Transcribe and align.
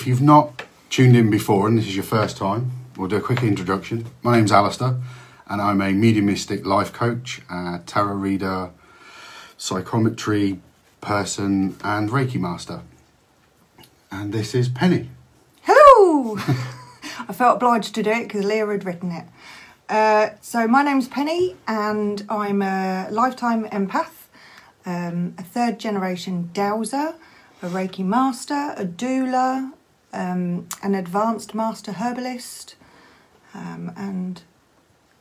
if 0.00 0.06
you've 0.06 0.22
not 0.22 0.62
tuned 0.88 1.14
in 1.14 1.28
before 1.28 1.68
and 1.68 1.76
this 1.76 1.86
is 1.86 1.94
your 1.94 2.04
first 2.04 2.38
time, 2.38 2.70
we'll 2.96 3.06
do 3.06 3.16
a 3.16 3.20
quick 3.20 3.42
introduction. 3.42 4.06
My 4.22 4.34
name's 4.34 4.50
Alistair, 4.50 4.96
and 5.46 5.60
I'm 5.60 5.82
a 5.82 5.92
mediumistic 5.92 6.64
life 6.64 6.90
coach, 6.90 7.42
tarot 7.84 8.14
reader, 8.14 8.70
psychometry 9.58 10.58
person, 11.02 11.76
and 11.84 12.08
Reiki 12.08 12.40
master. 12.40 12.80
And 14.10 14.32
this 14.32 14.54
is 14.54 14.70
Penny. 14.70 15.10
Hello! 15.64 16.38
I 17.28 17.34
felt 17.34 17.56
obliged 17.56 17.94
to 17.96 18.02
do 18.02 18.10
it 18.10 18.22
because 18.22 18.46
Leah 18.46 18.68
had 18.68 18.86
written 18.86 19.12
it. 19.12 19.26
Uh, 19.90 20.30
so, 20.40 20.66
my 20.66 20.82
name's 20.82 21.08
Penny, 21.08 21.56
and 21.68 22.24
I'm 22.30 22.62
a 22.62 23.08
lifetime 23.10 23.66
empath, 23.66 24.28
um, 24.86 25.34
a 25.36 25.42
third 25.42 25.78
generation 25.78 26.48
dowser, 26.54 27.16
a 27.60 27.66
Reiki 27.66 28.02
master, 28.02 28.72
a 28.78 28.86
doula, 28.86 29.72
um, 30.12 30.68
an 30.82 30.94
advanced 30.94 31.54
master 31.54 31.92
herbalist, 31.92 32.76
um, 33.54 33.92
and 33.96 34.42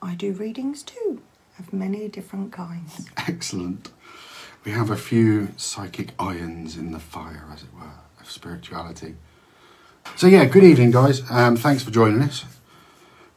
I 0.01 0.15
do 0.15 0.31
readings 0.33 0.83
too 0.83 1.21
of 1.57 1.73
many 1.73 2.07
different 2.07 2.51
kinds. 2.51 3.07
Excellent. 3.17 3.91
We 4.65 4.71
have 4.71 4.89
a 4.89 4.95
few 4.97 5.49
psychic 5.57 6.13
irons 6.19 6.77
in 6.77 6.91
the 6.91 6.99
fire, 6.99 7.45
as 7.51 7.63
it 7.63 7.73
were, 7.73 7.91
of 8.19 8.29
spirituality. 8.29 9.15
So, 10.15 10.27
yeah, 10.27 10.45
good 10.45 10.63
evening, 10.63 10.91
guys. 10.91 11.21
Um, 11.29 11.55
thanks 11.55 11.83
for 11.83 11.91
joining 11.91 12.21
us. 12.21 12.45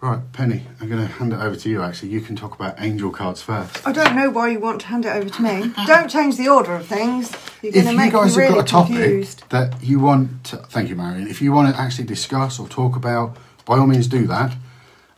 Right, 0.02 0.18
Penny, 0.32 0.64
I'm 0.80 0.88
going 0.88 1.00
to 1.00 1.06
hand 1.06 1.32
it 1.32 1.36
over 1.38 1.54
to 1.54 1.68
you 1.70 1.80
actually. 1.80 2.08
You 2.08 2.20
can 2.20 2.34
talk 2.34 2.56
about 2.56 2.74
angel 2.80 3.12
cards 3.12 3.40
first. 3.40 3.86
I 3.86 3.92
don't 3.92 4.16
know 4.16 4.30
why 4.30 4.48
you 4.48 4.58
want 4.58 4.80
to 4.80 4.88
hand 4.88 5.06
it 5.06 5.10
over 5.14 5.28
to 5.30 5.42
me. 5.42 5.72
don't 5.86 6.10
change 6.10 6.36
the 6.36 6.48
order 6.48 6.74
of 6.74 6.84
things. 6.86 7.30
You're 7.62 7.68
If 7.68 7.74
going 7.74 7.84
to 7.86 7.92
you 7.92 7.96
make 7.98 8.12
guys 8.12 8.36
me 8.36 8.42
have 8.42 8.50
really 8.50 8.54
got 8.62 8.68
a 8.68 8.72
topic 8.72 8.96
confused. 8.96 9.44
that 9.50 9.80
you 9.80 10.00
want 10.00 10.42
to, 10.46 10.56
thank 10.56 10.88
you, 10.88 10.96
Marion. 10.96 11.28
If 11.28 11.40
you 11.40 11.52
want 11.52 11.72
to 11.72 11.80
actually 11.80 12.02
discuss 12.08 12.58
or 12.58 12.66
talk 12.68 12.96
about, 12.96 13.36
by 13.64 13.78
all 13.78 13.86
means 13.86 14.08
do 14.08 14.26
that. 14.26 14.56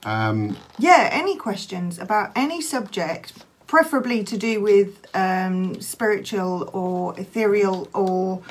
Um, 0.04 0.58
Yeah, 0.78 1.08
any 1.10 1.36
questions 1.36 1.98
about 1.98 2.32
any 2.36 2.60
subject, 2.60 3.32
preferably 3.66 4.22
to 4.24 4.36
do 4.36 4.60
with 4.60 5.06
um, 5.14 5.80
spiritual 5.80 6.68
or 6.74 7.18
ethereal 7.18 7.88
or 7.94 8.42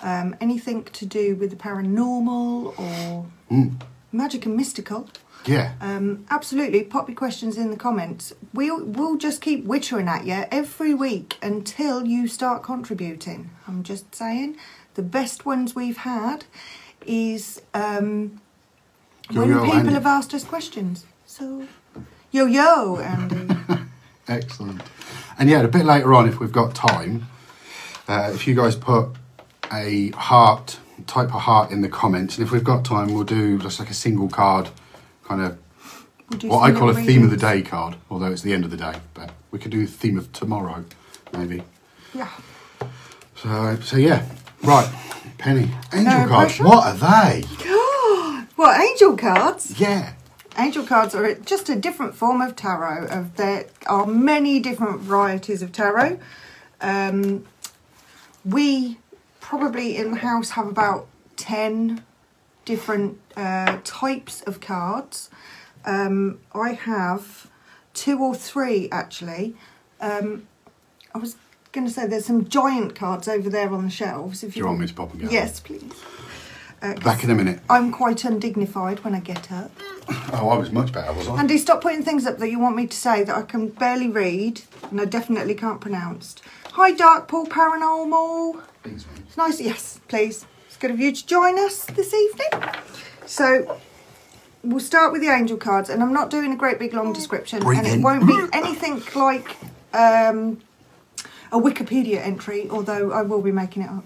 um, 0.00 0.36
anything 0.40 0.84
to 0.84 1.04
do 1.04 1.36
with 1.36 1.50
the 1.50 1.56
paranormal 1.56 2.78
or 2.78 3.26
mm, 3.50 3.78
magic 4.10 4.46
and 4.46 4.56
mystical. 4.56 5.10
Yeah, 5.46 5.72
Um, 5.80 6.24
absolutely, 6.30 6.82
pop 6.84 7.08
your 7.08 7.16
questions 7.16 7.56
in 7.56 7.70
the 7.70 7.76
comments. 7.76 8.32
We'll, 8.52 8.84
we'll 8.84 9.16
just 9.16 9.40
keep 9.40 9.64
wittering 9.66 10.08
at 10.08 10.26
you 10.26 10.44
every 10.50 10.94
week 10.94 11.36
until 11.42 12.04
you 12.06 12.26
start 12.28 12.62
contributing. 12.62 13.50
I'm 13.68 13.82
just 13.82 14.14
saying, 14.14 14.56
the 14.94 15.02
best 15.02 15.44
ones 15.46 15.74
we've 15.74 15.98
had 15.98 16.44
is 17.06 17.62
um, 17.74 18.40
Yo 19.30 19.40
when 19.40 19.50
yo, 19.50 19.60
people 19.64 19.78
Andy. 19.78 19.92
have 19.92 20.06
asked 20.06 20.34
us 20.34 20.44
questions. 20.44 21.04
So, 21.26 21.66
yo 22.30 22.46
yo, 22.46 22.98
Andy. 22.98 23.54
excellent. 24.28 24.82
And 25.38 25.48
yeah, 25.50 25.60
a 25.62 25.68
bit 25.68 25.84
later 25.84 26.14
on, 26.14 26.28
if 26.28 26.40
we've 26.40 26.52
got 26.52 26.74
time, 26.74 27.26
uh, 28.08 28.30
if 28.34 28.46
you 28.46 28.54
guys 28.54 28.74
put 28.76 29.10
a 29.72 30.10
heart, 30.10 30.78
type 31.06 31.28
a 31.28 31.38
heart 31.40 31.70
in 31.70 31.82
the 31.82 31.88
comments, 31.88 32.38
and 32.38 32.46
if 32.46 32.52
we've 32.52 32.64
got 32.64 32.84
time, 32.84 33.12
we'll 33.12 33.24
do 33.24 33.58
just 33.58 33.78
like 33.78 33.90
a 33.90 33.94
single 33.94 34.28
card, 34.28 34.70
kind 35.26 35.42
of 35.42 35.58
what 36.44 36.62
I 36.62 36.72
call 36.72 36.90
a 36.90 36.94
theme 36.94 37.22
of 37.24 37.30
the 37.30 37.36
day 37.36 37.62
card, 37.62 37.96
although 38.10 38.32
it's 38.32 38.42
the 38.42 38.52
end 38.52 38.64
of 38.64 38.70
the 38.70 38.76
day, 38.76 38.94
but 39.14 39.30
we 39.50 39.58
could 39.58 39.70
do 39.70 39.86
theme 39.86 40.18
of 40.18 40.32
tomorrow, 40.32 40.84
maybe. 41.32 41.62
Yeah. 42.14 42.30
So, 43.36 43.76
so 43.80 43.96
yeah, 43.96 44.24
right, 44.62 44.88
Penny, 45.38 45.70
angel 45.92 46.12
No 46.20 46.28
cards. 46.28 46.56
pressure? 46.56 46.64
What 46.64 46.86
are 46.86 46.94
they? 47.32 47.42
What 48.56 48.80
angel 48.80 49.18
cards? 49.18 49.78
Yeah, 49.78 50.14
Angel 50.58 50.82
cards 50.86 51.14
are 51.14 51.34
just 51.34 51.68
a 51.68 51.76
different 51.76 52.14
form 52.14 52.40
of 52.40 52.56
tarot. 52.56 53.04
Of 53.08 53.36
there 53.36 53.66
are 53.86 54.06
many 54.06 54.60
different 54.60 55.00
varieties 55.00 55.60
of 55.60 55.72
tarot. 55.72 56.18
Um, 56.80 57.44
we 58.44 58.96
probably 59.40 59.96
in 59.96 60.12
the 60.12 60.16
house 60.18 60.50
have 60.50 60.66
about 60.66 61.06
ten 61.36 62.02
different 62.66 63.18
uh, 63.36 63.78
types 63.84 64.42
of 64.42 64.60
cards. 64.60 65.30
Um, 65.86 66.40
I 66.54 66.72
have 66.72 67.46
two 67.94 68.18
or 68.18 68.34
three 68.34 68.90
actually. 68.92 69.56
Um, 70.00 70.46
I 71.14 71.18
was 71.18 71.36
going 71.72 71.86
to 71.86 71.92
say 71.92 72.06
there's 72.06 72.26
some 72.26 72.46
giant 72.48 72.94
cards 72.94 73.26
over 73.28 73.48
there 73.48 73.72
on 73.72 73.84
the 73.84 73.90
shelves. 73.90 74.42
If 74.42 74.52
do 74.52 74.60
you 74.60 74.66
want 74.66 74.80
me 74.80 74.86
to 74.86 74.94
pop 74.94 75.10
them 75.10 75.20
get 75.20 75.32
Yes, 75.32 75.60
please. 75.60 75.90
Uh, 76.82 76.94
Back 76.96 77.24
in 77.24 77.30
a 77.30 77.34
minute. 77.34 77.60
I'm 77.70 77.90
quite 77.90 78.22
undignified 78.24 79.02
when 79.02 79.14
I 79.14 79.20
get 79.20 79.50
up. 79.50 79.70
Oh, 80.32 80.50
I 80.50 80.56
was 80.58 80.70
much 80.70 80.92
better, 80.92 81.12
was 81.12 81.26
I? 81.28 81.38
Andy, 81.38 81.58
stop 81.58 81.80
putting 81.80 82.04
things 82.04 82.26
up 82.26 82.38
that 82.38 82.48
you 82.48 82.60
want 82.60 82.76
me 82.76 82.86
to 82.86 82.96
say 82.96 83.24
that 83.24 83.34
I 83.34 83.42
can 83.42 83.68
barely 83.68 84.08
read 84.08 84.60
and 84.90 85.00
I 85.00 85.04
definitely 85.04 85.54
can't 85.54 85.80
pronounce. 85.80 86.36
Hi, 86.72 86.92
Dark 86.92 87.26
Pool 87.26 87.46
Paranormal. 87.46 88.62
Please, 88.84 89.04
mate. 89.06 89.24
It's 89.26 89.36
nice, 89.36 89.60
yes, 89.60 90.00
please. 90.06 90.44
It's 90.76 90.82
good 90.82 90.90
of 90.90 91.00
you 91.00 91.10
to 91.10 91.26
join 91.26 91.58
us 91.58 91.86
this 91.86 92.12
evening. 92.12 92.70
So, 93.24 93.80
we'll 94.62 94.78
start 94.78 95.10
with 95.10 95.22
the 95.22 95.28
angel 95.28 95.56
cards, 95.56 95.88
and 95.88 96.02
I'm 96.02 96.12
not 96.12 96.28
doing 96.28 96.52
a 96.52 96.56
great 96.56 96.78
big 96.78 96.92
long 96.92 97.14
description, 97.14 97.60
Breathe 97.60 97.78
and 97.78 97.86
it 97.86 97.94
in. 97.94 98.02
won't 98.02 98.26
be 98.26 98.38
anything 98.52 99.02
like 99.14 99.56
um, 99.94 100.60
a 101.50 101.58
Wikipedia 101.58 102.18
entry, 102.18 102.68
although 102.68 103.10
I 103.10 103.22
will 103.22 103.40
be 103.40 103.52
making 103.52 103.84
it 103.84 103.88
up 103.88 104.04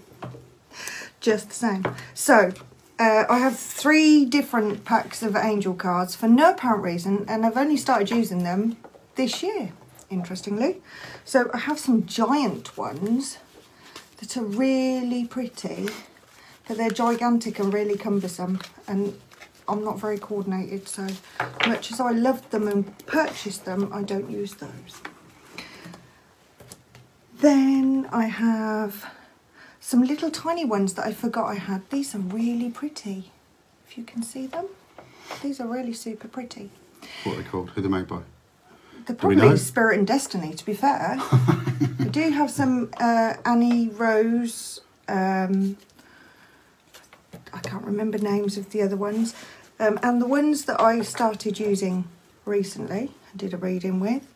just 1.19 1.49
the 1.49 1.55
same. 1.55 1.85
So, 2.13 2.53
uh, 2.97 3.25
I 3.29 3.39
have 3.39 3.59
three 3.59 4.23
different 4.23 4.85
packs 4.85 5.21
of 5.21 5.35
angel 5.35 5.73
cards 5.73 6.15
for 6.15 6.29
no 6.29 6.51
apparent 6.51 6.83
reason, 6.83 7.25
and 7.27 7.45
I've 7.45 7.57
only 7.57 7.75
started 7.75 8.11
using 8.11 8.45
them 8.45 8.77
this 9.15 9.43
year, 9.43 9.73
interestingly. 10.09 10.81
So, 11.25 11.51
I 11.53 11.57
have 11.57 11.79
some 11.79 12.05
giant 12.05 12.77
ones 12.77 13.39
that 14.19 14.37
are 14.37 14.45
really 14.45 15.25
pretty, 15.25 15.89
but 16.71 16.77
they're 16.77 16.89
gigantic 16.89 17.59
and 17.59 17.73
really 17.73 17.97
cumbersome, 17.97 18.57
and 18.87 19.13
I'm 19.67 19.83
not 19.83 19.99
very 19.99 20.17
coordinated, 20.17 20.87
so 20.87 21.05
much 21.67 21.91
as 21.91 21.99
I 21.99 22.11
loved 22.11 22.49
them 22.51 22.65
and 22.69 22.97
purchased 23.05 23.65
them, 23.65 23.91
I 23.91 24.03
don't 24.03 24.31
use 24.31 24.53
those. 24.53 25.01
Then 27.39 28.07
I 28.13 28.27
have 28.27 29.05
some 29.81 30.01
little 30.01 30.31
tiny 30.31 30.63
ones 30.63 30.93
that 30.93 31.05
I 31.05 31.11
forgot 31.11 31.47
I 31.47 31.55
had. 31.55 31.89
These 31.89 32.15
are 32.15 32.19
really 32.19 32.69
pretty. 32.69 33.31
If 33.85 33.97
you 33.97 34.05
can 34.05 34.23
see 34.23 34.47
them, 34.47 34.67
these 35.43 35.59
are 35.59 35.67
really 35.67 35.91
super 35.91 36.29
pretty. 36.29 36.69
What 37.25 37.33
are 37.33 37.41
they 37.41 37.49
called? 37.49 37.71
Who 37.71 37.81
they 37.81 37.89
made 37.89 38.07
by? 38.07 38.21
They're 39.07 39.15
probably? 39.17 39.57
Spirit 39.57 39.97
and 39.97 40.07
Destiny, 40.07 40.53
to 40.53 40.65
be 40.65 40.73
fair. 40.73 41.17
I 41.19 42.07
do 42.09 42.29
have 42.29 42.49
some 42.49 42.91
uh, 42.97 43.33
Annie 43.43 43.89
Rose. 43.89 44.79
Um, 45.09 45.75
I 47.53 47.59
can't 47.59 47.85
remember 47.85 48.17
names 48.17 48.57
of 48.57 48.71
the 48.71 48.81
other 48.81 48.95
ones. 48.97 49.33
Um, 49.79 49.99
and 50.03 50.21
the 50.21 50.27
ones 50.27 50.65
that 50.65 50.79
I 50.79 51.01
started 51.01 51.59
using 51.59 52.05
recently, 52.45 53.11
I 53.33 53.37
did 53.37 53.53
a 53.53 53.57
reading 53.57 53.99
with, 53.99 54.33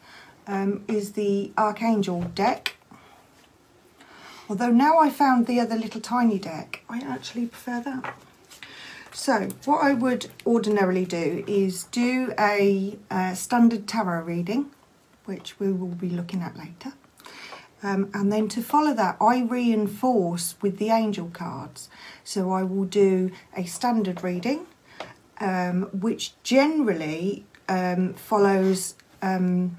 um, 0.48 0.84
is 0.88 1.14
the 1.14 1.52
Archangel 1.58 2.22
deck. 2.34 2.76
Although 4.50 4.72
now 4.72 5.00
I 5.00 5.10
found 5.10 5.48
the 5.48 5.60
other 5.60 5.76
little 5.76 6.02
tiny 6.02 6.40
deck, 6.40 6.84
I 6.90 7.00
actually 7.00 7.48
prefer 7.48 7.82
that. 7.82 8.16
So, 9.12 9.50
what 9.64 9.84
I 9.84 9.94
would 9.94 10.28
ordinarily 10.46 11.06
do 11.06 11.44
is 11.48 11.86
do 11.86 12.34
a, 12.38 12.98
uh 13.10 13.34
standard 13.34 13.88
tarot 13.88 14.24
reading, 14.24 14.72
which 15.24 15.60
we 15.60 15.72
will 15.72 15.96
be 15.96 16.10
looking 16.10 16.42
at 16.42 16.58
later. 16.58 16.94
Um, 17.86 18.10
and 18.16 18.32
then 18.34 18.48
to 18.50 18.64
follow 18.64 18.96
that, 18.96 19.16
I 19.22 19.44
reinforce 19.44 20.56
with 20.60 20.80
the 20.80 20.90
angel 20.90 21.30
cards. 21.32 21.88
So, 22.24 22.52
I 22.52 22.64
will 22.64 22.86
do 22.86 23.30
a 23.56 23.66
standard 23.66 24.24
reading, 24.24 24.66
um, 25.40 25.84
which 25.94 26.34
generally 26.42 27.46
um, 27.70 28.16
follows 28.16 28.96
um, 29.22 29.78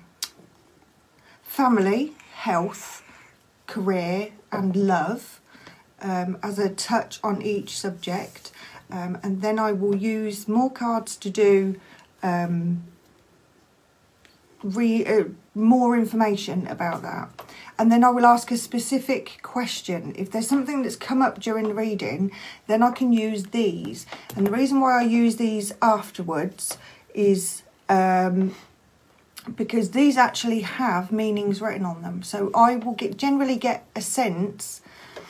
family, 1.42 2.12
health, 2.34 3.02
career, 3.66 4.30
and 4.52 4.76
love 4.76 5.40
um, 6.00 6.38
as 6.44 6.60
a 6.60 6.70
touch 6.70 7.18
on 7.24 7.42
each 7.42 7.76
subject. 7.76 8.52
Um, 8.88 9.18
and 9.24 9.42
then 9.42 9.58
I 9.58 9.72
will 9.72 9.96
use 9.96 10.46
more 10.46 10.70
cards 10.70 11.16
to 11.16 11.28
do 11.28 11.80
re, 14.62 15.06
uh, 15.06 15.24
more 15.54 15.96
information 15.96 16.66
about 16.66 17.02
that. 17.02 17.30
And 17.78 17.92
then 17.92 18.02
I 18.04 18.10
will 18.10 18.24
ask 18.24 18.50
a 18.50 18.56
specific 18.56 19.38
question. 19.42 20.14
If 20.16 20.30
there's 20.30 20.48
something 20.48 20.82
that's 20.82 20.96
come 20.96 21.20
up 21.20 21.40
during 21.40 21.68
the 21.68 21.74
reading, 21.74 22.32
then 22.68 22.82
I 22.82 22.90
can 22.90 23.12
use 23.12 23.44
these. 23.46 24.06
And 24.34 24.46
the 24.46 24.50
reason 24.50 24.80
why 24.80 25.00
I 25.00 25.04
use 25.04 25.36
these 25.36 25.74
afterwards 25.82 26.78
is 27.14 27.62
um, 27.90 28.54
because 29.56 29.90
these 29.90 30.16
actually 30.16 30.60
have 30.60 31.12
meanings 31.12 31.60
written 31.60 31.84
on 31.84 32.02
them. 32.02 32.22
So 32.22 32.50
I 32.54 32.76
will 32.76 32.94
get 32.94 33.16
generally 33.18 33.56
get 33.56 33.86
a 33.94 34.00
sense 34.00 34.80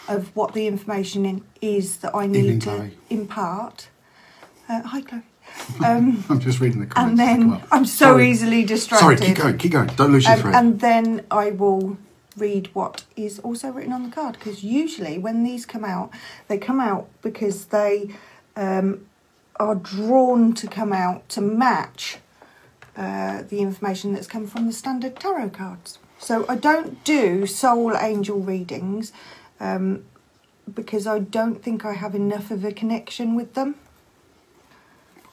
of 0.09 0.35
what 0.37 0.55
the 0.55 0.69
information 0.69 1.27
in, 1.27 1.43
is 1.61 1.97
that 1.99 2.15
I 2.15 2.25
Evening, 2.25 2.43
need 2.47 2.63
to 2.63 2.71
Chloe. 2.77 2.99
impart. 3.11 3.89
Uh, 4.69 4.83
hi, 4.83 5.01
Chloe. 5.03 5.23
Um, 5.85 6.25
I'm 6.29 6.41
just 6.41 6.61
reading 6.61 6.81
the 6.81 6.87
comments. 6.87 7.21
and 7.21 7.29
then 7.41 7.51
well. 7.51 7.63
I'm 7.73 7.87
so 7.87 8.07
Sorry. 8.13 8.31
easily 8.31 8.65
distracted. 8.65 9.05
Sorry, 9.05 9.17
keep 9.17 9.37
going, 9.37 9.59
keep 9.59 9.73
going. 9.73 9.89
Don't 9.97 10.13
lose 10.13 10.25
your 10.25 10.35
Um, 10.35 10.41
thread. 10.41 10.55
and 10.55 10.81
then 10.81 11.25
I 11.31 11.51
will 11.53 11.97
read 12.37 12.69
what 12.75 13.05
is 13.17 13.39
also 13.41 13.71
written 13.71 13.93
on 13.93 14.03
the 14.03 14.11
card 14.11 14.35
because 14.35 14.63
usually 14.63 15.19
when 15.19 15.43
these 15.43 15.67
come 15.67 15.85
out, 15.85 16.11
they 16.49 16.59
come 16.59 16.81
out 16.81 17.09
because 17.23 17.67
they 17.67 18.11
um, 18.57 19.07
are 19.59 19.75
drawn 19.75 20.53
to 20.55 20.67
come 20.67 20.93
out 20.93 21.29
to 21.31 21.41
match 21.41 22.19
uh, 22.97 23.43
the 23.43 23.61
information 23.61 24.13
that's 24.15 24.27
come 24.27 24.47
from 24.47 24.67
the 24.67 24.73
standard 24.73 25.19
tarot 25.19 25.51
cards. 25.51 25.99
So 26.19 26.47
I 26.49 26.57
don't 26.57 27.05
do 27.05 27.47
sole 27.47 27.97
angel 27.97 28.41
readings 28.41 29.13
um, 29.61 30.05
because 30.73 31.07
I 31.07 31.19
don't 31.19 31.63
think 31.63 31.85
I 31.85 31.93
have 31.93 32.15
enough 32.15 32.51
of 32.51 32.65
a 32.65 32.73
connection 32.73 33.35
with 33.35 33.55
them. 33.55 33.77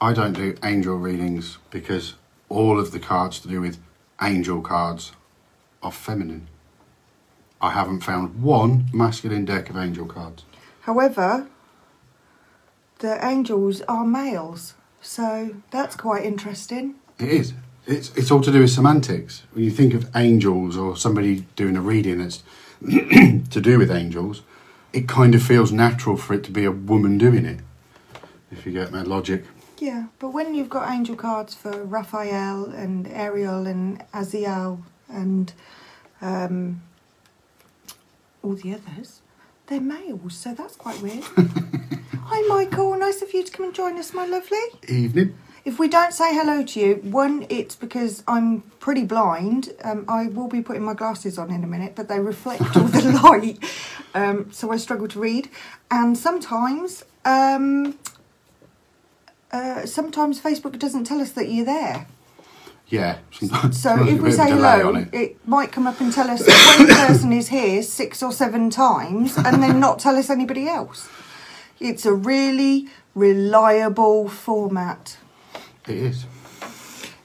I 0.00 0.12
don't 0.12 0.34
do 0.34 0.56
angel 0.62 0.96
readings 0.96 1.58
because 1.70 2.14
all 2.48 2.78
of 2.78 2.92
the 2.92 3.00
cards 3.00 3.40
to 3.40 3.48
do 3.48 3.60
with 3.60 3.78
angel 4.20 4.60
cards 4.60 5.12
are 5.82 5.92
feminine. 5.92 6.48
I 7.64 7.70
haven't 7.70 8.00
found 8.00 8.42
one 8.42 8.90
masculine 8.92 9.46
deck 9.46 9.70
of 9.70 9.76
angel 9.78 10.04
cards. 10.04 10.44
However, 10.82 11.48
the 12.98 13.24
angels 13.24 13.80
are 13.88 14.04
males, 14.04 14.74
so 15.00 15.56
that's 15.70 15.96
quite 15.96 16.26
interesting. 16.26 16.96
It 17.18 17.28
is. 17.28 17.54
It's 17.86 18.14
it's 18.14 18.30
all 18.30 18.42
to 18.42 18.52
do 18.52 18.60
with 18.60 18.70
semantics. 18.70 19.44
When 19.52 19.64
you 19.64 19.70
think 19.70 19.94
of 19.94 20.14
angels 20.14 20.76
or 20.76 20.94
somebody 20.94 21.46
doing 21.56 21.74
a 21.74 21.80
reading 21.80 22.18
that's 22.18 22.42
to 22.86 23.60
do 23.62 23.78
with 23.78 23.90
angels, 23.90 24.42
it 24.92 25.08
kind 25.08 25.34
of 25.34 25.42
feels 25.42 25.72
natural 25.72 26.18
for 26.18 26.34
it 26.34 26.44
to 26.44 26.50
be 26.50 26.66
a 26.66 26.70
woman 26.70 27.16
doing 27.16 27.46
it. 27.46 27.60
If 28.50 28.66
you 28.66 28.72
get 28.72 28.92
my 28.92 29.02
logic. 29.02 29.44
Yeah, 29.78 30.08
but 30.18 30.34
when 30.34 30.54
you've 30.54 30.68
got 30.68 30.90
angel 30.90 31.16
cards 31.16 31.54
for 31.54 31.82
Raphael 31.82 32.66
and 32.66 33.08
Ariel 33.08 33.66
and 33.66 34.04
Aziel 34.12 34.82
and 35.08 35.52
um, 36.20 36.82
all 38.44 38.54
the 38.54 38.74
others, 38.74 39.22
they're 39.66 39.80
males, 39.80 40.36
so 40.36 40.54
that's 40.54 40.76
quite 40.76 41.00
weird. 41.00 41.24
Hi, 42.26 42.42
Michael. 42.48 42.96
Nice 42.98 43.22
of 43.22 43.32
you 43.32 43.42
to 43.42 43.50
come 43.50 43.66
and 43.66 43.74
join 43.74 43.98
us, 43.98 44.12
my 44.12 44.26
lovely. 44.26 44.58
Evening. 44.88 45.36
If 45.64 45.78
we 45.78 45.88
don't 45.88 46.12
say 46.12 46.34
hello 46.34 46.62
to 46.62 46.80
you, 46.80 46.94
one, 46.96 47.46
it's 47.48 47.74
because 47.74 48.22
I'm 48.28 48.60
pretty 48.80 49.04
blind. 49.04 49.72
Um, 49.82 50.04
I 50.08 50.26
will 50.26 50.48
be 50.48 50.60
putting 50.60 50.82
my 50.82 50.92
glasses 50.92 51.38
on 51.38 51.50
in 51.50 51.64
a 51.64 51.66
minute, 51.66 51.94
but 51.96 52.08
they 52.08 52.20
reflect 52.20 52.76
all 52.76 52.84
the 52.84 53.12
light, 53.24 53.58
um, 54.14 54.52
so 54.52 54.70
I 54.70 54.76
struggle 54.76 55.08
to 55.08 55.18
read. 55.18 55.48
And 55.90 56.18
sometimes, 56.18 57.04
um, 57.24 57.98
uh, 59.52 59.86
sometimes 59.86 60.38
Facebook 60.38 60.78
doesn't 60.78 61.04
tell 61.04 61.22
us 61.22 61.32
that 61.32 61.48
you're 61.48 61.64
there. 61.64 62.06
Yeah. 62.94 63.18
sometimes- 63.32 63.82
So 63.82 63.94
if 64.00 64.06
we 64.06 64.12
bit 64.14 64.18
of 64.20 64.26
a 64.26 64.32
say 64.32 64.50
hello, 64.50 64.94
it. 64.96 65.08
it. 65.12 65.48
might 65.48 65.72
come 65.72 65.86
up 65.86 66.00
and 66.00 66.12
tell 66.12 66.30
us 66.30 66.40
one 66.78 66.86
person 66.88 67.32
is 67.32 67.48
here 67.48 67.82
six 67.82 68.22
or 68.22 68.32
seven 68.32 68.70
times, 68.70 69.36
and 69.36 69.62
then 69.62 69.80
not 69.80 69.98
tell 69.98 70.16
us 70.16 70.30
anybody 70.30 70.68
else. 70.68 71.08
It's 71.80 72.06
a 72.06 72.14
really 72.14 72.88
reliable 73.14 74.28
format. 74.28 75.18
It 75.88 75.96
is. 75.96 76.26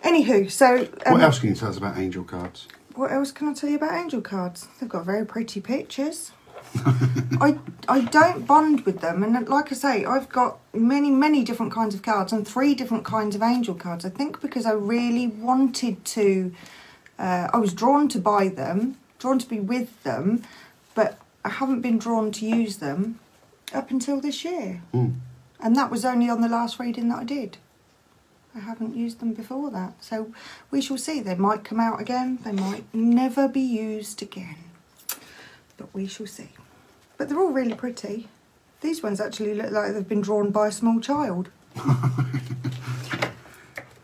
Anywho, 0.04 0.50
so 0.50 0.88
um, 1.06 1.14
what 1.14 1.22
else 1.22 1.40
can 1.40 1.50
you 1.50 1.56
tell 1.56 1.70
us 1.70 1.78
about 1.78 1.98
angel 1.98 2.24
cards? 2.24 2.68
What 2.96 3.12
else 3.12 3.32
can 3.32 3.50
I 3.50 3.54
tell 3.54 3.70
you 3.70 3.76
about 3.78 3.94
angel 3.94 4.22
cards? 4.22 4.68
They've 4.80 4.90
got 4.90 5.06
very 5.06 5.26
pretty 5.26 5.62
pictures. 5.62 6.32
I 7.42 7.58
I 7.88 8.02
don't 8.02 8.46
bond 8.46 8.82
with 8.86 9.02
them, 9.02 9.24
and 9.24 9.48
like 9.48 9.72
I 9.72 9.76
say, 9.76 10.06
I've 10.06 10.30
got 10.30 10.60
many 10.74 11.10
many 11.10 11.44
different 11.44 11.72
kinds 11.74 11.96
of 11.96 12.02
cards 12.02 12.32
and 12.32 12.48
three 12.48 12.76
different 12.76 13.04
kinds 13.06 13.36
of 13.36 13.42
angel 13.42 13.76
cards. 13.76 14.06
I 14.06 14.10
think 14.10 14.42
because 14.42 14.66
I 14.66 14.74
really 14.74 15.28
wanted 15.28 16.04
to, 16.06 16.54
uh, 17.18 17.50
I 17.54 17.58
was 17.58 17.74
drawn 17.74 18.08
to 18.10 18.20
buy 18.20 18.48
them, 18.50 18.98
drawn 19.20 19.40
to 19.40 19.48
be 19.48 19.60
with 19.60 20.04
them, 20.04 20.44
but 20.96 21.18
I 21.44 21.50
haven't 21.50 21.82
been 21.82 21.98
drawn 21.98 22.32
to 22.34 22.46
use 22.46 22.78
them 22.78 23.20
up 23.74 23.90
until 23.92 24.20
this 24.22 24.44
year, 24.46 24.82
Mm. 24.94 25.16
and 25.60 25.76
that 25.76 25.90
was 25.92 26.06
only 26.06 26.30
on 26.30 26.42
the 26.42 26.50
last 26.50 26.80
reading 26.80 27.10
that 27.10 27.20
I 27.20 27.24
did. 27.24 27.58
I 28.56 28.60
haven't 28.60 28.96
used 28.96 29.20
them 29.20 29.34
before 29.34 29.70
that. 29.72 29.94
So 30.02 30.34
we 30.72 30.82
shall 30.82 30.98
see. 30.98 31.20
They 31.20 31.36
might 31.36 31.64
come 31.64 31.80
out 31.80 32.02
again, 32.02 32.40
they 32.44 32.52
might 32.52 32.84
never 32.94 33.48
be 33.48 33.62
used 33.62 34.22
again. 34.24 34.56
But 35.80 35.94
we 35.94 36.06
shall 36.08 36.28
see. 36.28 36.50
But 37.18 37.30
they're 37.30 37.40
all 37.40 37.52
really 37.52 37.74
pretty. 37.74 38.28
These 38.82 39.02
ones 39.02 39.22
actually 39.22 39.56
look 39.56 39.72
like 39.72 39.94
they've 39.94 40.08
been 40.08 40.22
drawn 40.22 40.52
by 40.52 40.68
a 40.68 40.72
small 40.72 41.00
child. 41.00 41.50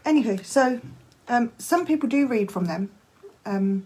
Anywho, 0.06 0.44
so 0.46 0.80
um, 1.28 1.52
some 1.58 1.86
people 1.86 2.08
do 2.08 2.28
read 2.28 2.52
from 2.52 2.66
them. 2.66 2.90
Um, 3.46 3.86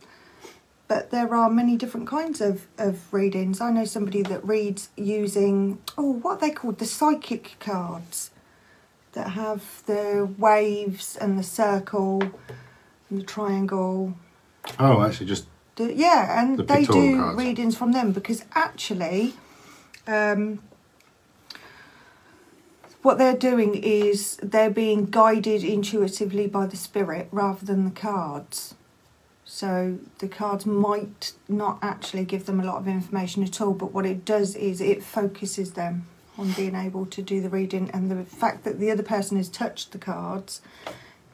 but 0.87 1.09
there 1.11 1.33
are 1.35 1.49
many 1.49 1.77
different 1.77 2.07
kinds 2.07 2.41
of, 2.41 2.67
of 2.77 3.11
readings. 3.13 3.59
I 3.61 3.71
know 3.71 3.85
somebody 3.85 4.21
that 4.23 4.45
reads 4.45 4.89
using, 4.95 5.79
oh, 5.97 6.13
what 6.13 6.37
are 6.37 6.39
they 6.39 6.51
called? 6.51 6.77
The 6.79 6.85
psychic 6.85 7.55
cards 7.59 8.31
that 9.13 9.31
have 9.31 9.83
the 9.87 10.29
waves 10.37 11.15
and 11.15 11.37
the 11.37 11.43
circle 11.43 12.21
and 13.09 13.19
the 13.19 13.23
triangle. 13.23 14.15
Oh, 14.79 15.01
actually, 15.01 15.27
just 15.27 15.45
The, 15.79 15.93
yeah, 15.95 16.41
and 16.41 16.59
The 16.59 16.63
they 16.63 16.83
do 16.83 17.15
cards. 17.15 17.37
readings 17.37 17.77
from 17.77 17.93
them 17.93 18.11
because 18.11 18.43
actually, 18.53 19.33
um, 20.05 20.59
what 23.01 23.17
they're 23.17 23.37
doing 23.37 23.75
is 23.75 24.35
they're 24.43 24.69
being 24.69 25.05
guided 25.05 25.63
intuitively 25.63 26.47
by 26.47 26.65
the 26.65 26.75
spirit 26.75 27.29
rather 27.31 27.65
than 27.65 27.85
the 27.85 27.91
cards. 27.91 28.75
So 29.45 29.99
the 30.17 30.27
cards 30.27 30.65
might 30.65 31.31
not 31.47 31.79
actually 31.81 32.25
give 32.25 32.45
them 32.45 32.59
a 32.59 32.65
lot 32.65 32.75
of 32.79 32.87
information 32.89 33.41
at 33.43 33.61
all, 33.61 33.73
but 33.73 33.93
what 33.93 34.05
it 34.05 34.25
does 34.25 34.57
is 34.57 34.81
it 34.81 35.01
focuses 35.01 35.71
them 35.71 36.07
on 36.37 36.51
being 36.51 36.75
able 36.75 37.05
to 37.05 37.21
do 37.21 37.39
the 37.39 37.49
reading 37.49 37.89
and 37.91 38.11
the 38.11 38.25
fact 38.25 38.65
that 38.65 38.79
the 38.81 38.91
other 38.91 39.01
person 39.01 39.37
has 39.37 39.47
touched 39.47 39.93
the 39.93 39.97
cards 39.97 40.59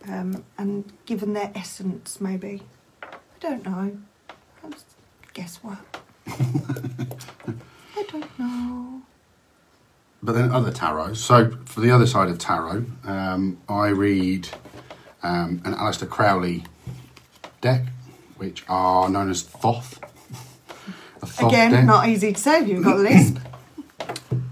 um, 0.07 0.43
and 0.55 0.93
given 1.07 1.33
their 1.33 1.51
essence, 1.55 2.21
maybe. 2.21 2.61
I 3.01 3.07
don't 3.39 3.65
know. 3.65 3.97
That's 5.35 5.57
what? 5.57 5.77
I 6.27 8.03
don't 8.09 8.39
know. 8.39 9.01
But 10.23 10.33
then 10.33 10.51
other 10.51 10.71
tarot. 10.71 11.13
So 11.13 11.51
for 11.65 11.81
the 11.81 11.91
other 11.91 12.07
side 12.07 12.29
of 12.29 12.39
tarot, 12.39 12.85
um, 13.03 13.59
I 13.69 13.89
read 13.89 14.49
um, 15.21 15.61
an 15.65 15.75
Aleister 15.75 16.09
Crowley 16.09 16.63
deck, 17.61 17.83
which 18.37 18.63
are 18.67 19.09
known 19.09 19.29
as 19.29 19.43
Thoth. 19.43 19.99
Thoth 21.19 21.43
Again, 21.43 21.71
deck. 21.71 21.85
not 21.85 22.07
easy 22.07 22.33
to 22.33 22.39
say 22.39 22.61
if 22.61 22.67
you've 22.67 22.83
got 22.83 22.97
a 22.97 22.99
lisp. 22.99 23.37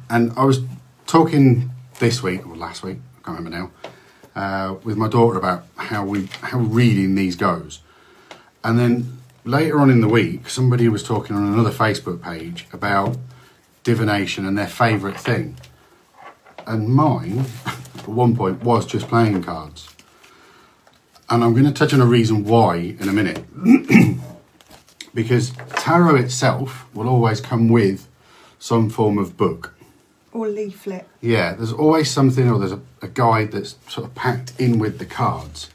And 0.10 0.32
I 0.38 0.44
was 0.46 0.60
talking 1.08 1.72
this 1.98 2.22
week 2.22 2.46
or 2.46 2.56
last 2.56 2.84
week, 2.84 2.98
I 3.18 3.25
can't 3.25 3.40
remember 3.40 3.58
now, 3.58 4.40
uh, 4.40 4.75
with 4.84 4.96
my 4.96 5.08
daughter 5.08 5.40
about 5.40 5.66
how 5.75 6.06
we 6.06 6.28
how 6.42 6.60
reading 6.60 7.16
these 7.16 7.36
goes. 7.36 7.80
And 8.63 8.78
then 8.78 9.23
later 9.46 9.80
on 9.80 9.90
in 9.90 10.02
the 10.02 10.08
week, 10.08 10.50
somebody 10.50 10.88
was 10.90 11.04
talking 11.04 11.36
on 11.36 11.54
another 11.54 11.72
Facebook 11.72 12.22
page 12.22 12.68
about 12.72 13.18
divination 13.84 14.46
and 14.46 14.58
their 14.58 14.68
favourite 14.68 15.20
thing. 15.20 15.58
And 16.66 16.90
mine, 16.90 17.46
at 17.98 18.08
one 18.08 18.36
point, 18.36 18.64
was 18.64 18.86
just 18.86 19.08
playing 19.08 19.44
cards. 19.44 19.90
And 21.30 21.44
I'm 21.44 21.54
going 21.54 21.66
to 21.66 21.72
touch 21.72 21.94
on 21.94 22.02
a 22.02 22.06
reason 22.06 22.44
why 22.44 22.76
in 22.76 23.10
a 23.10 23.14
minute. 23.14 23.44
because 25.14 25.52
tarot 25.76 26.16
itself 26.16 26.86
will 26.94 27.08
always 27.08 27.42
come 27.42 27.70
with 27.70 28.08
some 28.60 28.90
form 28.90 29.18
of 29.18 29.38
book. 29.38 29.74
or 30.32 30.48
leaflet. 30.48 31.08
Yeah, 31.22 31.54
there's 31.54 31.74
always 31.74 32.10
something 32.10 32.50
or 32.50 32.58
there's 32.60 32.72
a, 32.72 32.82
a 33.02 33.08
guide 33.08 33.52
that's 33.52 33.76
sort 33.88 34.08
of 34.08 34.16
packed 34.16 34.54
in 34.60 34.80
with 34.80 35.00
the 35.00 35.06
cards. 35.06 35.70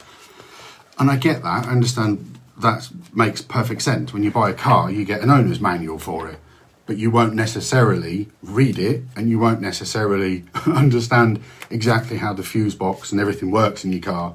And 0.99 1.11
I 1.11 1.17
get 1.17 1.43
that. 1.43 1.67
I 1.67 1.71
understand 1.71 2.38
that 2.61 2.89
makes 3.15 3.41
perfect 3.41 3.83
sense. 3.83 4.13
When 4.13 4.23
you 4.23 4.31
buy 4.31 4.51
a 4.51 4.55
car, 4.55 4.91
you 4.91 5.05
get 5.05 5.23
an 5.23 5.31
owner's 5.31 5.61
manual 5.61 5.99
for 5.99 6.29
it. 6.29 6.39
But 6.87 6.97
you 6.97 7.11
won't 7.11 7.35
necessarily 7.35 8.29
read 8.43 8.79
it 8.79 9.03
and 9.15 9.29
you 9.29 9.39
won't 9.39 9.61
necessarily 9.61 10.45
understand 10.67 11.41
exactly 11.71 12.17
how 12.17 12.33
the 12.33 12.43
fuse 12.43 12.75
box 12.75 13.13
and 13.13 13.21
everything 13.21 13.51
works 13.51 13.85
in 13.85 13.93
your 13.93 14.01
car 14.01 14.35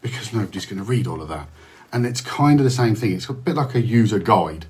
because 0.00 0.32
nobody's 0.32 0.64
going 0.64 0.78
to 0.78 0.84
read 0.84 1.06
all 1.06 1.20
of 1.20 1.28
that. 1.28 1.48
And 1.92 2.06
it's 2.06 2.20
kind 2.20 2.60
of 2.60 2.64
the 2.64 2.70
same 2.70 2.94
thing. 2.94 3.12
It's 3.12 3.28
a 3.28 3.32
bit 3.32 3.56
like 3.56 3.74
a 3.74 3.80
user 3.80 4.18
guide 4.18 4.66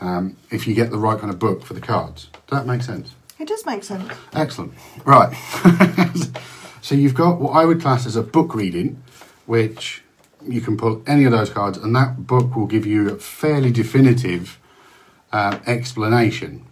um, 0.00 0.36
if 0.50 0.66
you 0.66 0.74
get 0.74 0.90
the 0.90 0.98
right 0.98 1.18
kind 1.18 1.32
of 1.32 1.38
book 1.38 1.64
for 1.64 1.74
the 1.74 1.80
cards. 1.80 2.28
Does 2.46 2.58
that 2.58 2.66
make 2.66 2.82
sense? 2.82 3.14
It 3.38 3.48
does 3.48 3.64
make 3.66 3.84
sense. 3.84 4.12
Excellent. 4.32 4.74
Right. 5.04 5.34
so 6.82 6.94
you've 6.94 7.14
got 7.14 7.40
what 7.40 7.50
I 7.50 7.64
would 7.64 7.80
class 7.80 8.06
as 8.06 8.16
a 8.16 8.22
book 8.22 8.54
reading, 8.54 9.02
which 9.46 10.03
you 10.46 10.60
can 10.60 10.76
pull 10.76 11.02
any 11.06 11.24
of 11.24 11.32
those 11.32 11.50
cards, 11.50 11.78
and 11.78 11.94
that 11.96 12.26
book 12.26 12.54
will 12.54 12.66
give 12.66 12.86
you 12.86 13.10
a 13.10 13.16
fairly 13.16 13.70
definitive 13.70 14.58
um, 15.32 15.60
explanation. 15.66 16.64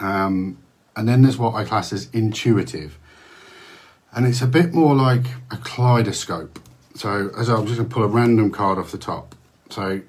Um, 0.00 0.58
and 0.94 1.08
then 1.08 1.22
there's 1.22 1.38
what 1.38 1.54
I 1.54 1.64
class 1.64 1.92
as 1.92 2.08
intuitive. 2.12 2.98
And 4.12 4.26
it's 4.26 4.40
a 4.40 4.46
bit 4.46 4.72
more 4.72 4.94
like 4.94 5.26
a 5.50 5.56
kaleidoscope. 5.58 6.58
So 6.94 7.30
as 7.36 7.48
I'm 7.50 7.66
just 7.66 7.76
going 7.76 7.88
to 7.88 7.94
pull 7.94 8.04
a 8.04 8.08
random 8.08 8.50
card 8.50 8.78
off 8.78 8.90
the 8.90 8.98
top. 8.98 9.34
So 9.68 10.00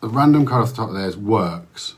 the 0.00 0.08
random 0.08 0.44
card 0.44 0.64
off 0.64 0.70
the 0.70 0.76
top 0.76 0.92
there 0.92 1.06
is 1.06 1.16
works, 1.16 1.94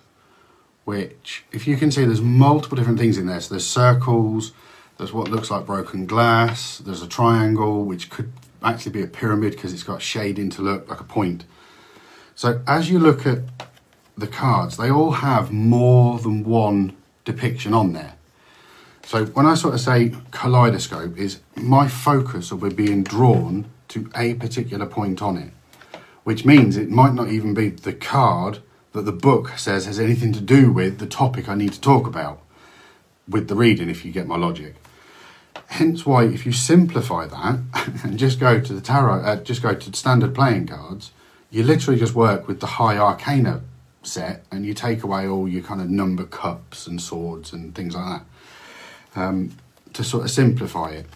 which 0.85 1.45
if 1.53 1.67
you 1.67 1.77
can 1.77 1.91
see 1.91 2.05
there's 2.05 2.21
multiple 2.21 2.77
different 2.77 2.99
things 2.99 3.17
in 3.17 3.27
there. 3.27 3.41
So 3.41 3.55
there's 3.55 3.67
circles, 3.67 4.53
there's 4.99 5.13
what 5.13 5.31
looks 5.31 5.51
like 5.51 5.65
broken 5.65 6.05
glass, 6.05 6.79
there's 6.79 7.03
a 7.03 7.09
triangle, 7.09 7.85
which 7.85 8.11
could 8.11 8.31
actually 8.65 8.93
be 8.93 9.03
a 9.03 9.07
pyramid 9.07 9.53
because 9.53 9.73
it's 9.73 9.83
got 9.83 10.03
shading 10.03 10.51
to 10.51 10.63
look 10.63 10.89
like 10.89 11.01
a 11.01 11.05
point. 11.05 11.45
So 12.35 12.63
as 12.67 12.91
you 12.91 12.99
look 12.99 13.27
at 13.27 13.41
the 14.17 14.27
cards, 14.27 14.77
they 14.77 14.91
all 14.91 15.13
have 15.13 15.53
more 15.53 16.19
than 16.19 16.45
one 16.45 16.97
depiction 17.25 17.75
on 17.75 17.93
there. 17.93 18.15
So 19.05 19.27
when 19.27 19.47
I 19.47 19.55
sort 19.55 19.75
of 19.75 19.81
say 19.81 20.15
kaleidoscope, 20.31 21.19
is 21.19 21.41
my 21.55 21.89
focus 21.89 22.51
be 22.51 22.71
being 22.71 23.03
drawn 23.03 23.67
to 23.89 24.11
a 24.17 24.35
particular 24.35 24.87
point 24.87 25.21
on 25.21 25.37
it, 25.37 25.53
which 26.25 26.45
means 26.45 26.77
it 26.77 26.91
might 26.91 27.13
not 27.13 27.29
even 27.29 27.55
be 27.55 27.69
the 27.69 27.93
card 27.93 28.61
that 28.93 29.03
the 29.03 29.13
book 29.13 29.59
says 29.59 29.87
has 29.87 30.01
anything 30.01 30.33
to 30.33 30.41
do 30.41 30.73
with 30.73 30.99
the 30.99 31.07
topic 31.07 31.49
I 31.49 31.55
need 31.55 31.73
to 31.73 31.81
talk 31.81 32.07
about 32.07 32.41
with 33.29 33.49
the 33.49 33.55
reading, 33.55 33.91
if 33.91 34.05
you 34.05 34.13
get 34.13 34.27
my 34.27 34.37
logic. 34.37 34.75
Hence 35.67 36.07
why, 36.07 36.25
if 36.25 36.47
you 36.47 36.53
simplify 36.53 37.27
that 37.27 37.61
and 38.05 38.19
just 38.19 38.39
go 38.39 38.61
to 38.61 38.73
the 38.73 38.81
tarot, 38.81 39.23
uh, 39.23 39.37
just 39.43 39.63
go 39.63 39.75
to 39.75 39.93
standard 39.95 40.35
playing 40.35 40.67
cards, 40.67 41.11
you 41.51 41.63
literally 41.63 41.99
just 41.99 42.15
work 42.15 42.49
with 42.49 42.61
the 42.61 42.67
high 42.67 42.97
arcana 42.99 43.63
set 44.03 44.45
and 44.51 44.67
you 44.67 44.75
take 44.75 45.03
away 45.03 45.27
all 45.27 45.49
your 45.49 45.63
kind 45.63 45.81
of 45.81 45.89
number 45.89 46.25
cups 46.25 46.87
and 46.87 47.01
swords 47.01 47.53
and 47.53 47.75
things 47.75 47.95
like 47.95 48.21
that 49.15 49.21
um, 49.21 49.57
to 49.93 50.05
sort 50.05 50.25
of 50.25 50.31
simplify 50.31 50.91
it. 50.91 51.07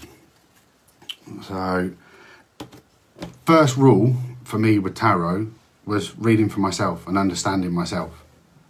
So, 1.42 1.92
first 3.44 3.76
rule 3.76 4.16
for 4.44 4.58
me 4.58 4.78
with 4.78 4.94
tarot 4.94 5.48
was 5.84 6.16
reading 6.18 6.48
for 6.48 6.60
myself 6.60 7.06
and 7.06 7.18
understanding 7.18 7.72
myself 7.72 8.24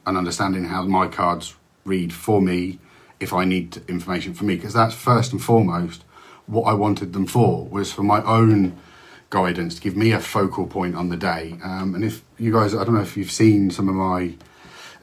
and 0.07 0.17
understanding 0.17 0.65
how 0.65 0.83
my 0.85 1.07
cards 1.07 1.55
read 1.85 2.13
for 2.13 2.41
me 2.41 2.79
if 3.21 3.33
I 3.33 3.45
need 3.45 3.83
information 3.89 4.35
for 4.35 4.45
me 4.45 4.57
because 4.57 4.75
that's 4.75 4.95
first 4.95 5.33
and 5.33 5.43
foremost 5.43 6.05
what 6.47 6.63
I 6.63 6.73
wanted 6.73 7.13
them 7.13 7.27
for 7.27 7.67
was 7.67 7.93
for 7.93 8.03
my 8.03 8.23
own 8.23 8.79
guidance 9.31 9.75
to 9.77 9.81
give 9.81 9.97
me 9.97 10.13
a 10.13 10.21
focal 10.21 10.67
point 10.67 10.95
on 10.95 11.11
the 11.11 11.17
day. 11.17 11.59
Um, 11.63 11.95
and 11.95 12.05
if 12.05 12.23
you 12.39 12.53
guys, 12.53 12.75
I 12.75 12.85
don't 12.85 12.95
know 12.95 13.03
if 13.03 13.17
you've 13.17 13.31
seen 13.31 13.71
some 13.71 13.89
of 13.89 13.95
my 13.95 14.35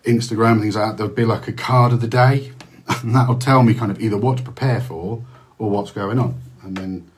Instagram 0.03 0.59
things 0.59 0.75
like 0.75 0.91
that, 0.91 0.97
there'll 0.97 1.13
be 1.13 1.25
like 1.25 1.47
a 1.47 1.53
card 1.53 1.93
of 1.93 2.01
the 2.01 2.07
day, 2.07 2.51
and 2.87 3.15
that'll 3.15 3.37
tell 3.37 3.63
me 3.63 3.73
kind 3.73 3.91
of 3.91 4.01
either 4.01 4.17
what 4.17 4.37
to 4.37 4.43
prepare 4.43 4.81
for 4.81 5.23
or 5.57 5.69
what's 5.69 5.91
going 5.91 6.19
on. 6.19 6.41
And 6.63 6.75
then 6.75 7.11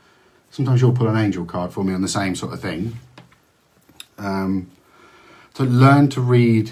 sometimes 0.52 0.82
you'll 0.82 0.94
pull 0.94 1.08
an 1.08 1.18
angel 1.18 1.46
card 1.46 1.72
for 1.72 1.84
me 1.84 1.94
on 1.94 2.02
the 2.02 2.08
same 2.08 2.36
sort 2.36 2.54
of 2.54 2.62
thing. 2.62 3.00
Um, 4.18 4.70
to 5.54 5.64
learn 5.64 6.10
to 6.10 6.22
read 6.22 6.72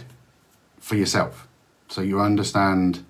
for 0.80 0.96
yourself, 0.96 1.48
so 1.88 2.02
you 2.02 2.20
understand 2.20 3.04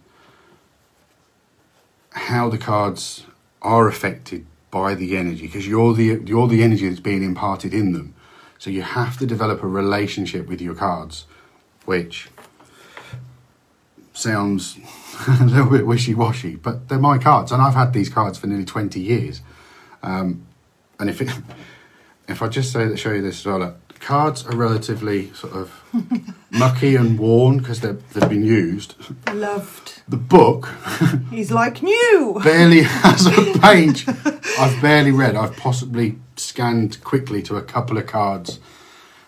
how 2.15 2.49
the 2.49 2.57
cards 2.57 3.25
are 3.61 3.87
affected 3.87 4.45
by 4.71 4.95
the 4.95 5.17
energy 5.17 5.45
because 5.45 5.67
you're 5.67 5.93
the 5.93 6.21
you're 6.25 6.47
the 6.47 6.63
energy 6.63 6.87
that's 6.87 7.01
being 7.01 7.23
imparted 7.23 7.73
in 7.73 7.91
them. 7.91 8.15
So 8.57 8.69
you 8.69 8.81
have 8.81 9.17
to 9.19 9.25
develop 9.25 9.61
a 9.63 9.67
relationship 9.67 10.47
with 10.47 10.61
your 10.61 10.75
cards, 10.75 11.25
which 11.83 12.29
sounds 14.13 14.77
a 15.27 15.43
little 15.43 15.69
bit 15.69 15.85
wishy-washy, 15.85 16.55
but 16.55 16.87
they're 16.87 16.97
my 16.97 17.17
cards, 17.17 17.51
and 17.51 17.61
I've 17.61 17.73
had 17.73 17.91
these 17.93 18.09
cards 18.09 18.37
for 18.37 18.47
nearly 18.47 18.65
twenty 18.65 19.01
years. 19.01 19.41
Um, 20.01 20.45
and 20.99 21.09
if 21.09 21.21
it, 21.21 21.29
if 22.27 22.41
I 22.41 22.47
just 22.47 22.71
say 22.71 22.87
that, 22.87 22.97
show 22.97 23.11
you 23.11 23.21
this 23.21 23.39
as 23.39 23.45
well, 23.45 23.75
cards 24.05 24.45
are 24.45 24.55
relatively 24.55 25.33
sort 25.33 25.53
of 25.53 25.71
mucky 26.51 26.95
and 26.95 27.17
worn 27.17 27.57
because 27.57 27.81
they've 27.81 28.01
they've 28.13 28.29
been 28.29 28.45
used. 28.45 28.93
Loved. 29.33 30.03
The 30.07 30.17
book 30.17 30.69
He's 31.31 31.51
like 31.51 31.81
new. 31.81 32.39
barely 32.43 32.83
has 32.83 33.25
a 33.25 33.59
page 33.59 34.07
I've 34.59 34.79
barely 34.81 35.11
read. 35.11 35.35
I've 35.35 35.57
possibly 35.57 36.17
scanned 36.37 37.03
quickly 37.03 37.41
to 37.43 37.57
a 37.57 37.63
couple 37.63 37.97
of 37.97 38.05
cards 38.05 38.59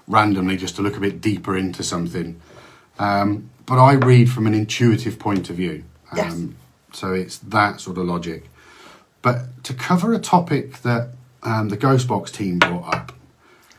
randomly 0.07 0.57
just 0.57 0.75
to 0.75 0.81
look 0.83 0.95
a 0.95 0.99
bit 0.99 1.19
deeper 1.21 1.57
into 1.57 1.81
something. 1.83 2.39
Um, 2.99 3.49
but 3.65 3.79
I 3.79 3.93
read 3.93 4.29
from 4.29 4.45
an 4.47 4.53
intuitive 4.53 5.17
point 5.19 5.49
of 5.49 5.55
view. 5.55 5.83
Um, 6.11 6.17
Yes. 6.17 6.99
So 6.99 7.13
it's 7.13 7.37
that 7.39 7.81
sort 7.81 7.97
of 7.97 8.05
logic. 8.05 8.49
But 9.21 9.63
to 9.65 9.73
cover 9.73 10.13
a 10.13 10.19
topic 10.19 10.81
that 10.83 11.09
um, 11.43 11.69
the 11.69 11.77
Ghostbox 11.77 12.31
team 12.31 12.59
brought 12.59 12.93
up, 12.95 13.11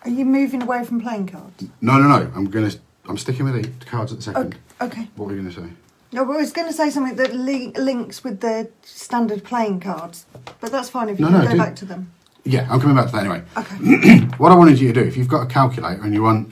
Are 0.04 0.10
you 0.10 0.24
moving 0.24 0.62
away 0.62 0.84
from 0.84 1.00
playing 1.00 1.26
cards? 1.28 1.64
no, 1.80 1.98
no, 1.98 2.08
no, 2.08 2.30
I'm 2.34 2.46
gonna, 2.50 2.70
I'm 3.06 3.18
sticking 3.18 3.44
with 3.44 3.80
the 3.80 3.84
cards 3.86 4.12
at 4.12 4.18
the 4.18 4.22
second. 4.22 4.56
Okay. 4.80 4.86
okay. 5.00 5.08
What 5.16 5.28
were 5.28 5.34
you 5.34 5.42
gonna 5.42 5.54
say? 5.54 5.72
No, 6.12 6.24
but 6.24 6.32
I 6.32 6.36
was 6.38 6.52
going 6.52 6.66
to 6.68 6.72
say 6.72 6.88
something 6.88 7.16
that 7.16 7.34
li- 7.34 7.70
links 7.76 8.24
with 8.24 8.40
the 8.40 8.70
standard 8.82 9.44
playing 9.44 9.80
cards, 9.80 10.24
but 10.58 10.72
that's 10.72 10.88
fine 10.88 11.10
if 11.10 11.18
you 11.18 11.26
No, 11.26 11.30
can 11.32 11.40
no, 11.40 11.44
go 11.44 11.52
do- 11.52 11.58
back 11.58 11.76
to 11.76 11.84
them. 11.84 12.10
Yeah, 12.44 12.66
I'm 12.70 12.80
coming 12.80 12.96
back 12.96 13.06
to 13.08 13.12
that 13.12 13.26
anyway. 13.26 13.42
Okay. 13.58 14.20
what 14.38 14.50
I 14.50 14.54
wanted 14.54 14.80
you 14.80 14.90
to 14.90 15.02
do, 15.02 15.06
if 15.06 15.18
you've 15.18 15.28
got 15.28 15.42
a 15.42 15.46
calculator 15.46 16.00
and 16.02 16.14
you 16.14 16.22
want 16.22 16.50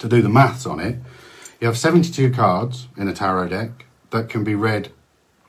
to 0.00 0.08
do 0.08 0.20
the 0.20 0.28
maths 0.28 0.66
on 0.66 0.80
it, 0.80 0.96
you 1.60 1.68
have 1.68 1.78
72 1.78 2.32
cards 2.32 2.88
in 2.96 3.06
a 3.06 3.12
tarot 3.12 3.50
deck 3.50 3.86
that 4.10 4.28
can 4.28 4.42
be 4.42 4.56
read 4.56 4.90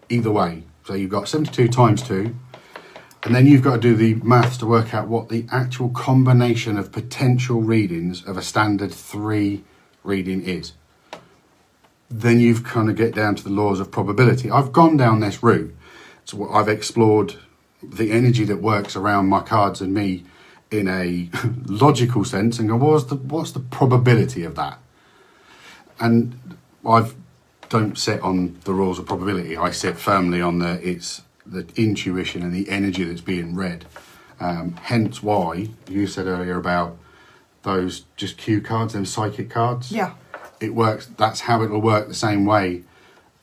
either 0.10 0.30
way. 0.32 0.62
So 0.86 0.94
you've 0.94 1.10
got 1.10 1.28
72 1.28 1.70
times 1.70 2.04
2, 2.04 2.36
and 3.28 3.36
then 3.36 3.46
you've 3.46 3.62
got 3.62 3.74
to 3.74 3.82
do 3.82 3.94
the 3.94 4.14
maths 4.26 4.56
to 4.56 4.66
work 4.66 4.94
out 4.94 5.10
what 5.10 5.28
the 5.28 5.46
actual 5.52 5.90
combination 5.90 6.78
of 6.78 6.94
potential 6.94 7.60
readings 7.62 8.24
of 8.24 8.38
a 8.38 8.42
standard 8.42 8.94
3 8.94 9.66
reading 10.06 10.42
is. 10.44 10.72
Then 12.10 12.40
you've 12.40 12.64
kind 12.64 12.90
of 12.90 12.96
get 12.96 13.14
down 13.14 13.36
to 13.36 13.44
the 13.44 13.50
laws 13.50 13.82
of 13.82 13.92
probability. 13.92 14.50
I've 14.50 14.72
gone 14.72 14.96
down 14.96 15.20
this 15.20 15.44
route. 15.44 15.76
So 16.24 16.50
I've 16.50 16.70
explored 16.70 17.36
the 17.84 18.14
energy 18.14 18.46
that 18.46 18.62
works 18.62 18.96
around 18.96 19.28
my 19.28 19.42
cards 19.42 19.82
and 19.82 19.94
me 19.94 20.24
in 20.72 20.88
a 20.88 21.30
logical 21.66 22.24
sense 22.24 22.60
and 22.60 22.70
go, 22.70 22.78
what's 22.78 23.04
the 23.04 23.16
what's 23.16 23.52
the 23.52 23.60
probability 23.60 24.46
of 24.46 24.56
that? 24.56 24.80
And 26.00 26.58
I've 26.88 27.14
don't 27.68 27.98
sit 27.98 28.22
on 28.22 28.58
the 28.64 28.74
rules 28.74 29.00
of 29.00 29.06
probability. 29.06 29.58
I 29.58 29.72
sit 29.72 29.98
firmly 29.98 30.42
on 30.42 30.60
the 30.60 30.80
it's 30.82 31.24
the 31.50 31.68
intuition 31.76 32.44
and 32.44 32.54
the 32.54 32.70
energy 32.70 33.04
that's 33.04 33.22
being 33.22 33.56
read. 33.56 33.86
Um, 34.40 34.76
hence 34.84 35.24
why 35.24 35.70
you 35.90 36.08
said 36.08 36.28
earlier 36.28 36.58
about 36.58 36.98
those 37.64 38.06
just 38.16 38.38
cue 38.38 38.62
cards, 38.62 38.94
them 38.94 39.06
psychic 39.06 39.50
cards. 39.50 39.92
Yeah. 39.92 40.14
It 40.60 40.74
works. 40.74 41.08
That's 41.18 41.42
how 41.42 41.62
it'll 41.64 41.82
work 41.82 42.08
the 42.08 42.14
same 42.14 42.46
way 42.46 42.84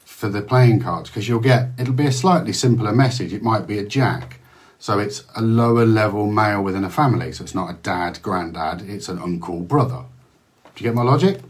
for 0.05 0.29
the 0.29 0.43
playing 0.43 0.81
cards 0.81 1.11
because 1.11 1.29
you'll 1.29 1.41
get 1.41 1.71
it'll 1.79 1.95
be 1.95 2.07
a 2.07 2.13
slightly 2.13 2.53
simpler 2.53 2.93
message. 2.93 3.33
It 3.33 3.43
might 3.43 3.67
be 3.67 3.79
a 3.79 3.85
jack, 3.85 4.41
so 4.79 4.99
it's 4.99 5.25
a 5.37 5.43
lower 5.43 5.85
level 5.85 6.31
male 6.31 6.63
within 6.63 6.85
a 6.85 6.91
family. 6.91 7.33
So 7.33 7.45
it's 7.45 7.55
not 7.55 7.71
a 7.71 7.75
dad, 7.75 8.21
granddad. 8.23 8.83
It's 8.89 9.09
an 9.09 9.19
uncle, 9.19 9.61
brother. 9.61 10.05
Do 10.75 10.85
you 10.85 10.91
get 10.91 10.95
my 10.95 11.03
logic? 11.03 11.41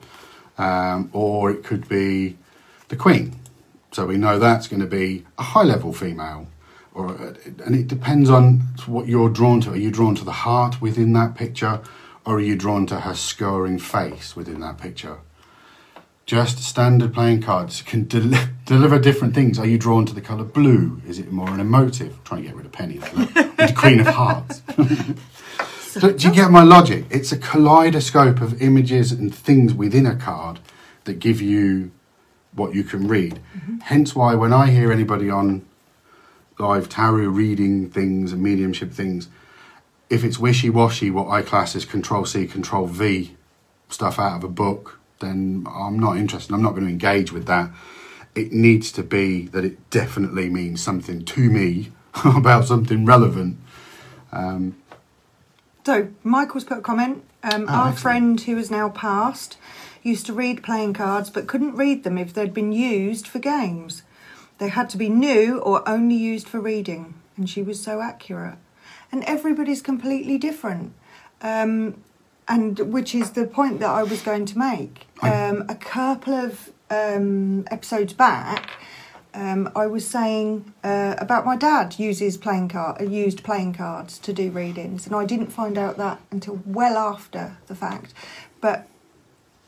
Um, 0.58 1.10
or 1.12 1.50
it 1.50 1.64
could 1.64 1.88
be 1.88 2.36
the 2.88 2.96
queen. 2.96 3.36
So 3.94 4.06
we 4.06 4.16
know 4.16 4.40
that's 4.40 4.66
going 4.66 4.80
to 4.80 4.88
be 4.88 5.24
a 5.38 5.44
high 5.44 5.62
level 5.62 5.92
female. 5.92 6.48
Or, 6.94 7.10
uh, 7.10 7.34
and 7.64 7.76
it 7.76 7.86
depends 7.86 8.28
on 8.28 8.58
what 8.86 9.06
you're 9.06 9.28
drawn 9.28 9.60
to. 9.60 9.70
Are 9.70 9.76
you 9.76 9.92
drawn 9.92 10.16
to 10.16 10.24
the 10.24 10.32
heart 10.32 10.80
within 10.80 11.12
that 11.12 11.36
picture, 11.36 11.80
or 12.26 12.38
are 12.38 12.40
you 12.40 12.56
drawn 12.56 12.86
to 12.86 13.00
her 13.00 13.14
scouring 13.14 13.78
face 13.78 14.34
within 14.34 14.58
that 14.62 14.78
picture? 14.78 15.18
Just 16.26 16.58
standard 16.58 17.14
playing 17.14 17.42
cards 17.42 17.82
can 17.82 18.04
del- 18.08 18.48
deliver 18.64 18.98
different 18.98 19.32
things. 19.32 19.60
Are 19.60 19.66
you 19.66 19.78
drawn 19.78 20.06
to 20.06 20.14
the 20.14 20.20
colour 20.20 20.42
blue? 20.42 21.00
Is 21.06 21.20
it 21.20 21.30
more 21.30 21.50
an 21.50 21.60
emotive? 21.60 22.18
trying 22.24 22.42
to 22.42 22.48
get 22.48 22.56
rid 22.56 22.66
of 22.66 22.72
Penny 22.72 22.98
the 22.98 23.72
Queen 23.76 24.00
of 24.00 24.08
Hearts. 24.08 24.62
So 25.94 26.10
do 26.10 26.26
you 26.26 26.34
get 26.34 26.50
my 26.50 26.64
logic? 26.64 27.04
It's 27.08 27.30
a 27.30 27.38
kaleidoscope 27.38 28.40
of 28.40 28.60
images 28.60 29.12
and 29.12 29.32
things 29.32 29.72
within 29.72 30.06
a 30.06 30.16
card 30.16 30.58
that 31.04 31.20
give 31.20 31.40
you 31.40 31.92
what 32.54 32.74
you 32.74 32.84
can 32.84 33.08
read. 33.08 33.40
Hence 33.82 34.14
why 34.14 34.34
when 34.34 34.52
I 34.52 34.70
hear 34.70 34.92
anybody 34.92 35.30
on 35.30 35.64
live 36.58 36.88
tarot 36.88 37.28
reading 37.28 37.90
things 37.90 38.32
and 38.32 38.42
mediumship 38.42 38.92
things, 38.92 39.28
if 40.10 40.24
it's 40.24 40.38
wishy 40.38 40.70
washy, 40.70 41.10
what 41.10 41.28
I 41.28 41.42
class 41.42 41.74
as 41.74 41.84
control 41.84 42.24
C, 42.24 42.46
control 42.46 42.86
V 42.86 43.36
stuff 43.88 44.18
out 44.18 44.36
of 44.36 44.44
a 44.44 44.48
book, 44.48 44.98
then 45.20 45.66
I'm 45.68 45.98
not 45.98 46.16
interested. 46.16 46.52
I'm 46.52 46.62
not 46.62 46.72
going 46.72 46.84
to 46.84 46.90
engage 46.90 47.32
with 47.32 47.46
that. 47.46 47.70
It 48.34 48.52
needs 48.52 48.92
to 48.92 49.02
be 49.02 49.46
that 49.48 49.64
it 49.64 49.90
definitely 49.90 50.48
means 50.50 50.82
something 50.82 51.24
to 51.24 51.50
me 51.50 51.92
about 52.24 52.66
something 52.66 53.04
relevant. 53.04 53.58
Um, 54.32 54.76
So 55.84 56.08
Michael's 56.22 56.64
put 56.64 56.78
a 56.78 56.82
comment. 56.82 57.24
Um, 57.42 57.66
Oh, 57.68 57.72
our 57.72 57.88
excellent. 57.88 57.98
friend 57.98 58.40
who 58.40 58.56
is 58.58 58.70
now 58.70 58.88
passed 58.88 59.58
used 60.02 60.26
to 60.26 60.32
read 60.32 60.62
playing 60.62 60.94
cards 60.94 61.30
but 61.30 61.46
couldn't 61.46 61.76
read 61.76 62.04
them 62.04 62.16
if 62.18 62.32
they'd 62.32 62.54
been 62.54 62.72
used 62.72 63.26
for 63.26 63.38
games. 63.38 64.02
They 64.58 64.68
had 64.68 64.88
to 64.90 64.96
be 64.96 65.08
new 65.08 65.58
or 65.58 65.86
only 65.88 66.14
used 66.14 66.48
for 66.48 66.60
reading, 66.60 67.14
and 67.36 67.50
she 67.50 67.60
was 67.62 67.82
so 67.82 68.00
accurate. 68.00 68.56
And 69.10 69.24
everybody's 69.24 69.82
completely 69.82 70.38
different, 70.38 70.92
um, 71.42 72.02
and 72.48 72.78
which 72.78 73.14
is 73.14 73.32
the 73.32 73.46
point 73.46 73.80
that 73.80 73.90
I 73.90 74.02
was 74.04 74.22
going 74.22 74.46
to 74.46 74.58
make. 74.58 75.06
Um, 75.22 75.64
a 75.68 75.74
couple 75.74 76.34
of 76.34 76.70
um, 76.90 77.66
episodes 77.70 78.12
back, 78.12 78.70
um, 79.34 79.70
I 79.74 79.86
was 79.86 80.06
saying 80.06 80.72
uh, 80.84 81.16
about 81.18 81.44
my 81.44 81.56
dad 81.56 81.98
uses 81.98 82.36
playing 82.36 82.68
card, 82.68 83.00
uh, 83.00 83.04
used 83.04 83.42
playing 83.42 83.74
cards 83.74 84.18
to 84.20 84.32
do 84.32 84.50
readings, 84.50 85.06
and 85.06 85.14
I 85.14 85.24
didn't 85.24 85.48
find 85.48 85.76
out 85.76 85.96
that 85.96 86.20
until 86.30 86.60
well 86.64 86.96
after 86.96 87.56
the 87.66 87.74
fact. 87.74 88.14
But 88.60 88.86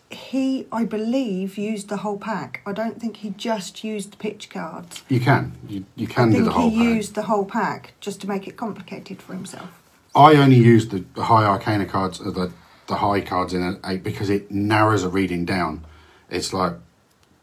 he, 0.08 0.66
I 0.70 0.84
believe, 0.84 1.58
used 1.58 1.88
the 1.88 1.98
whole 1.98 2.18
pack. 2.18 2.62
I 2.64 2.72
don't 2.72 3.00
think 3.00 3.18
he 3.18 3.30
just 3.30 3.82
used 3.82 4.18
pitch 4.18 4.48
cards. 4.50 5.02
You 5.08 5.18
can. 5.18 5.52
You, 5.68 5.84
you 5.96 6.06
can 6.06 6.28
I 6.28 6.30
do 6.30 6.32
think 6.32 6.44
the 6.44 6.52
whole 6.52 6.70
he 6.70 6.76
pack. 6.76 6.94
used 6.94 7.14
the 7.16 7.22
whole 7.22 7.44
pack 7.44 7.94
just 8.00 8.20
to 8.20 8.28
make 8.28 8.46
it 8.46 8.56
complicated 8.56 9.20
for 9.20 9.32
himself. 9.32 9.70
I 10.14 10.34
only 10.36 10.56
use 10.56 10.88
the, 10.88 11.04
the 11.14 11.24
high 11.24 11.44
arcana 11.44 11.86
cards, 11.86 12.20
or 12.20 12.30
the 12.30 12.52
the 12.86 12.96
high 12.96 13.20
cards 13.20 13.52
in 13.52 13.62
an 13.62 13.80
eight 13.84 14.04
because 14.04 14.30
it 14.30 14.50
narrows 14.50 15.02
a 15.02 15.08
reading 15.08 15.44
down. 15.44 15.84
It's 16.30 16.52
like 16.52 16.74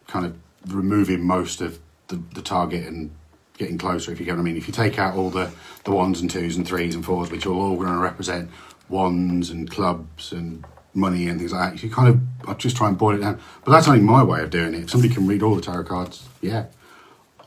kind 0.07 0.25
of 0.25 0.37
removing 0.73 1.21
most 1.21 1.59
of 1.59 1.79
the, 2.13 2.35
the 2.35 2.41
target 2.41 2.85
and 2.87 3.11
getting 3.57 3.77
closer. 3.77 4.11
If 4.11 4.19
you 4.19 4.25
get 4.25 4.35
what 4.35 4.41
I 4.41 4.43
mean. 4.43 4.57
If 4.57 4.67
you 4.67 4.73
take 4.73 4.99
out 4.99 5.15
all 5.15 5.29
the 5.29 5.51
the 5.83 5.91
ones 5.91 6.21
and 6.21 6.29
twos 6.29 6.55
and 6.57 6.65
threes 6.65 6.95
and 6.95 7.05
fours, 7.05 7.31
which 7.31 7.45
are 7.45 7.53
all 7.53 7.75
going 7.75 7.93
to 7.93 7.97
represent 7.97 8.49
ones 8.89 9.49
and 9.49 9.69
clubs 9.69 10.31
and 10.31 10.65
money 10.93 11.27
and 11.27 11.39
things 11.39 11.51
like 11.51 11.73
that, 11.73 11.83
you 11.83 11.89
kind 11.89 12.09
of 12.09 12.49
I 12.49 12.53
just 12.53 12.77
try 12.77 12.87
and 12.87 12.97
boil 12.97 13.15
it 13.15 13.21
down. 13.21 13.39
But 13.63 13.71
that's 13.71 13.87
only 13.87 14.01
my 14.01 14.23
way 14.23 14.41
of 14.41 14.49
doing 14.49 14.73
it. 14.73 14.83
If 14.83 14.89
somebody 14.89 15.13
can 15.13 15.27
read 15.27 15.43
all 15.43 15.55
the 15.55 15.61
tarot 15.61 15.85
cards, 15.85 16.27
yeah. 16.41 16.65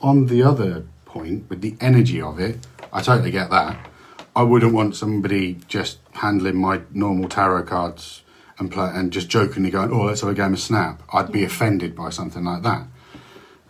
On 0.03 0.27
the 0.27 0.43
other 0.43 0.85
point, 1.05 1.49
with 1.49 1.63
the 1.63 1.77
energy 1.81 2.21
of 2.21 2.39
it, 2.39 2.67
I 2.93 3.03
totally 3.03 3.31
get 3.31 3.51
that. 3.51 3.91
I 4.35 4.43
wouldn't 4.43 4.75
want 4.75 4.95
somebody 4.95 5.59
just 5.67 5.99
handling 6.13 6.57
my 6.57 6.83
normal 6.93 7.29
tarot 7.29 7.63
cards 7.65 8.23
and 8.59 8.71
play, 8.71 8.91
and 8.93 9.11
just 9.13 9.29
jokingly 9.29 9.71
going, 9.71 9.91
"Oh, 9.91 10.03
let's 10.03 10.21
have 10.21 10.31
a 10.31 10.35
game 10.35 10.53
of 10.53 10.61
Snap." 10.61 11.03
I'd 11.13 11.33
be 11.33 11.45
offended 11.45 11.97
by 11.97 12.11
something 12.11 12.45
like 12.45 12.63
that. 12.63 12.87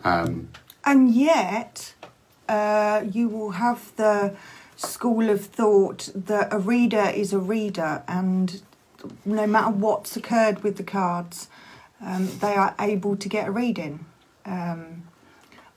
Um, 0.03 0.49
And 0.87 1.13
yet, 1.13 1.93
uh, 2.47 3.03
you 3.11 3.27
will 3.27 3.51
have 3.51 3.93
the 3.97 4.35
school 4.77 5.29
of 5.29 5.45
thought 5.45 6.09
that 6.15 6.47
a 6.53 6.59
reader 6.59 7.11
is 7.13 7.33
a 7.33 7.39
reader, 7.39 8.03
and 8.07 8.61
no 9.25 9.45
matter 9.45 9.69
what's 9.69 10.15
occurred 10.15 10.63
with 10.63 10.77
the 10.77 10.83
cards, 10.83 11.49
um, 12.01 12.29
they 12.39 12.55
are 12.55 12.73
able 12.79 13.17
to 13.17 13.27
get 13.27 13.49
a 13.49 13.51
reading. 13.51 14.05
Um, 14.45 15.03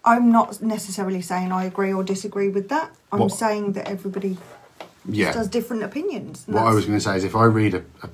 I'm 0.05 0.31
not 0.31 0.63
necessarily 0.63 1.23
saying 1.23 1.51
I 1.51 1.65
agree 1.65 1.93
or 1.93 2.05
disagree 2.05 2.49
with 2.49 2.69
that. 2.69 2.93
I'm 3.11 3.19
What- 3.19 3.33
saying 3.33 3.73
that 3.73 3.89
everybody 3.89 4.39
yeah. 5.05 5.33
does 5.33 5.49
different 5.49 5.83
opinions. 5.83 6.45
What 6.47 6.63
I 6.63 6.73
was 6.73 6.87
going 6.87 6.99
to 6.99 7.05
say 7.05 7.17
is, 7.17 7.25
if 7.25 7.35
I 7.35 7.47
read 7.47 7.75
a, 7.75 7.83
a 8.05 8.11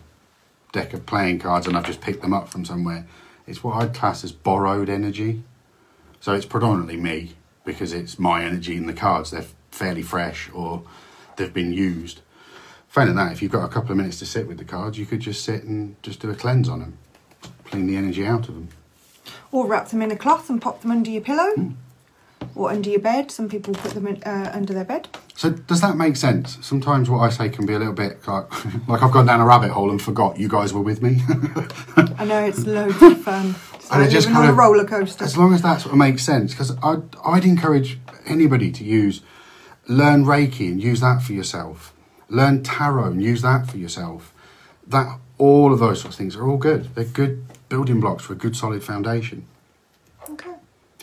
deck 0.73 0.95
of 0.95 1.05
playing 1.05 1.41
cards 1.41 1.67
and 1.67 1.77
I've 1.77 1.85
just 1.85 2.01
picked 2.01 2.23
them 2.23 2.33
up 2.33 2.49
from 2.49 2.65
somewhere, 2.65 3.07
it's 3.47 3.63
what 3.63 3.77
I'd 3.83 3.93
class 3.93 4.25
as 4.25 4.33
borrowed 4.33 4.89
energy. 4.89 5.43
So 6.27 6.33
it's 6.33 6.45
predominantly 6.45 6.97
me 6.97 7.37
because 7.65 7.93
it's 7.93 8.19
my 8.19 8.43
energy 8.43 8.77
in 8.77 8.87
the 8.87 8.93
cards. 8.93 9.31
They're 9.31 9.47
fairly 9.71 10.03
fresh 10.03 10.51
or 10.53 10.83
they've 11.37 11.55
been 11.55 11.73
used. 11.73 12.21
Failing 12.89 13.15
that, 13.15 13.31
if 13.31 13.43
you've 13.43 13.53
got 13.53 13.65
a 13.65 13.69
couple 13.69 13.93
of 13.93 13.97
minutes 13.97 14.19
to 14.19 14.27
sit 14.27 14.49
with 14.49 14.59
the 14.59 14.65
cards, 14.65 14.99
you 14.99 15.07
could 15.07 15.21
just 15.21 15.45
sit 15.45 15.63
and 15.63 15.95
just 16.03 16.19
do 16.19 16.29
a 16.29 16.35
cleanse 16.35 16.69
on 16.69 16.81
them, 16.81 16.99
clean 17.67 17.87
the 17.87 17.97
energy 17.97 18.27
out 18.27 18.49
of 18.49 18.57
them. 18.57 18.71
Or 19.53 19.69
wrap 19.69 19.87
them 19.91 20.03
in 20.03 20.11
a 20.11 20.17
cloth 20.17 20.51
and 20.51 20.61
pop 20.61 20.83
them 20.83 20.91
under 20.91 21.11
your 21.11 21.21
pillow. 21.21 21.53
Hmm. 21.55 21.71
Or 22.57 22.71
under 22.71 22.91
your 22.91 22.99
bed. 22.99 23.31
Some 23.31 23.49
people 23.49 23.75
put 23.75 23.93
them 23.93 24.09
in, 24.09 24.21
uh, 24.25 24.51
under 24.53 24.75
their 24.75 24.85
bed. 24.85 25.07
So 25.37 25.51
does 25.51 25.81
that 25.83 25.97
make 25.97 26.17
sense? 26.17 26.59
Sometimes 26.61 27.09
what 27.09 27.21
I 27.21 27.31
say 27.31 27.51
can 27.51 27.67
be 27.67 27.75
a 27.75 27.79
little 27.79 27.95
bit 27.95 28.27
like, 28.27 28.49
like 28.89 29.01
I've 29.01 29.13
gone 29.13 29.27
down 29.27 29.41
a 29.41 29.47
rabbit 29.47 29.71
hole 29.71 29.93
and 29.93 30.03
forgot 30.03 30.41
you 30.41 30.49
guys 30.49 30.73
were 30.73 30.83
with 30.83 31.03
me. 31.03 31.23
I 32.19 32.25
know 32.25 32.45
it's 32.45 32.67
loads 32.67 33.01
of 33.01 33.23
fun. 33.23 33.55
It's 33.87 33.93
And 33.93 34.03
it 34.03 34.07
like 34.07 34.13
just 34.13 34.27
kind 34.27 34.39
on 34.39 34.47
a 34.47 34.51
of- 34.51 34.57
roller 34.59 34.85
coaster. 34.85 35.25
As 35.25 35.37
long 35.37 35.55
as 35.55 35.63
that 35.63 35.81
sort 35.81 35.93
of 35.93 35.99
makes 35.99 36.25
sense, 36.25 36.53
because 36.53 36.73
I'd, 36.83 37.03
I'd 37.25 37.45
encourage 37.45 37.99
anybody 38.27 38.73
to 38.73 38.83
use, 38.85 39.23
learn 39.87 40.25
Reiki 40.25 40.69
and 40.69 40.83
use 40.83 41.01
that 41.01 41.23
for 41.23 41.33
yourself. 41.33 41.93
Learn 42.29 42.65
Tarot 42.65 43.13
and 43.13 43.23
use 43.23 43.43
that 43.43 43.71
for 43.71 43.77
yourself. 43.77 44.35
That 44.89 45.19
all 45.39 45.73
of 45.73 45.79
those 45.79 46.01
sorts 46.01 46.17
of 46.17 46.19
things 46.19 46.35
are 46.35 46.45
all 46.49 46.57
good. 46.57 46.93
They're 46.97 47.05
good 47.05 47.45
building 47.69 48.01
blocks 48.01 48.25
for 48.25 48.33
a 48.33 48.37
good 48.37 48.57
solid 48.57 48.83
foundation. 48.83 49.47
Okay. 50.31 50.51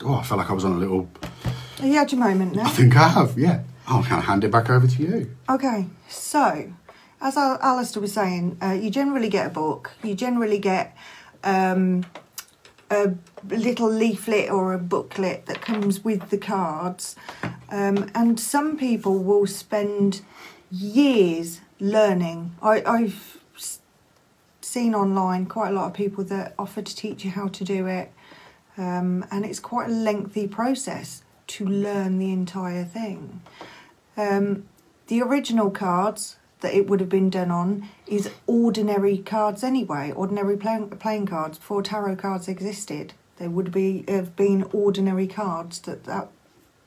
Oh, 0.04 0.16
I 0.16 0.24
felt 0.24 0.40
like 0.40 0.50
I 0.50 0.54
was 0.54 0.66
on 0.66 0.74
a 0.74 0.78
little. 0.78 1.08
You 1.82 1.94
had 1.94 2.12
your 2.12 2.20
moment 2.20 2.56
now? 2.56 2.66
I 2.66 2.70
think 2.70 2.98
I 2.98 3.08
have. 3.08 3.38
Yeah. 3.38 3.62
I'm 3.88 4.02
going 4.02 4.16
to 4.16 4.28
hand 4.28 4.44
it 4.44 4.52
back 4.52 4.70
over 4.70 4.88
to 4.88 5.02
you. 5.04 5.36
Okay, 5.50 5.88
so 6.10 6.72
as 7.22 7.36
Al- 7.38 7.60
Alistair 7.62 8.02
was 8.02 8.14
saying, 8.14 8.58
uh, 8.62 8.72
you 8.72 8.90
generally 8.90 9.28
get 9.30 9.48
a 9.48 9.50
book. 9.50 9.92
You 10.04 10.16
generally 10.16 10.58
get 10.60 10.96
um, 11.44 12.06
a 12.90 13.14
little 13.50 13.90
leaflet 13.90 14.50
or 14.50 14.74
a 14.74 14.78
booklet 14.78 15.46
that 15.46 15.62
comes 15.62 16.04
with 16.04 16.30
the 16.30 16.38
cards, 16.38 17.16
um, 17.70 18.12
and 18.14 18.40
some 18.40 18.78
people 18.78 19.20
will 19.20 19.48
spend 19.48 20.22
years 20.72 21.62
learning. 21.80 22.56
I, 22.62 22.84
I've 22.84 23.40
seen 24.62 24.96
online 24.96 25.46
quite 25.46 25.70
a 25.70 25.74
lot 25.74 25.88
of 25.88 25.94
people 25.94 26.24
that 26.26 26.56
offer 26.58 26.82
to 26.82 26.96
teach 26.96 27.24
you 27.26 27.32
how 27.32 27.48
to 27.50 27.64
do 27.64 27.88
it, 27.88 28.12
um, 28.78 29.26
and 29.32 29.46
it's 29.46 29.60
quite 29.60 29.90
a 29.90 29.94
lengthy 29.94 30.48
process 30.48 31.24
to 31.48 31.66
learn 31.66 32.20
the 32.20 32.32
entire 32.32 32.86
thing. 32.86 33.42
Um, 34.16 34.66
the 35.08 35.22
original 35.22 35.70
cards 35.70 36.38
that 36.64 36.74
it 36.74 36.90
would 36.90 37.00
have 37.02 37.10
been 37.10 37.30
done 37.30 37.52
on 37.52 37.88
is 38.08 38.32
ordinary 38.48 39.20
cards 39.20 39.64
anyway, 39.64 40.12
ordinary 40.16 40.58
playing, 40.58 40.90
playing 40.92 41.28
cards 41.28 41.60
before 41.60 41.84
tarot 41.84 42.16
cards 42.16 42.48
existed. 42.48 43.14
They 43.38 43.48
would 43.48 43.72
be 43.72 44.06
have 44.08 44.36
been 44.36 44.64
ordinary 44.74 45.28
cards 45.28 45.80
that 45.82 46.06
that 46.06 46.30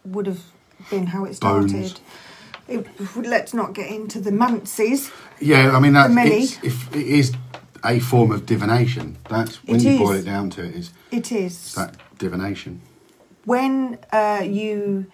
would 0.05 0.27
have 0.27 0.43
been 0.91 1.09
how 1.09 1.25
it 1.25 1.35
started. 1.35 1.71
Bones. 1.71 2.01
It, 2.69 2.87
let's 3.17 3.55
not 3.55 3.75
get 3.75 3.89
into 3.91 4.19
the 4.21 4.31
mancies. 4.33 5.13
Yeah, 5.41 5.77
I 5.77 5.79
mean, 5.79 5.93
that, 5.93 6.11
many. 6.11 6.43
it's, 6.45 6.59
if 6.65 6.95
it 6.97 7.07
is 7.07 7.33
a 7.85 8.01
form 8.01 8.33
of 8.33 8.47
divination. 8.47 9.19
That's 9.29 9.63
when 9.65 9.77
It 9.77 9.83
you 9.85 9.91
is. 9.93 9.99
boil 9.99 10.13
it 10.15 10.25
down 10.25 10.51
to 10.51 10.65
it, 10.65 10.75
is 10.75 10.93
It 11.13 11.31
is 11.31 11.75
that 11.75 11.95
divination. 12.19 12.81
when 13.45 13.99
uh, 14.13 14.43
you 14.45 15.07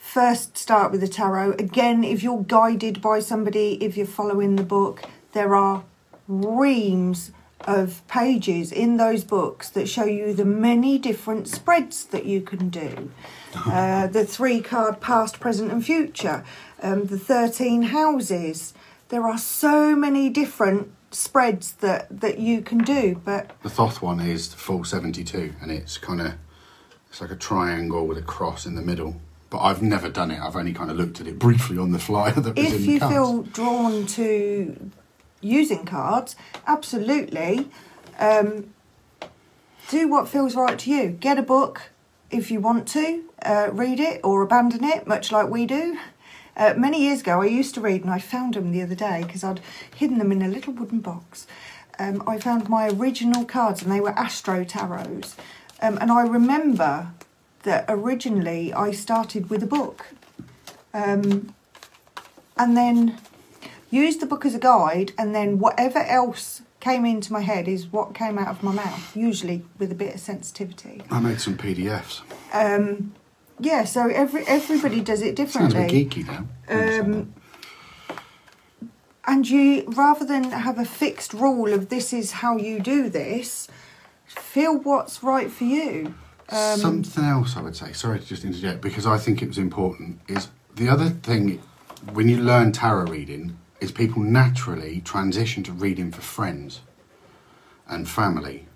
first 0.00 0.56
start 0.56 0.90
with 0.90 1.00
the 1.00 1.08
tarot, 1.08 1.52
again, 1.52 2.02
if 2.02 2.22
you're 2.22 2.42
guided 2.42 3.00
by 3.00 3.20
somebody, 3.20 3.74
if 3.84 3.96
you're 3.96 4.06
following 4.06 4.56
the 4.56 4.64
book, 4.64 5.04
there 5.32 5.54
are 5.54 5.84
reams 6.26 7.30
of 7.60 8.02
pages 8.08 8.72
in 8.72 8.96
those 8.96 9.22
books 9.22 9.68
that 9.68 9.86
show 9.88 10.04
you 10.04 10.32
the 10.32 10.44
many 10.44 10.98
different 10.98 11.46
spreads 11.46 12.04
that 12.06 12.24
you 12.24 12.40
can 12.40 12.68
do. 12.70 13.10
Uh, 13.66 14.06
the 14.06 14.24
three 14.24 14.60
card 14.60 15.00
past, 15.00 15.40
present, 15.40 15.72
and 15.72 15.84
future, 15.84 16.44
um, 16.84 17.06
the 17.06 17.18
13 17.18 17.82
houses. 17.82 18.72
There 19.08 19.26
are 19.26 19.38
so 19.38 19.96
many 19.96 20.28
different 20.28 20.92
spreads 21.10 21.72
that, 21.72 22.20
that 22.20 22.38
you 22.38 22.62
can 22.62 22.78
do, 22.78 23.20
but 23.24 23.50
The 23.64 23.68
Thoth 23.68 24.02
one 24.02 24.20
is 24.20 24.50
the 24.50 24.56
full 24.56 24.84
72, 24.84 25.54
and 25.60 25.72
it's 25.72 25.98
kind 25.98 26.20
of 26.20 26.34
it's 27.08 27.20
like 27.20 27.32
a 27.32 27.36
triangle 27.36 28.06
with 28.06 28.18
a 28.18 28.22
cross 28.22 28.66
in 28.66 28.76
the 28.76 28.82
middle. 28.82 29.20
But 29.50 29.58
I've 29.58 29.82
never 29.82 30.08
done 30.08 30.30
it. 30.30 30.40
I've 30.40 30.56
only 30.56 30.72
kind 30.72 30.90
of 30.90 30.96
looked 30.96 31.20
at 31.20 31.26
it 31.26 31.38
briefly 31.38 31.76
on 31.76 31.90
the 31.92 31.98
flyer 31.98 32.32
that 32.40 32.56
was 32.56 32.66
in 32.66 32.72
if 32.72 32.80
the 32.80 32.92
you 32.92 32.98
cards. 33.00 33.14
feel 33.14 33.42
drawn 33.42 34.06
to 34.06 34.90
using 35.40 35.84
cards, 35.84 36.36
absolutely. 36.66 37.68
Um, 38.18 38.72
do 39.88 40.08
what 40.08 40.28
feels 40.28 40.54
right 40.54 40.78
to 40.78 40.90
you. 40.90 41.08
Get 41.10 41.38
a 41.38 41.42
book 41.42 41.90
if 42.30 42.50
you 42.50 42.60
want 42.60 42.86
to, 42.88 43.24
uh, 43.42 43.70
read 43.72 43.98
it 43.98 44.20
or 44.22 44.42
abandon 44.42 44.84
it, 44.84 45.06
much 45.06 45.32
like 45.32 45.48
we 45.48 45.66
do. 45.66 45.98
Uh, 46.56 46.74
many 46.76 47.02
years 47.02 47.22
ago, 47.22 47.40
I 47.42 47.46
used 47.46 47.74
to 47.74 47.80
read, 47.80 48.02
and 48.04 48.12
I 48.12 48.18
found 48.18 48.54
them 48.54 48.70
the 48.70 48.82
other 48.82 48.94
day 48.94 49.22
because 49.26 49.42
I'd 49.42 49.60
hidden 49.96 50.18
them 50.18 50.30
in 50.30 50.42
a 50.42 50.48
little 50.48 50.72
wooden 50.72 51.00
box. 51.00 51.46
Um, 51.98 52.22
I 52.26 52.38
found 52.38 52.68
my 52.68 52.88
original 52.88 53.44
cards, 53.44 53.82
and 53.82 53.90
they 53.90 54.00
were 54.00 54.16
Astro 54.18 54.64
Tarots. 54.64 55.34
Um, 55.82 55.98
and 56.00 56.12
I 56.12 56.22
remember 56.22 57.08
that 57.62 57.84
originally 57.88 58.72
I 58.72 58.90
started 58.92 59.50
with 59.50 59.62
a 59.62 59.66
book. 59.66 60.06
Um, 60.92 61.54
and 62.56 62.76
then 62.76 63.18
used 63.90 64.20
the 64.20 64.26
book 64.26 64.44
as 64.44 64.54
a 64.54 64.58
guide, 64.58 65.12
and 65.18 65.34
then 65.34 65.58
whatever 65.58 65.98
else 66.00 66.62
came 66.80 67.04
into 67.04 67.32
my 67.32 67.40
head 67.40 67.68
is 67.68 67.86
what 67.86 68.14
came 68.14 68.38
out 68.38 68.48
of 68.48 68.62
my 68.62 68.72
mouth, 68.72 69.16
usually 69.16 69.62
with 69.78 69.92
a 69.92 69.94
bit 69.94 70.14
of 70.14 70.20
sensitivity. 70.20 71.02
I 71.10 71.20
made 71.20 71.40
some 71.40 71.56
PDFs. 71.56 72.22
Um, 72.52 73.14
yeah, 73.58 73.84
so 73.84 74.08
every 74.08 74.46
everybody 74.46 75.00
does 75.00 75.20
it 75.22 75.36
Sounds 75.36 75.74
a 75.74 75.76
differently. 75.76 76.04
bit 76.04 76.10
geeky 76.10 76.26
now. 76.26 77.00
Um, 77.00 77.34
and 79.26 79.48
you, 79.48 79.84
rather 79.88 80.24
than 80.24 80.44
have 80.50 80.78
a 80.78 80.84
fixed 80.84 81.34
rule 81.34 81.72
of 81.72 81.88
this 81.88 82.12
is 82.12 82.32
how 82.32 82.56
you 82.56 82.80
do 82.80 83.08
this, 83.10 83.68
feel 84.24 84.76
what's 84.78 85.22
right 85.22 85.50
for 85.50 85.64
you. 85.64 86.14
Um, 86.50 86.78
Something 86.80 87.24
else 87.24 87.56
I 87.56 87.62
would 87.62 87.76
say, 87.76 87.92
sorry 87.92 88.18
to 88.18 88.26
just 88.26 88.44
interject, 88.44 88.80
because 88.80 89.06
I 89.06 89.18
think 89.18 89.40
it 89.40 89.48
was 89.48 89.58
important, 89.58 90.20
is 90.28 90.48
the 90.74 90.88
other 90.88 91.10
thing 91.10 91.60
when 92.12 92.28
you 92.28 92.38
learn 92.38 92.72
tarot 92.72 93.04
reading 93.04 93.58
is 93.80 93.92
people 93.92 94.22
naturally 94.22 95.00
transition 95.00 95.62
to 95.64 95.72
reading 95.72 96.10
for 96.10 96.20
friends 96.20 96.80
and 97.88 98.08
family. 98.08 98.66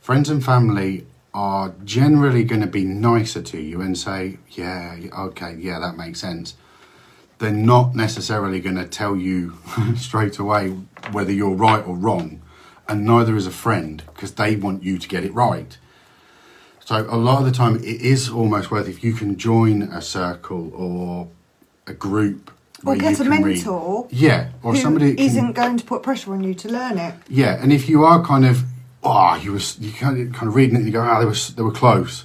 Friends 0.00 0.30
and 0.30 0.44
family 0.44 1.06
are 1.32 1.74
generally 1.84 2.44
going 2.44 2.60
to 2.60 2.66
be 2.66 2.84
nicer 2.84 3.42
to 3.42 3.60
you 3.60 3.80
and 3.80 3.96
say, 3.96 4.38
yeah, 4.50 4.98
okay, 5.16 5.54
yeah, 5.58 5.78
that 5.78 5.96
makes 5.96 6.20
sense. 6.20 6.54
They're 7.38 7.52
not 7.52 7.94
necessarily 7.94 8.60
going 8.60 8.76
to 8.76 8.86
tell 8.86 9.16
you 9.16 9.58
straight 9.96 10.38
away 10.38 10.70
whether 11.12 11.32
you're 11.32 11.54
right 11.54 11.86
or 11.86 11.94
wrong, 11.94 12.42
and 12.88 13.04
neither 13.04 13.36
is 13.36 13.46
a 13.46 13.52
friend 13.52 14.02
because 14.14 14.32
they 14.32 14.56
want 14.56 14.82
you 14.82 14.98
to 14.98 15.08
get 15.08 15.24
it 15.24 15.32
right. 15.32 15.78
So 16.90 17.06
a 17.08 17.16
lot 17.16 17.38
of 17.38 17.44
the 17.44 17.52
time, 17.52 17.76
it 17.76 18.00
is 18.02 18.28
almost 18.28 18.72
worth 18.72 18.88
if 18.88 19.04
you 19.04 19.12
can 19.12 19.36
join 19.38 19.82
a 19.82 20.02
circle 20.02 20.72
or 20.74 21.28
a 21.86 21.94
group. 21.94 22.50
Or 22.84 22.96
get 22.96 23.12
a 23.20 23.22
can 23.22 23.30
read- 23.30 23.44
mentor 23.58 24.08
yeah, 24.10 24.48
or 24.64 24.74
somebody 24.74 25.14
can- 25.14 25.24
isn't 25.24 25.52
going 25.52 25.76
to 25.76 25.84
put 25.84 26.02
pressure 26.02 26.32
on 26.32 26.42
you 26.42 26.52
to 26.54 26.68
learn 26.68 26.98
it. 26.98 27.14
yeah, 27.28 27.62
and 27.62 27.72
if 27.72 27.88
you 27.88 28.02
are 28.02 28.24
kind 28.24 28.44
of, 28.44 28.64
oh, 29.04 29.36
you 29.36 29.52
was 29.52 29.78
you 29.78 29.92
kind 29.92 30.20
of 30.20 30.34
kind 30.34 30.48
of 30.48 30.56
reading 30.56 30.74
it, 30.74 30.78
and 30.78 30.86
you 30.86 30.92
go, 30.92 31.00
ah, 31.00 31.20
they 31.20 31.26
were 31.26 31.36
they 31.54 31.62
were 31.62 31.70
close, 31.70 32.24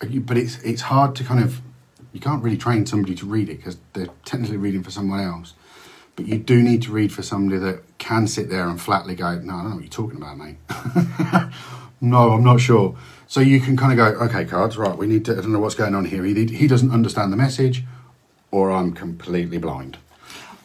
but 0.00 0.36
it's 0.36 0.58
it's 0.64 0.82
hard 0.82 1.14
to 1.14 1.22
kind 1.22 1.44
of, 1.44 1.60
you 2.12 2.18
can't 2.18 2.42
really 2.42 2.56
train 2.56 2.86
somebody 2.86 3.14
to 3.14 3.24
read 3.24 3.48
it 3.48 3.58
because 3.58 3.76
they're 3.92 4.10
technically 4.24 4.56
reading 4.56 4.82
for 4.82 4.90
someone 4.90 5.20
else, 5.20 5.54
but 6.16 6.26
you 6.26 6.38
do 6.38 6.60
need 6.60 6.82
to 6.82 6.90
read 6.90 7.12
for 7.12 7.22
somebody 7.22 7.60
that 7.60 7.84
can 7.98 8.26
sit 8.26 8.50
there 8.50 8.68
and 8.68 8.80
flatly 8.80 9.14
go, 9.14 9.38
no, 9.38 9.54
I 9.54 9.62
don't 9.62 9.70
know 9.70 9.76
what 9.76 9.84
you're 9.84 9.90
talking 9.90 10.16
about, 10.16 10.38
mate. 10.38 10.56
no, 12.00 12.32
I'm 12.32 12.42
not 12.42 12.58
sure. 12.58 12.96
So 13.28 13.40
you 13.40 13.60
can 13.60 13.76
kind 13.76 13.92
of 13.92 13.96
go, 13.98 14.24
okay, 14.26 14.44
cards, 14.44 14.76
right, 14.78 14.96
we 14.96 15.06
need 15.06 15.24
to, 15.24 15.32
I 15.32 15.36
don't 15.36 15.52
know 15.52 15.58
what's 15.58 15.74
going 15.74 15.94
on 15.94 16.04
here. 16.04 16.24
He, 16.24 16.46
he 16.46 16.66
doesn't 16.66 16.92
understand 16.92 17.32
the 17.32 17.36
message, 17.36 17.84
or 18.50 18.70
I'm 18.70 18.92
completely 18.92 19.58
blind. 19.58 19.98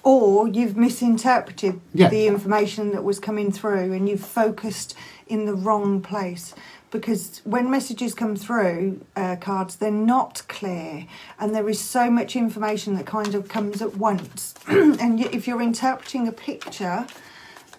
Or 0.04 0.48
you've 0.48 0.78
misinterpreted 0.78 1.80
Yeah. 1.94 2.10
the 2.10 2.28
information 2.28 2.92
that 2.92 3.04
was 3.04 3.20
coming 3.20 3.52
through 3.52 3.94
and 3.94 4.08
you've 4.10 4.26
focused 4.26 4.96
in 5.28 5.46
the 5.46 5.54
wrong 5.54 6.02
place. 6.02 6.54
Because 6.92 7.42
when 7.46 7.70
messages 7.70 8.14
come 8.14 8.36
through, 8.36 9.02
uh, 9.16 9.38
cards, 9.38 9.78
they're 9.78 9.92
not 9.92 10.42
clear 10.48 11.06
and 11.40 11.56
there 11.56 11.70
is 11.70 11.80
so 11.80 12.10
much 12.10 12.36
information 12.36 12.96
that 12.96 13.06
kind 13.06 13.34
of 13.36 13.48
comes 13.48 13.82
at 13.82 13.96
once. 13.96 14.56
and 14.68 15.20
if 15.20 15.48
you're 15.48 15.62
interpreting 15.62 16.28
a 16.28 16.32
picture, 16.32 17.06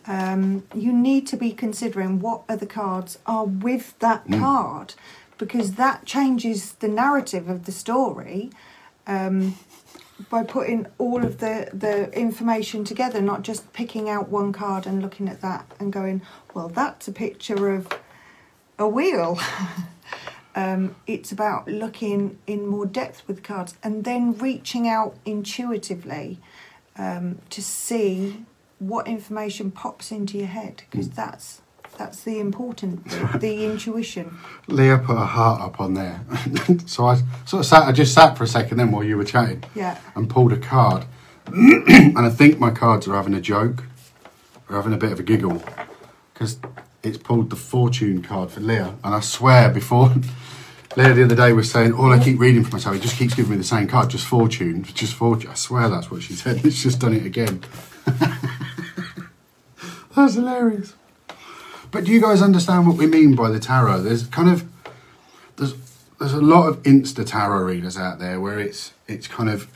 um, 0.06 0.64
you 0.74 0.92
need 0.92 1.26
to 1.28 1.36
be 1.36 1.52
considering 1.52 2.20
what 2.20 2.42
other 2.48 2.66
cards 2.66 3.18
are 3.26 3.44
with 3.44 3.98
that 4.00 4.24
card 4.30 4.94
because 5.38 5.74
that 5.74 6.04
changes 6.04 6.72
the 6.74 6.88
narrative 6.88 7.48
of 7.48 7.64
the 7.64 7.72
story 7.72 8.50
um, 9.06 9.56
by 10.30 10.44
putting 10.44 10.86
all 10.98 11.24
of 11.24 11.38
the, 11.38 11.68
the 11.72 12.12
information 12.16 12.84
together, 12.84 13.20
not 13.20 13.42
just 13.42 13.72
picking 13.72 14.08
out 14.08 14.28
one 14.28 14.52
card 14.52 14.86
and 14.86 15.02
looking 15.02 15.28
at 15.28 15.40
that 15.40 15.70
and 15.80 15.92
going, 15.92 16.22
well, 16.54 16.68
that's 16.68 17.08
a 17.08 17.12
picture 17.12 17.72
of 17.74 17.88
a 18.78 18.88
wheel. 18.88 19.38
um, 20.54 20.94
it's 21.06 21.32
about 21.32 21.66
looking 21.66 22.38
in 22.46 22.66
more 22.66 22.86
depth 22.86 23.26
with 23.26 23.42
cards 23.42 23.76
and 23.82 24.04
then 24.04 24.36
reaching 24.38 24.88
out 24.88 25.16
intuitively 25.24 26.38
um, 26.96 27.38
to 27.50 27.62
see 27.62 28.44
what 28.88 29.06
information 29.06 29.70
pops 29.70 30.10
into 30.10 30.38
your 30.38 30.46
head 30.48 30.82
because 30.90 31.06
hmm. 31.06 31.14
that's 31.14 31.62
that's 31.98 32.24
the 32.24 32.40
important 32.40 33.04
the 33.40 33.64
intuition. 33.64 34.38
Leah 34.66 34.98
put 34.98 35.16
a 35.16 35.24
heart 35.24 35.60
up 35.60 35.80
on 35.80 35.94
there. 35.94 36.20
so 36.86 37.06
I 37.06 37.16
sort 37.44 37.60
of 37.60 37.66
sat, 37.66 37.82
I 37.82 37.92
just 37.92 38.14
sat 38.14 38.36
for 38.36 38.44
a 38.44 38.46
second 38.46 38.78
then 38.78 38.90
while 38.90 39.04
you 39.04 39.16
were 39.16 39.24
chatting 39.24 39.62
Yeah. 39.74 39.98
and 40.14 40.28
pulled 40.28 40.52
a 40.52 40.58
card. 40.58 41.04
and 41.46 42.18
I 42.18 42.30
think 42.30 42.58
my 42.58 42.70
cards 42.70 43.06
are 43.08 43.14
having 43.14 43.34
a 43.34 43.40
joke, 43.40 43.84
or 44.68 44.76
having 44.76 44.92
a 44.92 44.96
bit 44.96 45.12
of 45.12 45.20
a 45.20 45.22
giggle, 45.22 45.62
because 46.32 46.58
it's 47.02 47.18
pulled 47.18 47.50
the 47.50 47.56
fortune 47.56 48.22
card 48.22 48.50
for 48.50 48.60
Leah. 48.60 48.94
And 49.04 49.14
I 49.14 49.20
swear 49.20 49.68
before, 49.68 50.14
Leah 50.96 51.14
the 51.14 51.24
other 51.24 51.34
day 51.34 51.52
was 51.52 51.70
saying, 51.70 51.92
all 51.92 52.12
I 52.12 52.22
keep 52.22 52.38
reading 52.38 52.64
for 52.64 52.76
myself, 52.76 52.96
it 52.96 53.02
just 53.02 53.16
keeps 53.16 53.34
giving 53.34 53.52
me 53.52 53.56
the 53.58 53.64
same 53.64 53.88
card, 53.88 54.10
just 54.10 54.26
fortune, 54.26 54.84
just 54.84 55.14
fortune. 55.14 55.50
I 55.50 55.54
swear 55.54 55.88
that's 55.88 56.10
what 56.10 56.22
she 56.22 56.34
said. 56.34 56.60
It's 56.64 56.82
just 56.82 57.00
done 57.00 57.14
it 57.14 57.26
again. 57.26 57.62
That's 60.14 60.35
hilarious. 60.35 60.94
But 61.90 62.05
do 62.05 62.12
you 62.12 62.20
guys 62.20 62.40
understand 62.40 62.87
what 62.87 62.96
we 62.96 63.07
mean 63.07 63.35
by 63.35 63.51
the 63.51 63.61
tarot? 63.61 64.03
There's 64.03 64.27
kind 64.27 64.48
of 64.48 64.64
there's 65.57 65.75
there's 66.18 66.33
a 66.33 66.40
lot 66.40 66.68
of 66.68 66.83
insta 66.83 67.27
tarot 67.27 67.64
readers 67.64 67.98
out 67.98 68.18
there 68.18 68.40
where 68.40 68.59
it's 68.59 68.92
it's 69.07 69.27
kind 69.27 69.51
of 69.51 69.68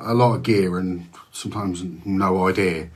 a 0.00 0.14
lot 0.14 0.34
of 0.34 0.42
gear 0.42 0.78
and 0.78 1.08
sometimes 1.32 1.84
no 2.04 2.48
idea. 2.48 2.88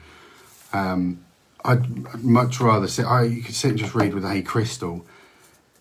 Um, 0.72 1.24
I'd 1.64 2.06
I'd 2.08 2.24
much 2.24 2.60
rather 2.60 2.88
sit. 2.88 3.04
I 3.04 3.24
you 3.24 3.42
could 3.42 3.54
sit 3.54 3.70
and 3.70 3.78
just 3.78 3.94
read 3.94 4.14
with 4.14 4.24
a 4.24 4.42
crystal. 4.42 5.04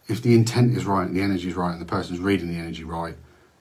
If 0.07 0.21
the 0.21 0.33
intent 0.33 0.75
is 0.77 0.85
right 0.85 1.05
and 1.05 1.15
the 1.15 1.21
energy 1.21 1.49
is 1.49 1.55
right 1.55 1.71
and 1.71 1.81
the 1.81 1.85
person's 1.85 2.19
reading 2.19 2.49
the 2.49 2.57
energy 2.57 2.83
right, 2.83 3.15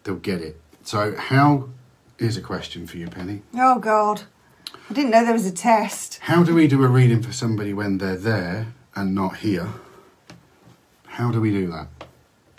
they'll 0.04 0.14
get 0.16 0.40
it. 0.40 0.60
So 0.84 1.16
how 1.16 1.70
is 2.18 2.36
a 2.36 2.40
question 2.40 2.86
for 2.86 2.96
you, 2.96 3.08
Penny? 3.08 3.42
Oh 3.54 3.78
God, 3.78 4.22
I 4.88 4.92
didn't 4.92 5.10
know 5.10 5.24
there 5.24 5.32
was 5.32 5.46
a 5.46 5.52
test. 5.52 6.18
How 6.22 6.42
do 6.42 6.54
we 6.54 6.68
do 6.68 6.82
a 6.82 6.88
reading 6.88 7.22
for 7.22 7.32
somebody 7.32 7.72
when 7.72 7.98
they're 7.98 8.16
there 8.16 8.74
and 8.94 9.14
not 9.14 9.38
here? 9.38 9.68
How 11.06 11.30
do 11.30 11.40
we 11.40 11.50
do 11.50 11.66
that? 11.68 11.88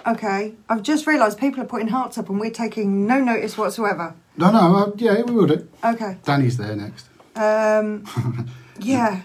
Okay, 0.06 0.54
I've 0.70 0.84
just 0.84 1.06
realised 1.06 1.38
people 1.38 1.62
are 1.62 1.65
putting 1.65 1.89
hearts 1.89 2.17
up 2.17 2.30
and 2.30 2.39
we're 2.39 2.50
taking 2.50 3.06
no 3.06 3.20
notice 3.20 3.58
whatsoever. 3.58 4.15
No, 4.38 4.52
no, 4.52 4.76
uh, 4.76 4.91
yeah, 4.96 5.22
we 5.22 5.34
will 5.34 5.48
do. 5.48 5.67
Okay. 5.84 6.17
Danny's 6.24 6.58
there 6.58 6.76
next. 6.76 7.08
Um, 7.36 8.06
yeah. 8.80 9.22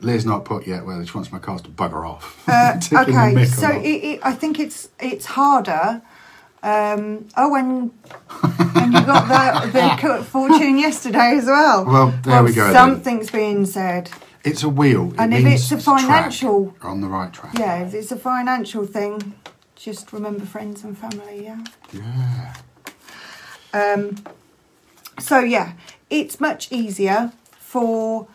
Leah's 0.00 0.26
not 0.26 0.44
put 0.44 0.66
yet 0.66 0.84
whether 0.86 1.04
she 1.04 1.12
wants 1.12 1.30
my 1.30 1.38
cards 1.38 1.62
to 1.62 1.68
bugger 1.68 2.06
off. 2.08 2.42
Uh, 2.48 2.78
okay. 3.02 3.44
So 3.46 3.70
it, 3.70 3.86
it, 3.86 4.20
I 4.22 4.32
think 4.32 4.58
it's 4.58 4.88
it's 4.98 5.26
harder. 5.26 6.02
Um, 6.62 7.26
oh, 7.36 7.54
and 7.56 7.90
and 8.76 8.92
you 8.92 9.00
got 9.00 9.28
the 9.28 9.70
the 9.72 9.96
co- 10.00 10.22
fortune 10.22 10.78
yesterday 10.78 11.36
as 11.38 11.46
well. 11.46 11.84
Well, 11.86 12.14
there 12.22 12.42
we 12.42 12.52
go 12.52 12.64
then. 12.64 12.74
Something's 12.74 13.30
being 13.30 13.64
said. 13.66 14.10
it's 14.44 14.62
a 14.62 14.68
wheel. 14.68 15.12
It 15.14 15.20
And 15.20 15.32
if 15.34 15.44
means 15.44 15.72
it's 15.72 15.82
a 15.82 15.84
track. 15.84 16.00
financial- 16.00 16.74
You're 16.82 16.90
on 16.90 17.00
the 17.00 17.08
right 17.08 17.32
track. 17.32 17.58
Yeah, 17.58 17.86
if 17.86 17.94
it's 17.94 18.12
a 18.12 18.16
financial 18.16 18.84
thing, 18.86 19.34
just 19.74 20.12
remember 20.12 20.44
friends 20.44 20.84
and 20.84 20.96
family. 20.98 21.44
Yeah. 21.44 21.64
Yeah. 21.92 22.54
Um, 23.72 24.16
so 25.18 25.38
yeah, 25.40 25.72
it's 26.10 26.40
much 26.40 26.70
easier 26.72 27.32
for 27.58 28.26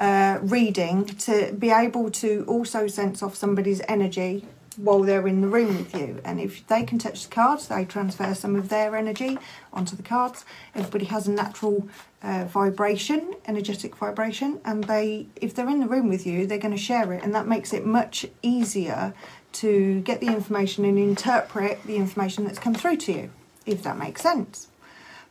uh, 0.00 0.38
reading 0.42 1.04
to 1.04 1.52
be 1.58 1.70
able 1.70 2.10
to 2.10 2.44
also 2.48 2.86
sense 2.86 3.22
off 3.22 3.34
somebody's 3.36 3.80
energy 3.88 4.44
while 4.78 5.00
they're 5.02 5.26
in 5.26 5.40
the 5.40 5.48
room 5.48 5.76
with 5.76 5.94
you. 5.94 6.20
And 6.24 6.40
if 6.40 6.66
they 6.68 6.84
can 6.84 6.98
touch 6.98 7.24
the 7.28 7.34
cards, 7.34 7.68
they 7.68 7.84
transfer 7.84 8.32
some 8.34 8.54
of 8.56 8.68
their 8.68 8.96
energy 8.96 9.36
onto 9.72 9.96
the 9.96 10.02
cards. 10.02 10.44
Everybody 10.74 11.06
has 11.06 11.26
a 11.26 11.32
natural 11.32 11.88
uh, 12.22 12.44
vibration, 12.44 13.34
energetic 13.46 13.96
vibration, 13.96 14.60
and 14.64 14.84
they, 14.84 15.26
if 15.36 15.54
they're 15.54 15.68
in 15.68 15.80
the 15.80 15.88
room 15.88 16.08
with 16.08 16.26
you, 16.26 16.46
they're 16.46 16.58
going 16.58 16.76
to 16.76 16.82
share 16.82 17.12
it, 17.12 17.22
and 17.22 17.34
that 17.34 17.46
makes 17.48 17.72
it 17.72 17.84
much 17.84 18.24
easier 18.42 19.14
to 19.52 20.00
get 20.02 20.20
the 20.20 20.26
information 20.28 20.84
and 20.84 20.98
interpret 20.98 21.82
the 21.84 21.96
information 21.96 22.44
that's 22.44 22.58
come 22.58 22.74
through 22.74 22.96
to 22.98 23.12
you, 23.12 23.30
if 23.66 23.82
that 23.82 23.98
makes 23.98 24.22
sense. 24.22 24.68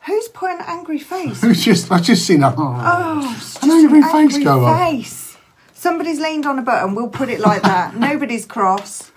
Who's 0.05 0.27
put 0.29 0.51
an 0.51 0.62
angry 0.65 0.99
face? 0.99 1.43
It's 1.43 1.63
just 1.63 1.91
I've 1.91 2.03
just 2.03 2.25
seen 2.25 2.43
a 2.43 2.53
Oh, 2.57 3.33
it's 3.36 3.53
just 3.55 3.63
An 3.63 3.71
angry 3.71 3.99
an 3.99 4.03
face 4.05 4.13
angry 4.36 4.43
go 4.43 4.65
up. 4.65 4.79
face. 4.89 5.27
Somebody's 5.82 6.20
leaned 6.20 6.48
on 6.48 6.58
a 6.58 6.63
button. 6.63 6.96
We'll 6.96 7.08
put 7.08 7.30
it 7.30 7.40
like 7.40 7.62
that. 7.62 7.96
Nobody's 8.10 8.48
cross. 8.48 9.12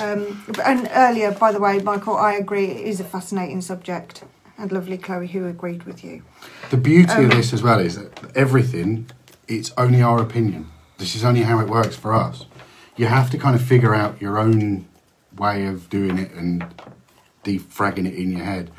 Um, 0.00 0.44
and 0.64 0.88
earlier, 0.94 1.32
by 1.32 1.50
the 1.50 1.58
way, 1.58 1.80
Michael, 1.80 2.16
I 2.16 2.34
agree. 2.34 2.66
It 2.66 2.86
is 2.86 3.00
a 3.00 3.04
fascinating 3.04 3.60
subject. 3.60 4.22
And 4.56 4.70
lovely 4.70 4.96
Chloe, 4.98 5.26
who 5.26 5.48
agreed 5.48 5.82
with 5.82 6.04
you. 6.04 6.22
The 6.70 6.76
beauty 6.76 7.10
Um, 7.12 7.24
of 7.24 7.30
this 7.32 7.52
as 7.52 7.62
well 7.64 7.80
is 7.80 7.96
that 7.96 8.36
everything, 8.36 9.10
it's 9.48 9.72
only 9.76 10.00
our 10.00 10.22
opinion. 10.22 10.70
This 10.98 11.16
is 11.16 11.24
only 11.24 11.42
how 11.42 11.58
it 11.58 11.68
works 11.68 11.96
for 11.96 12.14
us. 12.14 12.46
You 12.96 13.06
have 13.06 13.28
to 13.30 13.38
kind 13.38 13.56
of 13.56 13.62
figure 13.62 13.92
out 13.94 14.20
your 14.20 14.38
own 14.38 14.86
way 15.36 15.66
of 15.66 15.90
doing 15.90 16.18
it 16.18 16.30
and 16.32 16.66
defragging 17.42 18.06
it 18.06 18.14
in 18.14 18.30
your 18.30 18.44
head. 18.44 18.70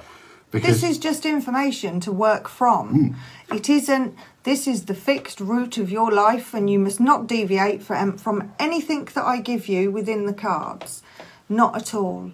Because 0.51 0.81
This 0.81 0.91
is 0.91 0.97
just 0.97 1.25
information 1.25 1.99
to 2.01 2.11
work 2.11 2.47
from. 2.49 3.15
It 3.49 3.69
isn't. 3.69 4.15
This 4.43 4.67
is 4.67 4.85
the 4.85 4.93
fixed 4.93 5.39
route 5.39 5.77
of 5.77 5.89
your 5.89 6.11
life, 6.11 6.53
and 6.53 6.69
you 6.69 6.77
must 6.77 6.99
not 6.99 7.27
deviate 7.27 7.81
from 7.81 8.17
from 8.17 8.51
anything 8.59 9.05
that 9.13 9.23
I 9.23 9.39
give 9.39 9.67
you 9.67 9.91
within 9.91 10.25
the 10.25 10.33
cards. 10.33 11.03
Not 11.47 11.75
at 11.75 11.93
all. 11.93 12.31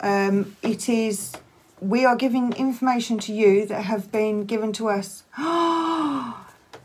Um, 0.00 0.56
it 0.62 0.88
is. 0.88 1.32
We 1.80 2.04
are 2.04 2.16
giving 2.16 2.52
information 2.54 3.18
to 3.20 3.32
you 3.32 3.66
that 3.66 3.82
have 3.82 4.10
been 4.12 4.44
given 4.44 4.72
to 4.74 4.88
us. 4.88 5.24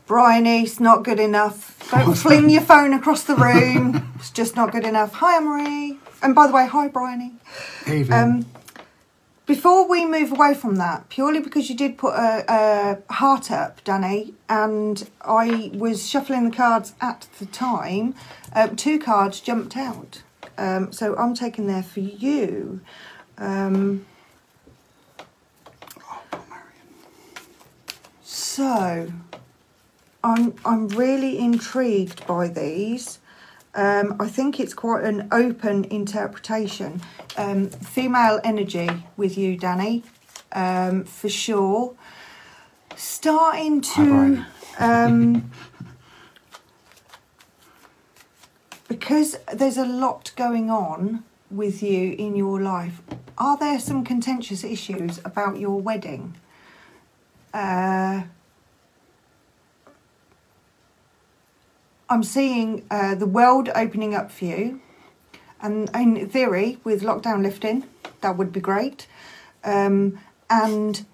Brian 0.06 0.46
East, 0.46 0.80
not 0.80 1.04
good 1.04 1.20
enough. 1.20 1.78
Don't 1.90 2.14
fling 2.14 2.50
your 2.50 2.62
phone 2.62 2.92
across 2.94 3.22
the 3.22 3.36
room. 3.36 4.12
It's 4.16 4.30
just 4.30 4.56
not 4.56 4.72
good 4.72 4.84
enough. 4.84 5.12
Hi, 5.14 5.38
Marie. 5.38 5.98
And 6.22 6.34
by 6.34 6.46
the 6.46 6.52
way, 6.52 6.66
hi, 6.66 6.88
Bryony. 6.88 7.34
Evening. 7.86 8.12
Um, 8.12 8.46
before 9.48 9.88
we 9.88 10.04
move 10.04 10.30
away 10.30 10.52
from 10.52 10.76
that, 10.76 11.08
purely 11.08 11.40
because 11.40 11.70
you 11.70 11.74
did 11.74 11.96
put 11.96 12.14
a, 12.14 12.44
a 13.08 13.12
heart 13.14 13.50
up, 13.50 13.82
Danny, 13.82 14.34
and 14.46 15.08
I 15.22 15.70
was 15.72 16.08
shuffling 16.08 16.50
the 16.50 16.54
cards 16.54 16.92
at 17.00 17.26
the 17.38 17.46
time, 17.46 18.14
um, 18.52 18.76
two 18.76 18.98
cards 18.98 19.40
jumped 19.40 19.74
out. 19.74 20.22
Um, 20.58 20.92
so 20.92 21.16
I'm 21.16 21.34
taking 21.34 21.66
there 21.66 21.82
for 21.82 22.00
you. 22.00 22.80
Um, 23.38 24.04
so 28.22 29.10
I'm 30.22 30.54
I'm 30.64 30.88
really 30.88 31.38
intrigued 31.38 32.26
by 32.26 32.48
these. 32.48 33.18
Um, 33.78 34.16
I 34.18 34.26
think 34.26 34.58
it's 34.58 34.74
quite 34.74 35.04
an 35.04 35.28
open 35.30 35.84
interpretation. 35.84 37.00
Um, 37.36 37.68
female 37.68 38.40
energy 38.42 38.88
with 39.16 39.38
you, 39.38 39.56
Danny, 39.56 40.02
um, 40.50 41.04
for 41.04 41.28
sure. 41.28 41.94
Starting 42.96 43.80
to. 43.82 44.44
Um, 44.80 45.52
because 48.88 49.38
there's 49.54 49.76
a 49.76 49.86
lot 49.86 50.32
going 50.34 50.72
on 50.72 51.22
with 51.48 51.80
you 51.80 52.16
in 52.18 52.34
your 52.34 52.60
life, 52.60 53.00
are 53.38 53.56
there 53.56 53.78
some 53.78 54.02
contentious 54.02 54.64
issues 54.64 55.20
about 55.24 55.60
your 55.60 55.80
wedding? 55.80 56.34
Uh, 57.54 58.22
I'm 62.10 62.22
seeing 62.22 62.86
uh, 62.90 63.14
the 63.14 63.26
world 63.26 63.68
opening 63.74 64.14
up 64.14 64.30
for 64.30 64.46
you, 64.46 64.80
and 65.60 65.90
in 65.94 66.28
theory, 66.28 66.78
with 66.82 67.02
lockdown 67.02 67.42
lifting, 67.42 67.84
that 68.22 68.36
would 68.38 68.52
be 68.52 68.60
great. 68.60 69.06
Um, 69.62 70.18
and 70.48 71.04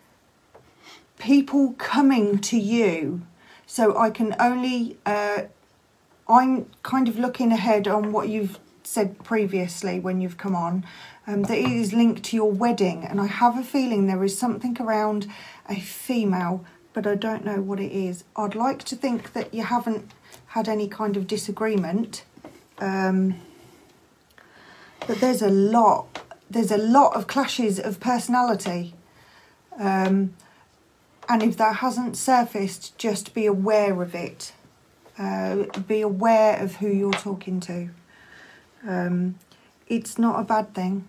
people 1.19 1.73
coming 1.79 2.39
to 2.39 2.57
you, 2.57 3.23
so 3.67 3.97
I 3.99 4.11
can 4.11 4.37
only. 4.39 4.97
Uh, 5.05 5.43
I'm 6.29 6.71
kind 6.83 7.09
of 7.09 7.19
looking 7.19 7.53
ahead 7.53 7.87
on 7.87 8.13
what 8.13 8.29
you've 8.29 8.59
said 8.83 9.23
previously 9.25 10.01
when 10.01 10.21
you've 10.21 10.39
come 10.39 10.55
on. 10.55 10.85
Um, 11.27 11.43
that 11.45 11.59
it 11.59 11.71
is 11.71 11.93
linked 11.93 12.23
to 12.25 12.37
your 12.37 12.53
wedding, 12.53 13.03
and 13.05 13.21
I 13.21 13.27
have 13.27 13.59
a 13.59 13.65
feeling 13.65 14.07
there 14.07 14.23
is 14.23 14.39
something 14.39 14.77
around 14.81 15.27
a 15.69 15.81
female, 15.81 16.65
but 16.93 17.07
I 17.07 17.15
don't 17.15 17.45
know 17.45 17.61
what 17.63 17.81
it 17.81 17.91
is. 17.91 18.25
I'd 18.37 18.55
like 18.55 18.85
to 18.85 18.95
think 18.95 19.33
that 19.33 19.53
you 19.53 19.65
haven't 19.65 20.13
had 20.55 20.69
any 20.69 20.87
kind 20.87 21.17
of 21.17 21.27
disagreement. 21.27 22.23
Um, 22.79 23.41
but 25.05 25.19
there's 25.19 25.43
a 25.43 25.51
lot. 25.51 26.21
There's 26.49 26.71
a 26.71 26.79
lot 26.79 27.17
of 27.17 27.27
clashes 27.27 27.81
of 27.81 27.99
personality. 27.99 28.95
Um, 29.77 30.35
and 31.29 31.43
if 31.43 31.57
that 31.57 31.77
hasn't 31.77 32.17
surfaced, 32.17 32.97
just 32.99 33.35
be 33.35 33.47
aware 33.47 34.01
of 34.01 34.15
it. 34.15 34.53
Uh, 35.19 35.65
be 35.89 36.03
aware 36.03 36.63
of 36.63 36.77
who 36.77 36.87
you're 36.87 37.13
talking 37.13 37.59
to. 37.59 37.89
Um, 38.87 39.35
it's 39.89 40.21
not 40.21 40.39
a 40.39 40.45
bad 40.45 40.73
thing. 40.73 41.09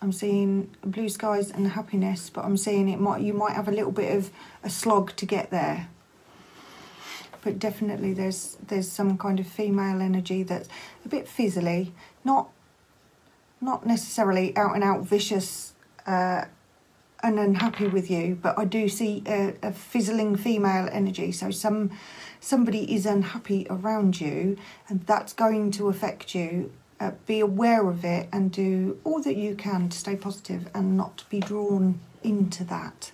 I'm 0.00 0.12
seeing 0.12 0.74
blue 0.82 1.10
skies 1.10 1.50
and 1.50 1.68
happiness, 1.68 2.30
but 2.30 2.46
I'm 2.46 2.56
seeing 2.56 2.88
it 2.88 2.98
might 2.98 3.20
you 3.20 3.34
might 3.34 3.52
have 3.52 3.68
a 3.68 3.72
little 3.72 3.92
bit 3.92 4.16
of 4.16 4.30
a 4.64 4.70
slog 4.70 5.14
to 5.16 5.26
get 5.26 5.50
there. 5.50 5.88
But 7.42 7.58
definitely, 7.58 8.12
there's 8.12 8.58
there's 8.66 8.90
some 8.90 9.16
kind 9.16 9.40
of 9.40 9.46
female 9.46 10.00
energy 10.02 10.42
that's 10.42 10.68
a 11.04 11.08
bit 11.08 11.26
fizzly, 11.26 11.92
not 12.24 12.50
not 13.60 13.86
necessarily 13.86 14.56
out 14.56 14.74
and 14.74 14.84
out 14.84 15.00
vicious 15.00 15.74
uh, 16.06 16.44
and 17.22 17.38
unhappy 17.38 17.86
with 17.86 18.10
you, 18.10 18.38
but 18.40 18.58
I 18.58 18.64
do 18.64 18.88
see 18.88 19.22
a, 19.26 19.54
a 19.62 19.72
fizzling 19.72 20.36
female 20.36 20.88
energy. 20.92 21.32
So 21.32 21.50
some 21.50 21.90
somebody 22.40 22.94
is 22.94 23.06
unhappy 23.06 23.66
around 23.70 24.20
you, 24.20 24.58
and 24.88 25.00
that's 25.06 25.32
going 25.32 25.70
to 25.72 25.88
affect 25.88 26.34
you. 26.34 26.72
Uh, 26.98 27.12
be 27.26 27.40
aware 27.40 27.88
of 27.88 28.04
it 28.04 28.28
and 28.30 28.52
do 28.52 28.98
all 29.04 29.22
that 29.22 29.36
you 29.36 29.54
can 29.54 29.88
to 29.88 29.96
stay 29.96 30.16
positive 30.16 30.68
and 30.74 30.98
not 30.98 31.24
be 31.30 31.40
drawn 31.40 31.98
into 32.22 32.64
that, 32.64 33.12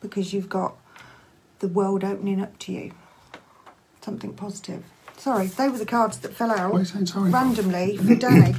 because 0.00 0.32
you've 0.32 0.48
got 0.48 0.74
the 1.58 1.68
world 1.68 2.02
opening 2.02 2.40
up 2.40 2.58
to 2.58 2.72
you. 2.72 2.92
Something 4.00 4.32
positive. 4.34 4.82
Sorry, 5.16 5.46
they 5.48 5.68
were 5.68 5.78
the 5.78 5.86
cards 5.86 6.18
that 6.18 6.32
fell 6.34 6.50
out 6.50 6.72
Why 6.72 6.78
are 6.78 6.80
you 6.80 6.86
saying 6.86 7.06
sorry? 7.06 7.30
randomly 7.30 7.96
for 7.98 8.14
Danny. 8.14 8.54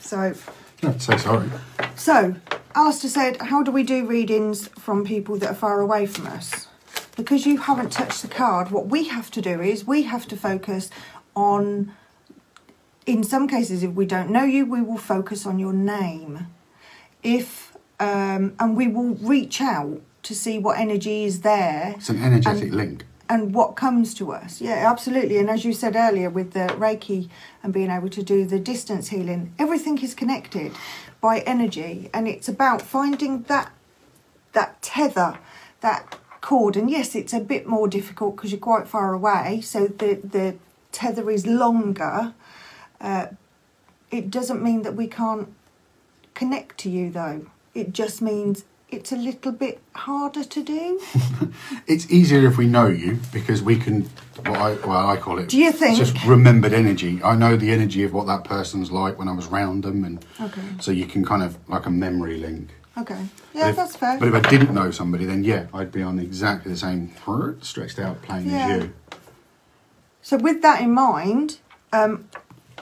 So. 0.00 0.34
No, 0.82 0.96
say 0.96 1.18
sorry. 1.18 1.50
So, 1.96 2.36
Alistair 2.74 3.10
said, 3.10 3.42
How 3.42 3.62
do 3.62 3.70
we 3.70 3.82
do 3.82 4.06
readings 4.06 4.68
from 4.68 5.04
people 5.04 5.36
that 5.38 5.50
are 5.50 5.54
far 5.54 5.80
away 5.80 6.06
from 6.06 6.26
us? 6.28 6.68
Because 7.16 7.44
you 7.44 7.58
haven't 7.58 7.90
touched 7.90 8.22
the 8.22 8.28
card, 8.28 8.70
what 8.70 8.86
we 8.86 9.08
have 9.08 9.30
to 9.32 9.42
do 9.42 9.60
is 9.60 9.84
we 9.84 10.04
have 10.04 10.26
to 10.28 10.36
focus 10.36 10.88
on, 11.34 11.92
in 13.06 13.22
some 13.24 13.48
cases, 13.48 13.82
if 13.82 13.90
we 13.92 14.06
don't 14.06 14.30
know 14.30 14.44
you, 14.44 14.64
we 14.64 14.80
will 14.80 14.96
focus 14.98 15.44
on 15.44 15.58
your 15.58 15.72
name. 15.72 16.46
If, 17.22 17.76
um, 17.98 18.54
and 18.60 18.76
we 18.76 18.86
will 18.86 19.16
reach 19.16 19.60
out 19.60 20.00
to 20.22 20.34
see 20.34 20.58
what 20.58 20.78
energy 20.78 21.24
is 21.24 21.40
there 21.40 21.94
It's 21.96 22.08
an 22.08 22.22
energetic 22.22 22.72
link. 22.72 23.04
And 23.28 23.54
what 23.54 23.76
comes 23.76 24.14
to 24.14 24.32
us. 24.32 24.60
Yeah, 24.60 24.90
absolutely. 24.90 25.38
And 25.38 25.50
as 25.50 25.64
you 25.64 25.72
said 25.72 25.96
earlier, 25.96 26.30
with 26.30 26.52
the 26.52 26.68
Reiki 26.78 27.28
and 27.62 27.72
being 27.72 27.90
able 27.90 28.08
to 28.10 28.22
do 28.22 28.46
the 28.46 28.58
distance 28.58 29.08
healing, 29.08 29.52
everything 29.58 29.98
is 29.98 30.14
connected 30.14 30.72
by 31.20 31.40
energy, 31.40 32.08
and 32.14 32.28
it's 32.28 32.48
about 32.48 32.80
finding 32.80 33.42
that 33.42 33.72
that 34.52 34.80
tether, 34.80 35.38
that 35.80 36.18
cord. 36.40 36.76
And 36.76 36.90
yes, 36.90 37.14
it's 37.14 37.32
a 37.32 37.40
bit 37.40 37.66
more 37.66 37.88
difficult 37.88 38.36
because 38.36 38.52
you're 38.52 38.60
quite 38.60 38.88
far 38.88 39.12
away, 39.12 39.60
so 39.60 39.86
the 39.86 40.20
the 40.22 40.56
tether 40.92 41.30
is 41.30 41.46
longer. 41.46 42.34
Uh, 43.00 43.26
it 44.10 44.30
doesn't 44.30 44.62
mean 44.62 44.82
that 44.82 44.94
we 44.94 45.06
can't 45.06 45.52
connect 46.34 46.78
to 46.78 46.90
you, 46.90 47.10
though. 47.10 47.46
It 47.74 47.92
just 47.92 48.22
means 48.22 48.64
it's 48.90 49.12
a 49.12 49.16
little 49.16 49.52
bit 49.52 49.80
harder 49.94 50.44
to 50.44 50.62
do. 50.64 51.00
It's 51.86 52.10
easier 52.10 52.46
if 52.46 52.58
we 52.58 52.66
know 52.66 52.86
you 52.86 53.18
because 53.32 53.62
we 53.62 53.76
can. 53.78 54.02
What 54.44 54.58
I 54.60 54.74
well, 54.86 55.08
I 55.08 55.16
call 55.16 55.38
it. 55.38 55.48
Do 55.48 55.56
you 55.58 55.72
think- 55.72 55.96
just 55.98 56.22
remembered 56.24 56.72
energy. 56.74 57.20
I 57.22 57.34
know 57.34 57.56
the 57.56 57.70
energy 57.72 58.02
of 58.04 58.12
what 58.12 58.26
that 58.26 58.44
person's 58.44 58.90
like 58.90 59.18
when 59.18 59.26
I 59.28 59.32
was 59.32 59.46
round 59.46 59.84
them, 59.84 60.04
and 60.04 60.24
Okay. 60.40 60.60
so 60.80 60.90
you 60.90 61.06
can 61.06 61.24
kind 61.24 61.42
of 61.42 61.56
like 61.68 61.86
a 61.86 61.90
memory 61.90 62.36
link. 62.38 62.68
Okay. 62.98 63.26
Yeah, 63.54 63.70
if- 63.70 63.76
that's 63.76 63.96
fair. 63.96 64.18
But 64.18 64.28
if 64.28 64.34
I 64.34 64.40
didn't 64.50 64.74
know 64.74 64.90
somebody, 64.90 65.24
then 65.24 65.44
yeah, 65.44 65.66
I'd 65.72 65.90
be 65.92 66.02
on 66.02 66.18
exactly 66.18 66.70
the 66.72 66.78
same 66.78 67.10
stretched 67.62 67.98
out 67.98 68.20
plane 68.22 68.50
Yeah. 68.50 68.68
as 68.68 68.82
you. 68.84 68.92
So, 70.22 70.36
with 70.36 70.60
that 70.62 70.82
in 70.82 70.92
mind, 70.92 71.58
um, 71.92 72.28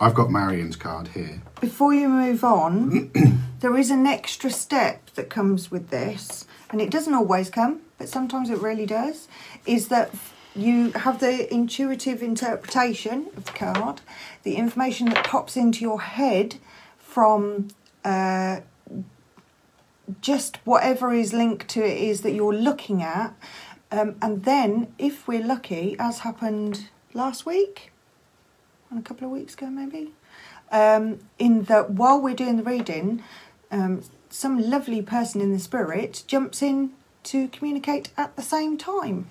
I've 0.01 0.14
got 0.14 0.31
Marion's 0.31 0.77
card 0.77 1.09
here. 1.09 1.40
before 1.61 1.95
you 1.95 2.09
move 2.09 2.42
on, 2.45 3.11
there 3.67 3.77
is 3.77 3.91
an 3.91 4.07
extra 4.07 4.49
step 4.49 5.11
that 5.17 5.29
comes 5.29 5.73
with 5.73 5.91
this, 5.91 6.47
and 6.71 6.81
it 6.81 6.89
doesn't 6.89 7.15
always 7.15 7.51
come, 7.51 7.81
but 7.99 8.09
sometimes 8.09 8.49
it 8.49 8.59
really 8.59 8.87
does. 8.87 9.27
Is 9.67 9.89
that 9.89 10.15
you 10.55 10.93
have 10.93 11.19
the 11.19 11.53
intuitive 11.53 12.23
interpretation 12.23 13.27
of 13.37 13.47
the 13.47 13.51
card, 13.51 14.03
the 14.45 14.55
information 14.55 15.09
that 15.09 15.25
pops 15.25 15.57
into 15.57 15.81
your 15.81 16.01
head 16.01 16.59
from 16.97 17.67
uh, 18.05 18.61
just 20.21 20.59
whatever 20.65 21.13
is 21.13 21.33
linked 21.33 21.67
to 21.71 21.85
it 21.85 21.99
is 21.99 22.21
that 22.21 22.35
you're 22.35 22.55
looking 22.55 23.03
at. 23.03 23.35
Um, 23.91 24.15
and 24.23 24.45
then, 24.45 24.95
if 24.97 25.27
we're 25.27 25.45
lucky, 25.45 25.97
as 25.99 26.21
happened 26.21 26.89
last 27.15 27.45
week, 27.45 27.91
and 28.91 29.01
a 29.01 29.03
couple 29.03 29.27
of 29.27 29.33
weeks 29.33 29.55
ago 29.55 29.67
maybe, 29.67 30.13
um, 30.71 31.19
in 31.39 31.65
that 31.65 31.91
while 31.91 32.21
we're 32.21 32.35
doing 32.35 32.57
the 32.57 32.63
reading, 32.63 33.25
um, 33.71 34.03
some 34.31 34.61
lovely 34.71 35.03
person 35.03 35.41
in 35.41 35.53
the 35.53 35.59
spirit 35.59 36.23
jumps 36.27 36.63
in 36.63 36.93
to 37.25 37.49
communicate 37.49 38.11
at 38.17 38.37
the 38.37 38.43
same 38.43 38.77
time. 38.79 39.29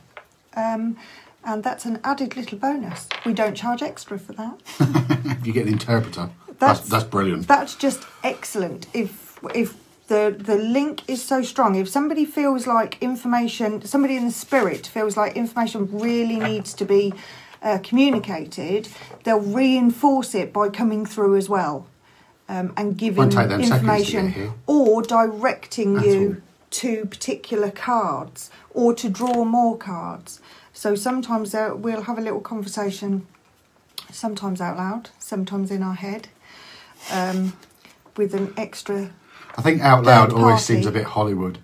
Um, 0.55 0.97
and 1.43 1.63
that's 1.63 1.85
an 1.85 1.99
added 2.03 2.35
little 2.35 2.57
bonus. 2.57 3.07
We 3.25 3.33
don't 3.33 3.55
charge 3.55 3.81
extra 3.83 4.17
for 4.19 4.33
that. 4.33 4.59
You 5.43 5.53
get 5.53 5.67
an 5.67 5.73
interpreter, 5.73 6.29
that's 6.47 6.59
That's- 6.59 6.89
that's, 6.89 7.03
brilliant. 7.03 7.47
That's 7.47 7.75
just 7.75 8.03
excellent. 8.23 8.87
If 8.93 9.37
if 9.53 9.75
the 10.07 10.35
the 10.37 10.55
link 10.57 11.01
is 11.07 11.21
so 11.23 11.41
strong, 11.43 11.75
if 11.75 11.87
somebody 11.87 12.25
feels 12.25 12.65
like 12.65 12.97
information, 13.01 13.83
somebody 13.85 14.15
in 14.17 14.25
the 14.25 14.31
spirit 14.31 14.87
feels 14.87 15.15
like 15.17 15.35
information 15.35 15.87
really 15.99 16.39
needs 16.39 16.73
to 16.75 16.85
be 16.85 17.13
uh, 17.61 17.77
communicated, 17.83 18.87
they'll 19.23 19.39
reinforce 19.39 20.33
it 20.33 20.51
by 20.53 20.69
coming 20.69 21.05
through 21.05 21.35
as 21.35 21.47
well, 21.49 21.85
um, 22.49 22.73
and 22.77 22.97
giving 22.97 23.17
Won't 23.17 23.31
take 23.33 23.49
them 23.49 23.63
seconds 23.63 24.05
to 24.05 24.11
get 24.11 24.23
information 24.25 24.53
or 24.67 25.01
directing 25.01 25.97
At 25.97 26.05
you 26.05 26.27
all. 26.27 26.41
to 26.71 27.05
particular 27.05 27.71
cards 27.71 28.49
or 28.71 28.93
to 28.95 29.09
draw 29.09 29.43
more 29.45 29.77
cards. 29.77 30.41
So 30.73 30.95
sometimes 30.95 31.55
uh, 31.55 31.73
we'll 31.75 32.03
have 32.03 32.17
a 32.17 32.21
little 32.21 32.41
conversation, 32.41 33.27
sometimes 34.11 34.59
out 34.61 34.77
loud, 34.77 35.09
sometimes 35.19 35.71
in 35.71 35.81
our 35.81 35.95
head. 35.95 36.29
Um, 37.11 37.53
with 38.17 38.33
an 38.33 38.53
extra. 38.57 39.11
I 39.57 39.61
think 39.61 39.81
out 39.81 40.03
loud 40.03 40.31
always 40.31 40.53
party. 40.53 40.63
seems 40.63 40.85
a 40.85 40.91
bit 40.91 41.03
Hollywood. 41.05 41.59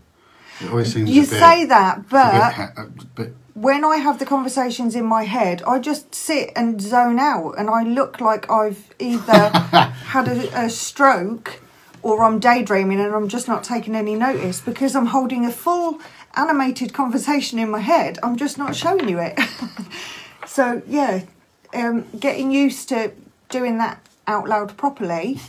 It 0.60 0.70
always 0.70 0.94
seems 0.94 1.10
You 1.10 1.24
a 1.24 1.26
bit, 1.26 1.39
say 1.39 1.65
that, 1.65 1.98
a 1.98 2.02
bit 2.02 3.10
but 3.15 3.30
when 3.54 3.84
I 3.84 3.98
have 3.98 4.20
the 4.20 4.26
conversations 4.26 4.96
in 4.96 5.06
my 5.06 5.24
head, 5.24 5.62
I 5.64 5.80
just 5.80 6.16
sit 6.16 6.52
and 6.56 6.82
zone 6.82 7.20
out, 7.20 7.54
and 7.58 7.70
I 7.70 7.84
look 7.84 8.22
like 8.22 8.50
I've 8.50 8.94
either 9.00 9.50
had 9.50 10.28
a, 10.28 10.66
a 10.66 10.70
stroke 10.70 11.60
or 12.02 12.24
I'm 12.24 12.40
daydreaming, 12.40 13.00
and 13.00 13.14
I'm 13.14 13.28
just 13.28 13.48
not 13.48 13.64
taking 13.64 13.96
any 13.96 14.16
notice 14.16 14.62
because 14.62 14.96
I'm 14.96 15.08
holding 15.08 15.46
a 15.46 15.52
full 15.52 16.00
animated 16.36 16.94
conversation 16.94 17.60
in 17.60 17.70
my 17.70 17.80
head. 17.80 18.18
I'm 18.24 18.38
just 18.38 18.58
not 18.58 18.76
showing 18.76 19.10
you 19.10 19.20
it. 19.20 19.40
so 20.48 20.82
yeah, 20.88 21.24
um, 21.74 22.08
getting 22.18 22.52
used 22.52 22.90
to 22.90 23.12
doing 23.50 23.78
that 23.80 24.00
out 24.28 24.48
loud 24.48 24.78
properly 24.78 25.40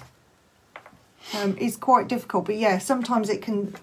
um, 1.38 1.57
is 1.57 1.77
quite 1.77 2.09
difficult. 2.09 2.47
But 2.47 2.57
yeah, 2.57 2.79
sometimes 2.79 3.29
it 3.31 3.43
can 3.43 3.75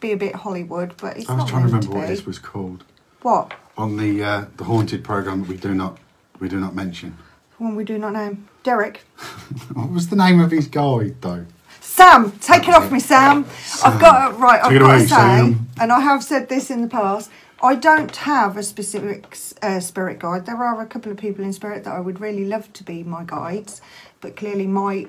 be 0.00 0.12
a 0.12 0.16
bit 0.16 0.34
Hollywood, 0.36 0.94
but 0.98 1.16
it's 1.16 1.28
I 1.28 1.34
was 1.34 1.42
not 1.42 1.48
trying 1.48 1.62
to 1.62 1.66
remember 1.66 1.94
what 1.94 2.02
be. 2.02 2.06
this 2.06 2.24
was 2.24 2.38
called 2.38 2.84
What? 3.24 3.54
on 3.76 3.96
the 3.96 4.22
uh, 4.22 4.44
the 4.58 4.64
haunted 4.64 5.02
program 5.02 5.40
that 5.40 5.48
we 5.48 5.56
do 5.56 5.74
not 5.74 5.98
we 6.40 6.48
do 6.48 6.60
not 6.60 6.74
mention. 6.74 7.16
One 7.58 7.74
we 7.74 7.84
do 7.84 7.98
not 7.98 8.12
name. 8.12 8.48
Derek. 8.62 9.00
What 9.72 9.90
was 9.90 10.08
the 10.08 10.16
name 10.16 10.40
of 10.40 10.50
his 10.50 10.68
guide 10.68 11.16
though? 11.22 11.46
Sam, 11.80 12.32
take 12.32 12.68
it 12.68 12.74
off 12.74 12.90
me, 12.92 13.00
Sam. 13.00 13.46
I've 13.82 13.98
got 14.00 14.38
right. 14.38 14.62
Take 14.62 14.72
I've 14.72 14.78
got 14.78 14.90
away, 14.90 14.98
to 14.98 15.08
say, 15.08 15.14
Sam. 15.14 15.68
and 15.80 15.90
I 15.92 16.00
have 16.00 16.22
said 16.22 16.48
this 16.48 16.70
in 16.70 16.82
the 16.82 16.88
past. 16.88 17.30
I 17.62 17.76
don't 17.76 18.14
have 18.14 18.56
a 18.58 18.62
specific 18.62 19.38
uh, 19.62 19.80
spirit 19.80 20.18
guide. 20.18 20.44
There 20.44 20.62
are 20.62 20.82
a 20.82 20.86
couple 20.86 21.10
of 21.10 21.16
people 21.18 21.44
in 21.44 21.52
spirit 21.52 21.84
that 21.84 21.94
I 21.94 22.00
would 22.00 22.20
really 22.20 22.44
love 22.44 22.70
to 22.74 22.84
be 22.84 23.02
my 23.04 23.24
guides, 23.24 23.80
but 24.20 24.36
clearly 24.36 24.66
my 24.66 25.06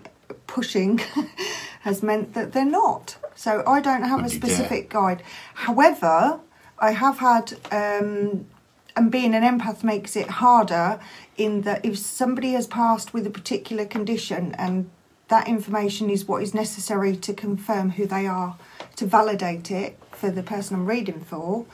pushing 0.48 1.00
has 1.82 2.02
meant 2.02 2.34
that 2.34 2.54
they're 2.54 2.64
not. 2.66 3.18
So 3.36 3.64
I 3.68 3.82
don't 3.82 4.04
have 4.04 4.24
a 4.24 4.30
specific 4.30 4.90
guide. 4.90 5.22
However, 5.56 6.40
I 6.80 6.92
have 6.92 7.20
had, 7.20 7.54
um, 7.72 8.48
and 8.96 9.12
being 9.12 9.34
an 9.34 9.44
empath 9.44 9.84
makes 9.84 10.16
it 10.16 10.30
harder 10.30 11.00
in 11.38 11.62
that 11.62 11.86
if 11.86 11.98
somebody 11.98 12.54
has 12.54 12.68
passed 12.68 13.14
with 13.14 13.26
a 13.26 13.30
particular 13.30 13.86
condition 13.86 14.56
and 14.58 14.90
that 15.28 15.48
information 15.48 16.10
is 16.10 16.26
what 16.26 16.44
is 16.44 16.54
necessary 16.54 17.16
to 17.16 17.34
confirm 17.34 17.92
who 17.92 18.06
they 18.06 18.28
are, 18.28 18.58
to 18.96 19.06
validate 19.06 19.72
it 19.72 19.98
for 20.12 20.30
the 20.30 20.44
person 20.44 20.76
I'm 20.76 20.86
reading 20.86 21.20
for, 21.22 21.66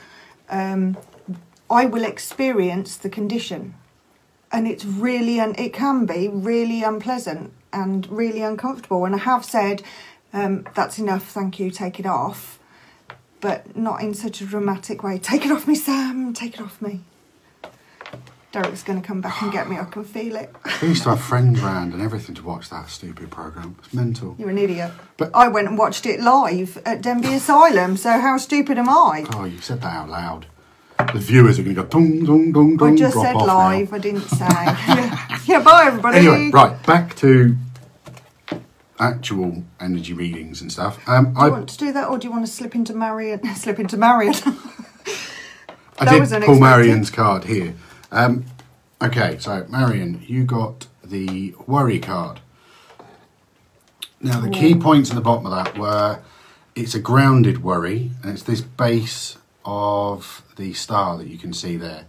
um, 0.49 0.97
I 1.69 1.85
will 1.85 2.03
experience 2.03 2.97
the 2.97 3.09
condition. 3.09 3.75
And 4.51 4.67
it's 4.67 4.85
really, 4.85 5.39
un- 5.39 5.55
it 5.57 5.73
can 5.73 6.05
be 6.05 6.27
really 6.27 6.83
unpleasant 6.83 7.53
and 7.71 8.09
really 8.09 8.41
uncomfortable. 8.41 9.05
And 9.05 9.15
I 9.15 9.19
have 9.19 9.45
said, 9.45 9.81
um, 10.33 10.65
that's 10.75 10.99
enough, 10.99 11.29
thank 11.29 11.59
you, 11.59 11.71
take 11.71 11.99
it 11.99 12.05
off. 12.05 12.59
But 13.41 13.75
not 13.75 14.01
in 14.01 14.13
such 14.13 14.41
a 14.41 14.45
dramatic 14.45 15.04
way. 15.04 15.17
Take 15.17 15.45
it 15.45 15.51
off 15.51 15.67
me, 15.67 15.75
Sam, 15.75 16.34
take 16.34 16.54
it 16.54 16.62
off 16.62 16.82
me. 16.82 17.01
Derek's 18.51 18.84
going 18.84 19.01
to 19.01 19.08
come 19.08 19.21
back 19.21 19.41
and 19.41 19.51
get 19.51 19.69
me, 19.69 19.77
I 19.77 19.86
can 19.86 20.04
feel 20.04 20.36
it. 20.36 20.54
We 20.82 20.89
used 20.89 21.04
to 21.04 21.12
have 21.12 21.21
friends 21.21 21.62
round 21.62 21.93
and 21.93 22.01
everything 22.01 22.36
to 22.36 22.43
watch 22.43 22.69
that 22.69 22.89
stupid 22.89 23.32
program. 23.32 23.77
It's 23.80 23.93
mental. 23.93 24.36
You're 24.38 24.49
an 24.49 24.58
idiot. 24.58 24.91
But- 25.15 25.32
I 25.34 25.47
went 25.47 25.69
and 25.69 25.77
watched 25.77 26.06
it 26.06 26.19
live 26.19 26.77
at 26.86 27.01
Denbigh 27.01 27.32
oh. 27.32 27.36
Asylum, 27.36 27.95
so 27.95 28.12
how 28.19 28.38
stupid 28.38 28.77
am 28.77 28.89
I? 28.89 29.25
Oh, 29.34 29.45
you 29.45 29.62
said 29.62 29.82
that 29.82 29.93
out 29.93 30.10
loud. 30.10 30.47
The 30.97 31.19
viewers 31.19 31.60
are 31.60 31.63
going 31.63 31.75
to 31.75 31.84
go 31.84 31.88
dong 31.88 32.25
dong 32.25 32.51
dong 32.51 32.77
dong. 32.77 32.93
I 32.93 32.95
just 32.95 33.15
said 33.15 33.36
off 33.36 33.47
now. 33.47 33.58
live, 33.58 33.93
I 33.93 33.97
didn't 33.97 34.21
say. 34.21 34.45
yeah. 34.49 35.39
yeah, 35.45 35.63
bye 35.63 35.86
everybody. 35.88 36.17
Anyway, 36.17 36.51
right 36.51 36.86
back 36.86 37.15
to 37.17 37.56
actual 39.01 39.63
energy 39.79 40.13
readings 40.13 40.61
and 40.61 40.71
stuff. 40.71 40.99
Um, 41.09 41.33
Do 41.33 41.39
I 41.39 41.45
you 41.47 41.51
want 41.51 41.69
to 41.69 41.77
do 41.77 41.91
that, 41.91 42.07
or 42.07 42.17
do 42.17 42.27
you 42.27 42.31
want 42.31 42.45
to 42.45 42.51
slip 42.51 42.75
into 42.75 42.93
Marion? 42.93 43.43
slip 43.55 43.79
into 43.79 43.97
Marion. 43.97 44.35
I 45.99 46.05
did 46.05 46.19
was 46.19 46.31
pull. 46.31 46.59
Marion's 46.59 47.09
card 47.09 47.43
here. 47.45 47.73
Um, 48.11 48.45
okay, 49.01 49.37
so 49.39 49.65
Marion, 49.69 50.23
you 50.25 50.45
got 50.45 50.87
the 51.03 51.53
worry 51.67 51.99
card. 51.99 52.39
Now, 54.21 54.39
the 54.39 54.49
key 54.49 54.75
points 54.75 55.09
at 55.09 55.15
the 55.15 55.21
bottom 55.21 55.47
of 55.47 55.51
that 55.51 55.77
were 55.77 56.19
it's 56.75 56.95
a 56.95 56.99
grounded 56.99 57.63
worry, 57.63 58.11
and 58.21 58.31
it's 58.31 58.43
this 58.43 58.61
base 58.61 59.37
of 59.65 60.43
the 60.57 60.73
star 60.73 61.17
that 61.17 61.27
you 61.27 61.37
can 61.37 61.53
see 61.53 61.75
there, 61.75 62.05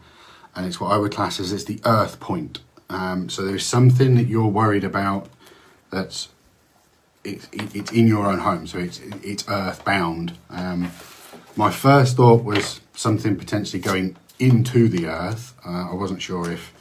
and 0.54 0.66
it's 0.66 0.80
what 0.80 0.92
I 0.92 0.98
would 0.98 1.12
class 1.12 1.40
as 1.40 1.52
it's 1.52 1.64
the 1.64 1.80
earth 1.84 2.20
point. 2.20 2.60
Um, 2.88 3.30
so 3.30 3.42
there's 3.42 3.64
something 3.64 4.14
that 4.16 4.26
you're 4.26 4.46
worried 4.46 4.84
about 4.84 5.28
that's 5.90 6.28
it's 7.24 7.48
it, 7.52 7.74
it's 7.74 7.92
in 7.92 8.06
your 8.06 8.26
own 8.26 8.38
home, 8.38 8.66
so 8.66 8.78
it's 8.78 9.00
it's 9.22 9.44
earthbound. 9.48 10.36
Um, 10.50 10.90
my 11.56 11.70
first 11.70 12.16
thought 12.16 12.44
was 12.44 12.80
something 12.94 13.36
potentially 13.36 13.80
going 13.80 14.16
into 14.38 14.88
the 14.88 15.06
earth. 15.06 15.54
Uh, 15.64 15.90
I 15.90 15.94
wasn't 15.94 16.22
sure 16.22 16.50
if 16.50 16.72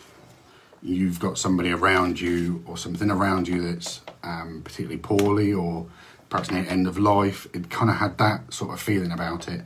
you've 0.81 1.19
got 1.19 1.37
somebody 1.37 1.71
around 1.71 2.19
you 2.19 2.63
or 2.65 2.77
something 2.77 3.11
around 3.11 3.47
you 3.47 3.61
that's 3.61 4.01
um, 4.23 4.61
particularly 4.63 4.97
poorly 4.97 5.53
or 5.53 5.87
perhaps 6.29 6.49
near 6.49 6.65
end 6.67 6.87
of 6.87 6.97
life. 6.97 7.47
It 7.53 7.69
kind 7.69 7.89
of 7.89 7.97
had 7.97 8.17
that 8.17 8.53
sort 8.53 8.71
of 8.71 8.81
feeling 8.81 9.11
about 9.11 9.47
it. 9.47 9.61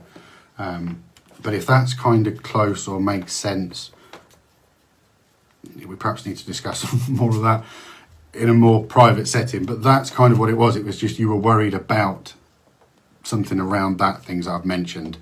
Um, 0.58 1.02
but 1.42 1.54
if 1.54 1.66
that's 1.66 1.94
kind 1.94 2.26
of 2.26 2.42
close 2.42 2.88
or 2.88 3.00
makes 3.00 3.32
sense, 3.32 3.92
we 5.74 5.96
perhaps 5.96 6.26
need 6.26 6.36
to 6.36 6.46
discuss 6.46 7.08
more 7.08 7.30
of 7.30 7.42
that 7.42 7.64
in 8.36 8.48
a 8.48 8.54
more 8.54 8.84
private 8.84 9.26
setting. 9.28 9.64
But 9.64 9.82
that's 9.82 10.10
kind 10.10 10.32
of 10.32 10.38
what 10.38 10.48
it 10.48 10.54
was. 10.56 10.76
It 10.76 10.84
was 10.84 10.98
just 10.98 11.18
you 11.18 11.28
were 11.28 11.36
worried 11.36 11.74
about 11.74 12.34
something 13.22 13.58
around 13.60 13.98
that 13.98 14.24
things 14.24 14.46
I've 14.46 14.64
mentioned. 14.64 15.18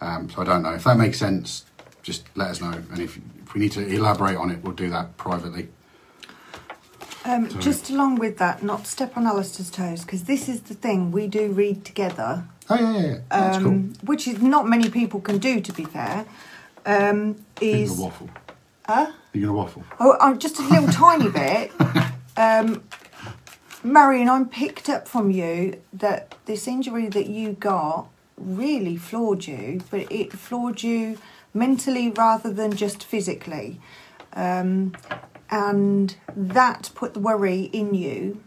Um, 0.00 0.28
so 0.30 0.42
I 0.42 0.44
don't 0.44 0.62
know 0.62 0.74
if 0.74 0.84
that 0.84 0.96
makes 0.98 1.18
sense. 1.18 1.64
Just 2.02 2.26
let 2.36 2.50
us 2.50 2.60
know, 2.60 2.70
and 2.92 3.00
if, 3.00 3.18
if 3.42 3.54
we 3.54 3.60
need 3.60 3.72
to 3.72 3.84
elaborate 3.84 4.36
on 4.36 4.50
it, 4.50 4.62
we'll 4.62 4.74
do 4.74 4.88
that 4.90 5.16
privately. 5.16 5.68
Um, 7.24 7.48
just 7.58 7.90
along 7.90 8.16
with 8.16 8.38
that, 8.38 8.62
not 8.62 8.84
to 8.84 8.90
step 8.90 9.16
on 9.16 9.26
Alistair's 9.26 9.70
toes, 9.70 10.04
because 10.04 10.24
this 10.24 10.48
is 10.48 10.60
the 10.60 10.74
thing 10.74 11.10
we 11.10 11.26
do 11.26 11.50
read 11.50 11.84
together, 11.84 12.44
Oh 12.68 12.74
yeah, 12.74 12.92
yeah, 12.92 13.06
yeah. 13.06 13.18
That's 13.30 13.58
cool. 13.58 13.66
um, 13.68 13.92
which 14.02 14.26
is 14.26 14.42
not 14.42 14.68
many 14.68 14.90
people 14.90 15.20
can 15.20 15.38
do. 15.38 15.60
To 15.60 15.72
be 15.72 15.84
fair, 15.84 16.26
um, 16.84 17.44
You're 17.60 17.76
is 17.76 17.90
gonna 17.90 18.02
waffle. 18.02 18.30
Huh? 18.86 19.12
You're 19.32 19.46
gonna 19.46 19.58
waffle. 19.58 19.84
Oh, 20.00 20.16
oh, 20.20 20.34
just 20.34 20.58
a 20.58 20.62
little 20.62 20.88
tiny 20.88 21.28
bit. 21.30 21.72
Um, 22.36 22.84
Marion, 23.82 24.28
I'm 24.28 24.48
picked 24.48 24.88
up 24.88 25.06
from 25.08 25.30
you 25.30 25.80
that 25.92 26.34
this 26.46 26.66
injury 26.66 27.08
that 27.08 27.26
you 27.26 27.52
got 27.52 28.08
really 28.36 28.96
floored 28.96 29.46
you, 29.46 29.82
but 29.90 30.10
it 30.10 30.32
floored 30.32 30.82
you 30.82 31.18
mentally 31.54 32.10
rather 32.10 32.52
than 32.52 32.72
just 32.76 33.04
physically. 33.04 33.80
Um, 34.32 34.94
and 35.50 36.16
that 36.34 36.90
put 36.94 37.14
the 37.14 37.20
worry 37.20 37.62
in 37.72 37.94
you 37.94 38.42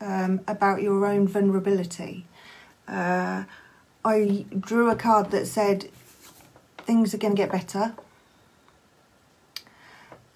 um, 0.00 0.40
about 0.46 0.80
your 0.82 1.04
own 1.04 1.26
vulnerability. 1.26 2.26
Uh, 2.88 3.44
I 4.04 4.46
drew 4.58 4.90
a 4.90 4.96
card 4.96 5.30
that 5.32 5.46
said 5.46 5.90
things 6.78 7.12
are 7.12 7.18
going 7.18 7.36
to 7.36 7.42
get 7.42 7.52
better 7.52 7.94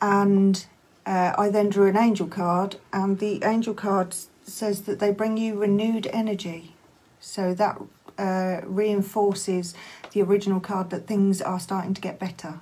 and 0.01 0.67
uh, 1.07 1.35
I 1.37 1.49
then 1.51 1.69
drew 1.69 1.87
an 1.87 1.97
angel 1.97 2.27
card, 2.27 2.77
and 2.93 3.19
the 3.19 3.43
angel 3.45 3.75
card 3.75 4.14
says 4.45 4.83
that 4.83 4.99
they 4.99 5.11
bring 5.11 5.37
you 5.37 5.59
renewed 5.59 6.07
energy. 6.12 6.75
So 7.21 7.55
that 7.55 7.81
uh, 8.19 8.61
reinforces 8.64 9.75
the 10.12 10.23
original 10.23 10.61
card 10.61 10.90
that 10.90 11.07
things 11.07 11.40
are 11.43 11.59
starting 11.59 11.95
to 11.95 12.01
get 12.01 12.19
better. 12.19 12.61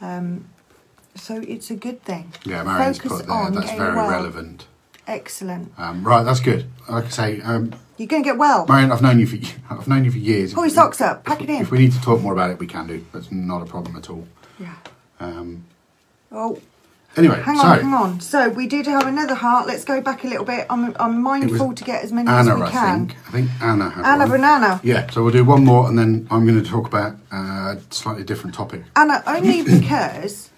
Um, 0.00 0.48
so 1.14 1.36
it's 1.46 1.70
a 1.70 1.76
good 1.76 2.02
thing. 2.02 2.32
Yeah, 2.44 2.62
Marion's 2.62 2.98
Focus 2.98 3.18
put 3.22 3.26
there. 3.28 3.50
That's 3.50 3.72
very 3.72 3.94
well. 3.94 4.10
relevant. 4.10 4.66
Excellent. 5.06 5.72
Um, 5.78 6.02
right, 6.04 6.22
that's 6.24 6.40
good. 6.40 6.66
Like 6.88 7.04
I 7.04 7.08
say, 7.08 7.40
um, 7.42 7.72
You're 7.96 8.08
going 8.08 8.22
to 8.22 8.28
get 8.28 8.38
well. 8.38 8.66
Marion, 8.66 8.90
I've 8.90 9.02
known 9.02 9.20
you 9.20 9.26
for 9.26 9.36
I've 9.70 9.86
known 9.86 10.04
you 10.04 10.10
for 10.10 10.18
years. 10.18 10.52
Pull 10.52 10.64
your 10.64 10.74
socks 10.74 11.00
up. 11.00 11.24
Pack 11.24 11.42
it 11.42 11.48
in. 11.48 11.62
If 11.62 11.70
we 11.70 11.78
need 11.78 11.92
to 11.92 12.00
talk 12.00 12.20
more 12.20 12.32
about 12.32 12.50
it, 12.50 12.58
we 12.58 12.66
can 12.66 12.86
do. 12.86 13.04
That's 13.12 13.30
not 13.30 13.62
a 13.62 13.66
problem 13.66 13.96
at 13.96 14.10
all. 14.10 14.26
Yeah. 14.58 14.74
Um, 15.20 15.64
Oh, 16.32 16.60
anyway, 17.16 17.40
hang 17.42 17.56
so 17.56 17.62
on, 17.62 17.80
hang 17.80 17.94
on. 17.94 18.20
So 18.20 18.48
we 18.48 18.66
did 18.66 18.86
have 18.86 19.06
another 19.06 19.34
heart. 19.34 19.66
Let's 19.66 19.84
go 19.84 20.00
back 20.00 20.24
a 20.24 20.28
little 20.28 20.44
bit. 20.44 20.66
I'm, 20.70 20.94
I'm 20.98 21.22
mindful 21.22 21.74
to 21.74 21.84
get 21.84 22.04
as 22.04 22.12
many 22.12 22.28
Anna, 22.28 22.54
as 22.54 22.56
we 22.58 22.62
I 22.62 22.70
can. 22.70 23.08
think. 23.08 23.18
I 23.28 23.30
think 23.30 23.50
Anna 23.62 23.90
had 23.90 24.04
Anna 24.04 24.24
one. 24.24 24.30
Banana. 24.30 24.80
Yeah, 24.82 25.10
so 25.10 25.22
we'll 25.22 25.32
do 25.32 25.44
one 25.44 25.64
more, 25.64 25.88
and 25.88 25.98
then 25.98 26.26
I'm 26.30 26.46
going 26.46 26.62
to 26.62 26.68
talk 26.68 26.86
about 26.86 27.16
uh, 27.32 27.76
a 27.76 27.78
slightly 27.90 28.24
different 28.24 28.54
topic. 28.54 28.82
Anna, 28.94 29.22
only 29.26 29.62
because 29.62 30.50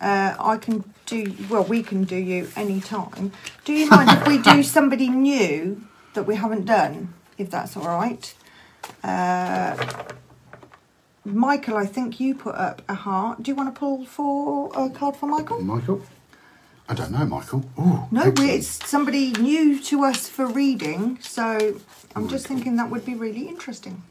uh, 0.00 0.34
I 0.38 0.56
can 0.56 0.84
do, 1.06 1.34
well, 1.48 1.64
we 1.64 1.82
can 1.82 2.04
do 2.04 2.16
you 2.16 2.48
any 2.56 2.80
time. 2.80 3.32
Do 3.64 3.72
you 3.72 3.88
mind 3.88 4.10
if 4.10 4.26
we 4.26 4.38
do 4.38 4.62
somebody 4.76 5.08
new 5.08 5.82
that 6.14 6.24
we 6.24 6.36
haven't 6.36 6.64
done, 6.66 7.14
if 7.38 7.50
that's 7.50 7.76
all 7.76 7.86
right? 7.86 8.34
Uh, 9.04 9.76
Michael, 11.24 11.76
I 11.76 11.86
think 11.86 12.18
you 12.18 12.34
put 12.34 12.54
up 12.56 12.82
a 12.88 12.94
heart. 12.94 13.42
Do 13.42 13.50
you 13.50 13.54
want 13.54 13.72
to 13.74 13.78
pull 13.78 14.04
for 14.04 14.70
a 14.74 14.90
card 14.90 15.16
for 15.16 15.26
Michael? 15.26 15.60
Michael. 15.62 16.02
I 16.88 16.94
don't 16.94 17.12
know, 17.12 17.24
Michael. 17.24 17.64
Ooh, 17.78 18.06
No, 18.10 18.22
excellent. 18.22 18.50
it's 18.50 18.88
somebody 18.90 19.30
new 19.32 19.80
to 19.84 20.04
us 20.04 20.28
for 20.28 20.46
reading, 20.46 21.18
so 21.22 21.80
I'm 22.16 22.28
just 22.28 22.46
thinking 22.48 22.76
that 22.76 22.90
would 22.90 23.04
be 23.06 23.14
really 23.14 23.48
interesting. 23.48 24.02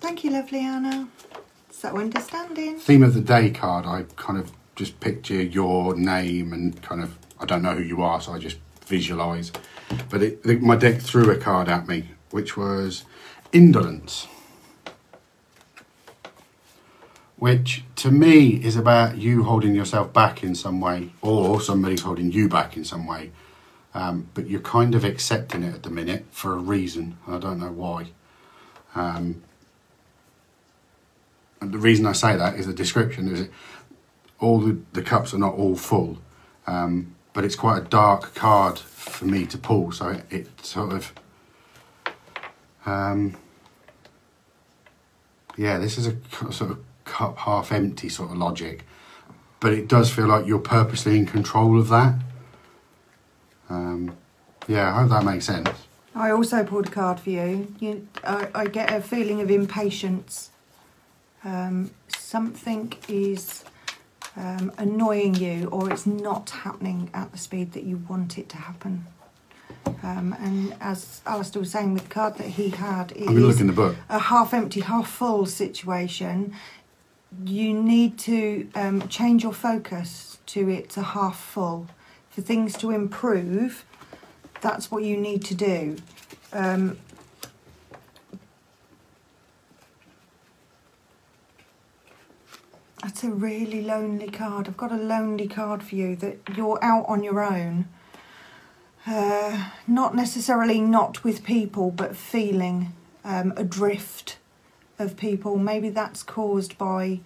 Thank 0.00 0.24
you, 0.24 0.30
lovely 0.30 0.60
Anna. 0.60 1.08
So 1.70 1.96
understanding. 1.98 2.78
theme 2.78 3.02
of 3.02 3.14
the 3.14 3.20
day 3.20 3.50
card. 3.50 3.86
I 3.86 4.04
kind 4.16 4.38
of 4.38 4.50
just 4.74 4.98
picture 5.00 5.42
your 5.42 5.94
name 5.94 6.52
and 6.52 6.80
kind 6.82 7.02
of 7.02 7.16
I 7.38 7.44
don't 7.44 7.62
know 7.62 7.74
who 7.74 7.82
you 7.82 8.02
are, 8.02 8.20
so 8.20 8.32
I 8.32 8.38
just 8.38 8.56
visualize. 8.86 9.52
But 10.10 10.22
it, 10.22 10.62
my 10.62 10.76
deck 10.76 11.00
threw 11.00 11.30
a 11.30 11.36
card 11.36 11.68
at 11.68 11.86
me, 11.88 12.10
which 12.30 12.56
was 12.56 13.04
indolence, 13.52 14.26
which 17.36 17.84
to 17.96 18.10
me 18.10 18.62
is 18.64 18.76
about 18.76 19.18
you 19.18 19.44
holding 19.44 19.74
yourself 19.74 20.12
back 20.12 20.42
in 20.42 20.54
some 20.54 20.80
way, 20.80 21.12
or 21.22 21.60
somebody's 21.60 22.02
holding 22.02 22.32
you 22.32 22.48
back 22.48 22.76
in 22.76 22.84
some 22.84 23.06
way. 23.06 23.30
Um, 23.94 24.28
but 24.34 24.48
you're 24.48 24.60
kind 24.60 24.94
of 24.94 25.04
accepting 25.04 25.62
it 25.62 25.74
at 25.74 25.82
the 25.82 25.90
minute 25.90 26.26
for 26.30 26.52
a 26.52 26.58
reason. 26.58 27.16
I 27.26 27.38
don't 27.38 27.58
know 27.58 27.72
why. 27.72 28.08
Um, 28.94 29.42
and 31.60 31.72
the 31.72 31.78
reason 31.78 32.06
I 32.06 32.12
say 32.12 32.36
that 32.36 32.56
is 32.56 32.66
the 32.66 32.74
description 32.74 33.32
is 33.32 33.48
all 34.38 34.60
the, 34.60 34.78
the 34.92 35.02
cups 35.02 35.32
are 35.32 35.38
not 35.38 35.54
all 35.54 35.76
full, 35.76 36.18
um, 36.66 37.15
but 37.36 37.44
it's 37.44 37.54
quite 37.54 37.76
a 37.76 37.84
dark 37.84 38.34
card 38.34 38.78
for 38.78 39.26
me 39.26 39.44
to 39.44 39.58
pull. 39.58 39.92
So 39.92 40.08
it, 40.08 40.24
it 40.30 40.64
sort 40.64 40.94
of, 40.94 41.12
um, 42.86 43.36
yeah, 45.54 45.76
this 45.76 45.98
is 45.98 46.06
a 46.06 46.16
sort 46.50 46.70
of 46.70 46.78
cup 47.04 47.36
half 47.36 47.72
empty 47.72 48.08
sort 48.08 48.30
of 48.30 48.38
logic, 48.38 48.86
but 49.60 49.74
it 49.74 49.86
does 49.86 50.10
feel 50.10 50.26
like 50.26 50.46
you're 50.46 50.58
purposely 50.58 51.18
in 51.18 51.26
control 51.26 51.78
of 51.78 51.88
that. 51.88 52.14
Um, 53.68 54.16
yeah, 54.66 54.96
I 54.96 55.02
hope 55.02 55.10
that 55.10 55.24
makes 55.24 55.44
sense. 55.44 55.68
I 56.14 56.30
also 56.30 56.64
pulled 56.64 56.86
a 56.86 56.90
card 56.90 57.20
for 57.20 57.28
you. 57.28 57.74
you 57.78 58.08
I, 58.24 58.48
I 58.54 58.66
get 58.66 58.90
a 58.90 59.02
feeling 59.02 59.42
of 59.42 59.50
impatience. 59.50 60.48
Um, 61.44 61.90
something 62.08 62.94
is 63.08 63.62
um, 64.36 64.72
annoying 64.78 65.34
you, 65.34 65.68
or 65.68 65.90
it's 65.90 66.06
not 66.06 66.50
happening 66.50 67.10
at 67.14 67.32
the 67.32 67.38
speed 67.38 67.72
that 67.72 67.84
you 67.84 67.96
want 68.08 68.38
it 68.38 68.48
to 68.50 68.56
happen. 68.56 69.06
Um, 70.02 70.36
and 70.38 70.74
as 70.80 71.22
Alistair 71.26 71.60
was 71.60 71.70
saying 71.70 71.94
with 71.94 72.04
the 72.04 72.08
card 72.08 72.36
that 72.36 72.48
he 72.48 72.70
had, 72.70 73.12
it 73.12 73.20
I'm 73.20 73.26
going 73.26 73.36
to 73.36 73.42
look 73.42 73.54
is 73.54 73.60
in 73.60 73.66
the 73.66 73.72
book. 73.72 73.96
a 74.08 74.18
half 74.18 74.52
empty, 74.52 74.80
half 74.80 75.08
full 75.08 75.46
situation. 75.46 76.54
You 77.44 77.74
need 77.74 78.18
to 78.20 78.68
um, 78.74 79.08
change 79.08 79.42
your 79.42 79.52
focus 79.52 80.38
to 80.46 80.68
it's 80.68 80.96
a 80.96 81.02
half 81.02 81.38
full. 81.38 81.88
For 82.30 82.42
things 82.42 82.76
to 82.78 82.90
improve, 82.90 83.84
that's 84.60 84.90
what 84.90 85.02
you 85.02 85.16
need 85.16 85.44
to 85.46 85.54
do. 85.54 85.96
Um, 86.52 86.98
that's 93.06 93.22
a 93.22 93.30
really 93.30 93.82
lonely 93.82 94.28
card. 94.28 94.66
I've 94.66 94.76
got 94.76 94.90
a 94.90 94.96
lonely 94.96 95.46
card 95.46 95.80
for 95.84 95.94
you 95.94 96.16
that 96.16 96.38
you're 96.56 96.82
out 96.82 97.04
on 97.06 97.22
your 97.22 97.40
own. 97.40 97.86
Uh, 99.06 99.70
not 99.86 100.16
necessarily 100.16 100.80
not 100.80 101.22
with 101.22 101.44
people, 101.44 101.92
but 101.92 102.16
feeling 102.16 102.92
um, 103.24 103.52
adrift 103.56 104.38
of 104.98 105.16
people. 105.16 105.56
Maybe 105.56 105.88
that's 105.88 106.24
caused 106.24 106.76
by 106.78 107.20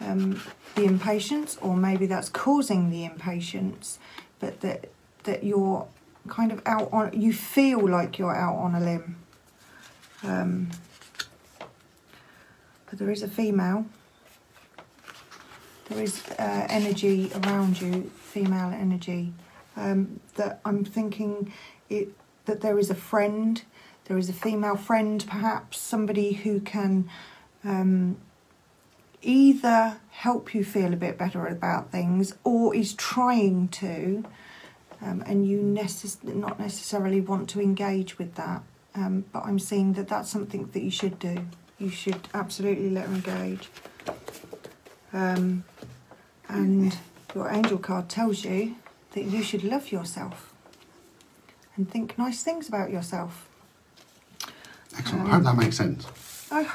um, 0.00 0.40
the 0.74 0.84
impatience, 0.84 1.58
or 1.60 1.76
maybe 1.76 2.06
that's 2.06 2.30
causing 2.30 2.88
the 2.88 3.04
impatience, 3.04 3.98
but 4.38 4.62
that 4.62 4.88
that 5.24 5.44
you're 5.44 5.86
kind 6.28 6.50
of 6.50 6.62
out 6.64 6.88
on. 6.94 7.12
You 7.12 7.34
feel 7.34 7.86
like 7.86 8.18
you're 8.18 8.34
out 8.34 8.56
on 8.56 8.74
a 8.74 8.80
limb. 8.80 9.16
Um, 10.22 10.70
but 12.88 12.98
there 12.98 13.10
is 13.10 13.22
a 13.22 13.28
female. 13.28 13.84
There 15.90 16.02
is 16.04 16.22
uh, 16.38 16.66
energy 16.70 17.32
around 17.34 17.80
you, 17.80 18.10
female 18.16 18.72
energy. 18.72 19.32
Um, 19.76 20.20
that 20.36 20.60
I'm 20.64 20.84
thinking 20.84 21.52
it 21.88 22.12
that 22.46 22.60
there 22.60 22.78
is 22.78 22.90
a 22.90 22.94
friend, 22.94 23.62
there 24.04 24.16
is 24.16 24.28
a 24.28 24.32
female 24.32 24.76
friend, 24.76 25.24
perhaps 25.28 25.78
somebody 25.78 26.32
who 26.32 26.60
can 26.60 27.08
um, 27.64 28.16
either 29.20 29.98
help 30.10 30.54
you 30.54 30.64
feel 30.64 30.92
a 30.92 30.96
bit 30.96 31.18
better 31.18 31.46
about 31.46 31.90
things 31.90 32.34
or 32.44 32.74
is 32.74 32.94
trying 32.94 33.68
to, 33.68 34.24
um, 35.02 35.22
and 35.26 35.46
you 35.46 35.58
necess- 35.60 36.22
not 36.22 36.58
necessarily 36.58 37.20
want 37.20 37.48
to 37.50 37.60
engage 37.60 38.18
with 38.18 38.36
that. 38.36 38.62
Um, 38.94 39.24
but 39.32 39.44
I'm 39.44 39.58
seeing 39.58 39.92
that 39.94 40.08
that's 40.08 40.30
something 40.30 40.68
that 40.72 40.82
you 40.82 40.90
should 40.90 41.18
do. 41.18 41.46
You 41.78 41.90
should 41.90 42.28
absolutely 42.34 42.90
let 42.90 43.06
her 43.06 43.14
engage. 43.14 43.68
Um, 45.12 45.64
and 46.52 46.96
your 47.34 47.48
angel 47.50 47.78
card 47.78 48.08
tells 48.08 48.44
you 48.44 48.76
that 49.12 49.24
you 49.24 49.42
should 49.42 49.64
love 49.64 49.90
yourself 49.92 50.52
and 51.76 51.90
think 51.90 52.18
nice 52.18 52.42
things 52.42 52.68
about 52.68 52.90
yourself. 52.90 53.48
Excellent. 54.98 55.28
I 55.28 55.30
hope 55.34 55.44
that 55.44 55.56
makes 55.56 55.76
sense. 55.76 56.06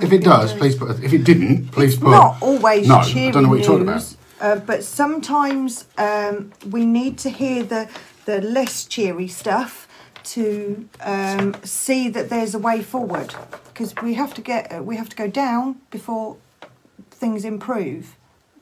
If 0.02 0.14
it 0.14 0.24
does, 0.24 0.54
please 0.54 0.76
put. 0.76 1.04
If 1.04 1.14
it 1.14 1.26
didn't, 1.26 1.72
please 1.72 1.94
it's 1.96 2.02
put. 2.02 2.12
not 2.12 2.42
always 2.42 2.88
no, 2.88 3.04
cheery 3.04 3.28
I 3.28 3.32
don't 3.32 3.44
know 3.44 3.50
what 3.50 3.60
you're 3.60 3.68
talking 3.68 3.82
about. 3.84 3.96
news, 3.96 4.18
uh, 4.40 4.56
but 4.58 4.84
sometimes 4.84 5.86
um, 5.98 6.54
we 6.70 6.86
need 6.86 7.18
to 7.20 7.30
hear 7.30 7.64
the 7.64 7.90
the 8.26 8.42
less 8.42 8.86
cheery 8.86 9.28
stuff 9.28 9.88
to 10.24 10.88
um, 11.02 11.56
see 11.64 12.10
that 12.10 12.30
there's 12.30 12.56
a 12.56 12.60
way 12.60 12.82
forward 12.82 13.36
because 13.68 13.94
we 14.02 14.14
have 14.14 14.34
to 14.36 14.42
get 14.42 14.72
uh, 14.74 14.82
we 14.82 14.96
have 14.96 15.10
to 15.10 15.16
go 15.16 15.28
down 15.28 15.82
before 15.92 16.38
things 17.12 17.44
improve. 17.44 18.16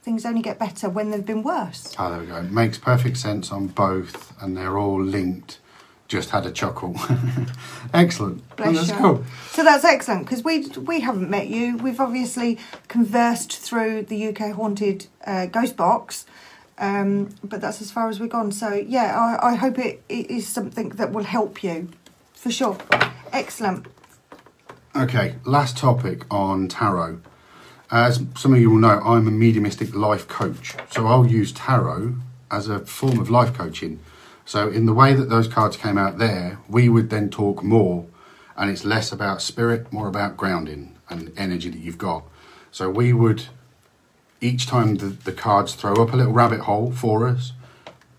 Things 0.03 0.25
only 0.25 0.41
get 0.41 0.59
better 0.59 0.89
when 0.89 1.11
they've 1.11 1.25
been 1.25 1.43
worse. 1.43 1.95
Oh, 1.97 2.11
there 2.11 2.19
we 2.19 2.25
go. 2.25 2.41
Makes 2.41 2.77
perfect 2.77 3.15
sense 3.15 3.53
on 3.53 3.67
both, 3.67 4.33
and 4.41 4.57
they're 4.57 4.77
all 4.77 5.01
linked. 5.01 5.59
Just 6.09 6.31
had 6.31 6.45
a 6.45 6.51
chuckle. 6.51 6.95
Excellent. 7.93 8.43
Bless 8.57 8.75
that's 8.75 8.89
you. 8.89 8.95
cool. 8.95 9.23
So 9.51 9.63
that's 9.63 9.85
excellent 9.85 10.25
because 10.25 10.43
we 10.43 10.67
we 10.67 10.99
haven't 10.99 11.29
met 11.29 11.47
you. 11.47 11.77
We've 11.77 12.01
obviously 12.01 12.59
conversed 12.89 13.57
through 13.57 14.03
the 14.03 14.27
UK 14.27 14.51
Haunted 14.51 15.07
uh, 15.25 15.45
Ghost 15.45 15.77
Box, 15.77 16.25
um, 16.77 17.29
but 17.41 17.61
that's 17.61 17.81
as 17.81 17.89
far 17.89 18.09
as 18.09 18.19
we've 18.19 18.29
gone. 18.29 18.51
So 18.51 18.73
yeah, 18.73 19.17
I, 19.17 19.51
I 19.51 19.55
hope 19.55 19.79
it, 19.79 20.03
it 20.09 20.29
is 20.29 20.45
something 20.47 20.89
that 20.89 21.13
will 21.13 21.23
help 21.23 21.63
you, 21.63 21.87
for 22.33 22.51
sure. 22.51 22.77
Excellent. 23.31 23.87
Okay, 24.95 25.35
last 25.45 25.77
topic 25.77 26.25
on 26.29 26.67
tarot. 26.67 27.21
As 27.93 28.25
some 28.35 28.55
of 28.55 28.59
you 28.59 28.71
will 28.71 28.79
know, 28.79 28.99
I'm 29.05 29.27
a 29.27 29.31
mediumistic 29.31 29.93
life 29.93 30.27
coach, 30.27 30.73
so 30.89 31.05
I'll 31.05 31.27
use 31.27 31.51
tarot 31.51 32.15
as 32.49 32.67
a 32.67 32.79
form 32.79 33.19
of 33.19 33.29
life 33.29 33.53
coaching. 33.53 33.99
So, 34.45 34.67
in 34.67 34.87
the 34.87 34.95
way 34.95 35.13
that 35.13 35.29
those 35.29 35.47
cards 35.47 35.77
came 35.77 35.95
out 35.95 36.17
there, 36.17 36.57
we 36.67 36.89
would 36.89 37.11
then 37.11 37.29
talk 37.29 37.61
more, 37.61 38.07
and 38.57 38.71
it's 38.71 38.83
less 38.83 39.11
about 39.11 39.43
spirit, 39.43 39.93
more 39.93 40.07
about 40.07 40.37
grounding 40.37 40.97
and 41.07 41.31
energy 41.37 41.69
that 41.69 41.77
you've 41.77 41.99
got. 41.99 42.23
So, 42.71 42.89
we 42.89 43.13
would, 43.13 43.43
each 44.41 44.65
time 44.65 44.95
the, 44.95 45.09
the 45.09 45.31
cards 45.31 45.75
throw 45.75 45.93
up 45.93 46.13
a 46.13 46.17
little 46.17 46.33
rabbit 46.33 46.61
hole 46.61 46.91
for 46.91 47.27
us, 47.27 47.53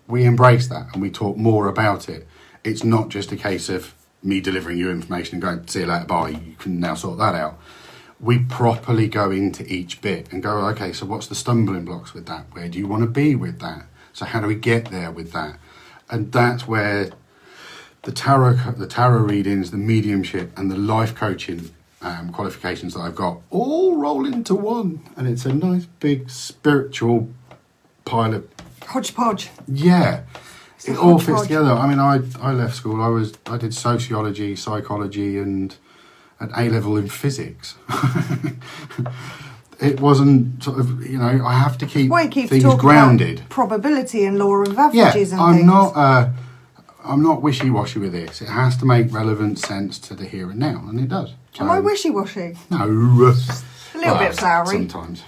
we 0.07 0.23
embrace 0.23 0.69
that 0.69 0.87
and 0.93 1.01
we 1.01 1.11
talk 1.11 1.35
more 1.35 1.67
about 1.67 2.07
it. 2.07 2.25
It's 2.63 2.85
not 2.85 3.09
just 3.09 3.33
a 3.33 3.35
case 3.35 3.67
of 3.67 3.93
me 4.23 4.39
delivering 4.39 4.77
you 4.77 4.89
information 4.89 5.35
and 5.35 5.41
going, 5.41 5.67
see 5.67 5.81
you 5.81 5.85
later, 5.85 6.05
bye, 6.05 6.29
you 6.29 6.55
can 6.57 6.79
now 6.79 6.95
sort 6.95 7.17
that 7.17 7.35
out. 7.35 7.59
We 8.19 8.39
properly 8.39 9.07
go 9.07 9.29
into 9.31 9.65
each 9.71 10.01
bit 10.01 10.31
and 10.31 10.41
go, 10.41 10.65
okay, 10.69 10.93
so 10.93 11.05
what's 11.05 11.27
the 11.27 11.35
stumbling 11.35 11.85
blocks 11.85 12.13
with 12.13 12.25
that? 12.27 12.45
Where 12.51 12.69
do 12.69 12.79
you 12.79 12.87
want 12.87 13.03
to 13.03 13.09
be 13.09 13.35
with 13.35 13.59
that? 13.59 13.85
So 14.13 14.25
how 14.25 14.39
do 14.39 14.47
we 14.47 14.55
get 14.55 14.89
there 14.89 15.11
with 15.11 15.33
that? 15.33 15.57
And 16.09 16.31
that's 16.31 16.67
where 16.67 17.11
the 18.03 18.11
tarot, 18.11 18.73
the 18.77 18.87
tarot 18.87 19.23
readings, 19.23 19.71
the 19.71 19.77
mediumship, 19.77 20.57
and 20.57 20.71
the 20.71 20.77
life 20.77 21.13
coaching 21.13 21.71
um, 22.01 22.31
qualifications 22.31 22.93
that 22.93 23.01
I've 23.01 23.15
got 23.15 23.41
all 23.49 23.97
roll 23.97 24.25
into 24.25 24.55
one, 24.55 25.01
and 25.17 25.27
it's 25.27 25.45
a 25.45 25.53
nice 25.53 25.85
big 25.85 26.29
spiritual 26.29 27.29
pile 28.05 28.35
of 28.35 28.47
Hodgepodge. 28.83 29.49
yeah, 29.67 30.23
a 30.87 30.91
it 30.91 30.97
all 30.97 31.17
fits 31.17 31.41
together. 31.41 31.71
I 31.71 31.87
mean, 31.87 31.99
I 31.99 32.21
I 32.39 32.53
left 32.53 32.75
school. 32.75 33.01
I 33.01 33.07
was 33.07 33.33
I 33.47 33.57
did 33.57 33.73
sociology, 33.73 34.55
psychology, 34.55 35.39
and 35.39 35.75
an 36.39 36.51
A 36.57 36.69
level 36.69 36.97
in 36.97 37.07
physics. 37.07 37.75
it 39.79 39.99
wasn't 39.99 40.63
sort 40.63 40.79
of 40.79 41.05
you 41.05 41.17
know 41.17 41.45
I 41.45 41.53
have 41.53 41.77
to 41.79 41.85
keep 41.85 42.09
Well, 42.09 42.29
things 42.29 42.63
grounded. 42.75 43.43
probability 43.49 44.25
and 44.25 44.37
law 44.37 44.55
of 44.55 44.73
Yeah, 44.93 45.07
averages 45.07 45.31
and 45.31 45.41
I'm 45.41 45.53
things. 45.55 45.65
not. 45.67 45.95
Uh, 45.95 46.29
I'm 47.03 47.21
not 47.21 47.41
wishy 47.43 47.69
washy 47.69 47.99
with 47.99 48.13
this. 48.13 48.41
It 48.41 48.49
has 48.49 48.75
to 48.77 48.85
make 48.85 49.13
relevant 49.13 49.59
sense 49.59 49.99
to 49.99 50.15
the 50.15 50.25
here 50.25 50.49
and 50.49 50.59
now, 50.59 50.83
and 50.89 50.99
it 50.99 51.09
does. 51.09 51.33
Am 51.59 51.69
I 51.69 51.79
wishy 51.79 52.09
washy? 52.09 52.57
No. 52.71 52.83
A 52.83 52.87
little 52.87 54.15
bit 54.15 54.19
that's 54.29 54.39
flowery. 54.39 54.77
Sometimes. 54.89 55.23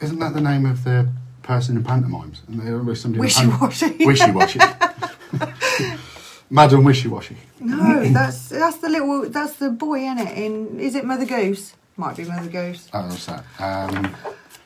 Isn't 0.00 0.18
that 0.18 0.34
the 0.34 0.40
name 0.40 0.66
of 0.66 0.84
the 0.84 1.08
person 1.42 1.76
in 1.76 1.82
pantomimes? 1.82 2.42
Isn't 2.48 2.64
there 2.64 2.78
always 2.78 3.00
somebody 3.00 3.28
in 6.50 6.56
pan- 6.56 6.84
Wishy-washy. 6.84 6.84
Wishy-washy. 6.84 6.84
Madam 6.84 6.84
Wishy-washy. 6.84 7.36
No, 7.60 8.04
that's 8.12 8.48
that's 8.48 8.76
the 8.78 8.88
little 8.88 9.28
that's 9.28 9.56
the 9.56 9.70
boy 9.70 10.00
in 10.00 10.18
it. 10.18 10.36
In 10.38 10.80
is 10.80 10.94
it 10.94 11.04
Mother 11.04 11.26
Goose? 11.26 11.74
Might 11.96 12.16
be 12.16 12.24
Mother 12.24 12.48
Goose. 12.48 12.88
Oh, 12.92 13.06
what's 13.08 13.26
that? 13.26 13.44
Um, 13.58 14.14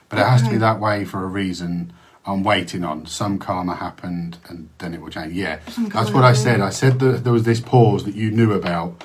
but 0.09 0.19
it 0.19 0.27
has 0.27 0.43
to 0.43 0.51
be 0.51 0.57
that 0.59 0.81
way 0.81 1.05
for 1.05 1.23
a 1.23 1.27
reason. 1.27 1.93
I'm 2.27 2.43
waiting 2.43 2.85
on 2.85 3.07
some 3.07 3.39
karma 3.39 3.77
happened, 3.77 4.39
and 4.49 4.69
then 4.79 4.93
it 4.95 5.01
will 5.01 5.09
change. 5.11 5.33
Yeah, 5.33 5.61
Some 5.69 5.89
that's 5.89 6.11
what 6.11 6.25
I 6.25 6.33
said. 6.33 6.61
I 6.61 6.71
said 6.71 6.99
that 6.99 7.25
there 7.25 7.33
was 7.33 7.45
this 7.45 7.61
pause 7.61 8.05
that 8.05 8.15
you 8.15 8.31
knew 8.31 8.53
about. 8.53 9.03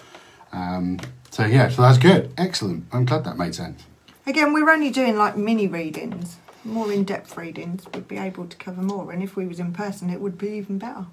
Um, 0.51 0.99
so 1.31 1.45
yeah, 1.45 1.69
so 1.69 1.81
that's 1.83 1.97
good. 1.97 2.33
Excellent. 2.37 2.85
I'm 2.91 3.05
glad 3.05 3.23
that 3.23 3.37
made 3.37 3.55
sense. 3.55 3.83
Again, 4.27 4.53
we're 4.53 4.69
only 4.69 4.89
doing 4.89 5.17
like 5.17 5.37
mini 5.37 5.67
readings. 5.67 6.37
More 6.63 6.91
in-depth 6.91 7.37
readings, 7.37 7.85
we'd 7.93 8.07
be 8.07 8.17
able 8.17 8.47
to 8.47 8.57
cover 8.57 8.81
more, 8.81 9.11
and 9.11 9.21
if 9.21 9.35
we 9.35 9.45
was 9.45 9.59
in 9.59 9.71
person, 9.71 10.09
it 10.09 10.19
would 10.19 10.35
be 10.35 10.47
even 10.49 10.79
better. 10.79 11.05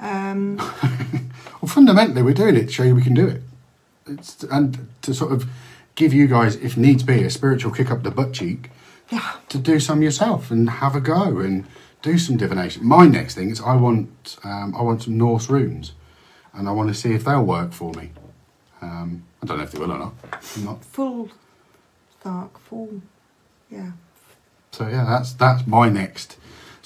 Um, 0.00 0.60
Well, 1.60 1.68
fundamentally, 1.68 2.22
we're 2.22 2.34
doing 2.34 2.56
it 2.56 2.66
to 2.66 2.72
show 2.72 2.82
you 2.84 2.94
we 2.94 3.02
can 3.02 3.14
do 3.14 3.26
it, 3.26 3.42
it's, 4.06 4.44
and 4.44 4.88
to 5.02 5.12
sort 5.12 5.32
of 5.32 5.46
give 5.96 6.12
you 6.12 6.28
guys, 6.28 6.54
if 6.56 6.76
needs 6.76 7.02
be, 7.02 7.24
a 7.24 7.30
spiritual 7.30 7.72
kick 7.72 7.90
up 7.90 8.04
the 8.04 8.10
butt 8.10 8.32
cheek 8.32 8.70
yeah, 9.10 9.34
to 9.48 9.58
do 9.58 9.80
some 9.80 10.00
yourself 10.00 10.50
and 10.50 10.70
have 10.70 10.94
a 10.94 11.00
go 11.00 11.38
and 11.38 11.66
do 12.02 12.16
some 12.16 12.36
divination. 12.36 12.86
My 12.86 13.06
next 13.06 13.34
thing 13.34 13.50
is 13.50 13.60
I 13.60 13.74
want 13.74 14.36
um, 14.44 14.74
I 14.76 14.82
want 14.82 15.02
some 15.02 15.18
Norse 15.18 15.50
runes, 15.50 15.92
and 16.52 16.68
I 16.68 16.72
want 16.72 16.88
to 16.90 16.94
see 16.94 17.12
if 17.12 17.24
they'll 17.24 17.44
work 17.44 17.72
for 17.72 17.92
me. 17.94 18.10
Um, 18.80 19.24
I 19.42 19.46
don't 19.46 19.58
know 19.58 19.64
if 19.64 19.72
they 19.72 19.80
will 19.80 19.92
or 19.92 19.98
not. 19.98 20.14
Not. 20.62 20.84
full, 20.84 21.30
dark, 22.22 22.58
full, 22.60 23.02
yeah. 23.68 23.92
So 24.70 24.86
yeah, 24.86 25.04
that's 25.04 25.32
that's 25.32 25.66
my 25.66 25.88
next 25.88 26.36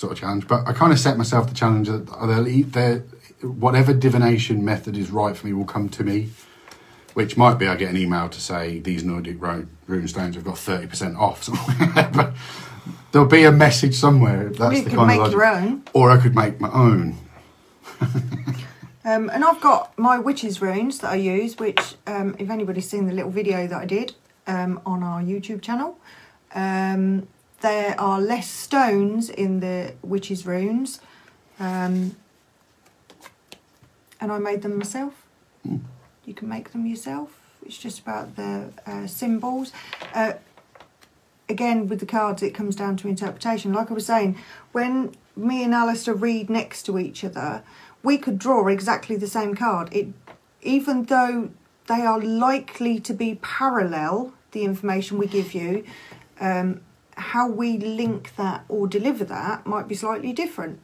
sort 0.02 0.12
of 0.12 0.18
challenge. 0.18 0.46
But 0.48 0.66
I 0.68 0.72
kind 0.72 0.92
of 0.92 0.98
set 0.98 1.16
myself 1.16 1.48
the 1.48 1.54
challenge 1.54 1.88
that 1.88 2.06
they'll 2.06 2.48
eat 2.48 2.72
their 2.72 2.98
whatever 3.40 3.92
divination 3.94 4.64
method 4.64 4.96
is 4.96 5.10
right 5.10 5.36
for 5.36 5.46
me 5.46 5.52
will 5.52 5.64
come 5.64 5.88
to 5.90 6.04
me. 6.04 6.30
Which 7.14 7.36
might 7.36 7.56
be 7.58 7.66
I 7.68 7.76
get 7.76 7.90
an 7.90 7.96
email 7.96 8.28
to 8.28 8.40
say 8.40 8.78
these 8.80 9.04
Nordic 9.04 9.40
ru- 9.40 9.68
rune 9.86 10.08
stones 10.08 10.34
have 10.34 10.44
got 10.44 10.58
thirty 10.58 10.86
percent 10.86 11.16
off 11.16 11.42
somewhere. 11.48 12.10
but 12.12 12.32
there'll 13.12 13.28
be 13.28 13.44
a 13.44 13.52
message 13.52 13.94
somewhere. 13.94 14.48
If 14.48 14.58
that's 14.58 14.76
you 14.76 14.82
the 14.84 14.90
could 14.90 14.96
kind 14.96 15.08
make 15.08 15.16
of 15.20 15.32
logic. 15.32 15.34
your 15.34 15.46
own. 15.46 15.82
Or 15.92 16.10
I 16.10 16.16
could 16.18 16.34
make 16.34 16.60
my 16.60 16.70
own. 16.72 17.16
Um, 19.04 19.30
and 19.30 19.44
I've 19.44 19.60
got 19.60 19.96
my 19.98 20.18
witches 20.20 20.62
runes 20.62 21.00
that 21.00 21.10
I 21.10 21.16
use, 21.16 21.58
which, 21.58 21.96
um, 22.06 22.36
if 22.38 22.48
anybody's 22.50 22.88
seen 22.88 23.06
the 23.08 23.12
little 23.12 23.32
video 23.32 23.66
that 23.66 23.76
I 23.76 23.84
did 23.84 24.14
um, 24.46 24.80
on 24.86 25.02
our 25.02 25.20
YouTube 25.20 25.60
channel, 25.60 25.98
um, 26.54 27.26
there 27.62 27.98
are 27.98 28.20
less 28.20 28.48
stones 28.48 29.30
in 29.30 29.60
the 29.60 29.94
witches 30.02 30.44
runes, 30.44 31.00
um, 31.58 32.16
and 34.20 34.30
I 34.30 34.38
made 34.38 34.62
them 34.62 34.76
myself. 34.78 35.14
You 35.64 36.34
can 36.34 36.48
make 36.48 36.72
them 36.72 36.86
yourself. 36.86 37.38
It's 37.64 37.78
just 37.78 38.00
about 38.00 38.36
the 38.36 38.72
uh, 38.86 39.06
symbols. 39.06 39.72
Uh, 40.12 40.34
again, 41.48 41.88
with 41.88 42.00
the 42.00 42.06
cards, 42.06 42.42
it 42.42 42.54
comes 42.54 42.76
down 42.76 42.96
to 42.98 43.08
interpretation. 43.08 43.72
Like 43.72 43.90
I 43.90 43.94
was 43.94 44.06
saying, 44.06 44.38
when 44.72 45.14
me 45.36 45.64
and 45.64 45.74
Alistair 45.74 46.14
read 46.14 46.50
next 46.50 46.82
to 46.84 46.98
each 46.98 47.24
other, 47.24 47.62
we 48.02 48.18
could 48.18 48.38
draw 48.38 48.66
exactly 48.66 49.16
the 49.16 49.28
same 49.28 49.54
card. 49.54 49.88
It, 49.92 50.08
even 50.62 51.04
though 51.04 51.50
they 51.86 52.02
are 52.02 52.20
likely 52.20 52.98
to 53.00 53.14
be 53.14 53.38
parallel, 53.42 54.32
the 54.52 54.64
information 54.64 55.18
we 55.18 55.26
give 55.26 55.54
you, 55.54 55.84
um, 56.40 56.80
how 57.22 57.48
we 57.48 57.78
link 57.78 58.34
that 58.36 58.64
or 58.68 58.86
deliver 58.86 59.24
that 59.24 59.66
might 59.66 59.88
be 59.88 59.94
slightly 59.94 60.32
different. 60.32 60.80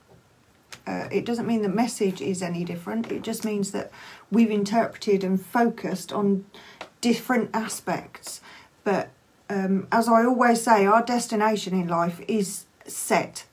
Uh, 0.86 1.08
it 1.12 1.24
doesn't 1.24 1.46
mean 1.46 1.62
the 1.62 1.68
message 1.68 2.20
is 2.20 2.42
any 2.42 2.64
different. 2.64 3.12
It 3.12 3.22
just 3.22 3.44
means 3.44 3.72
that 3.72 3.90
we've 4.30 4.50
interpreted 4.50 5.22
and 5.24 5.44
focused 5.44 6.12
on 6.12 6.46
different 7.00 7.50
aspects. 7.52 8.40
But 8.84 9.10
um, 9.50 9.86
as 9.92 10.08
I 10.08 10.24
always 10.24 10.62
say, 10.62 10.86
our 10.86 11.04
destination 11.04 11.74
in 11.74 11.88
life 11.88 12.20
is 12.26 12.66
set. 12.86 13.44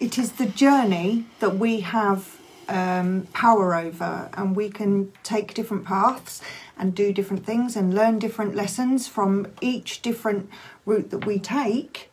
It 0.00 0.18
is 0.18 0.32
the 0.32 0.46
journey 0.46 1.26
that 1.40 1.56
we 1.56 1.80
have 1.80 2.40
um, 2.68 3.28
power 3.32 3.74
over, 3.74 4.28
and 4.34 4.56
we 4.56 4.70
can 4.70 5.12
take 5.22 5.54
different 5.54 5.84
paths 5.84 6.40
and 6.76 6.94
do 6.94 7.12
different 7.12 7.44
things 7.46 7.76
and 7.76 7.94
learn 7.94 8.18
different 8.18 8.54
lessons 8.54 9.06
from 9.06 9.46
each 9.60 10.02
different 10.02 10.48
route 10.86 11.10
that 11.10 11.26
we 11.26 11.38
take. 11.38 12.10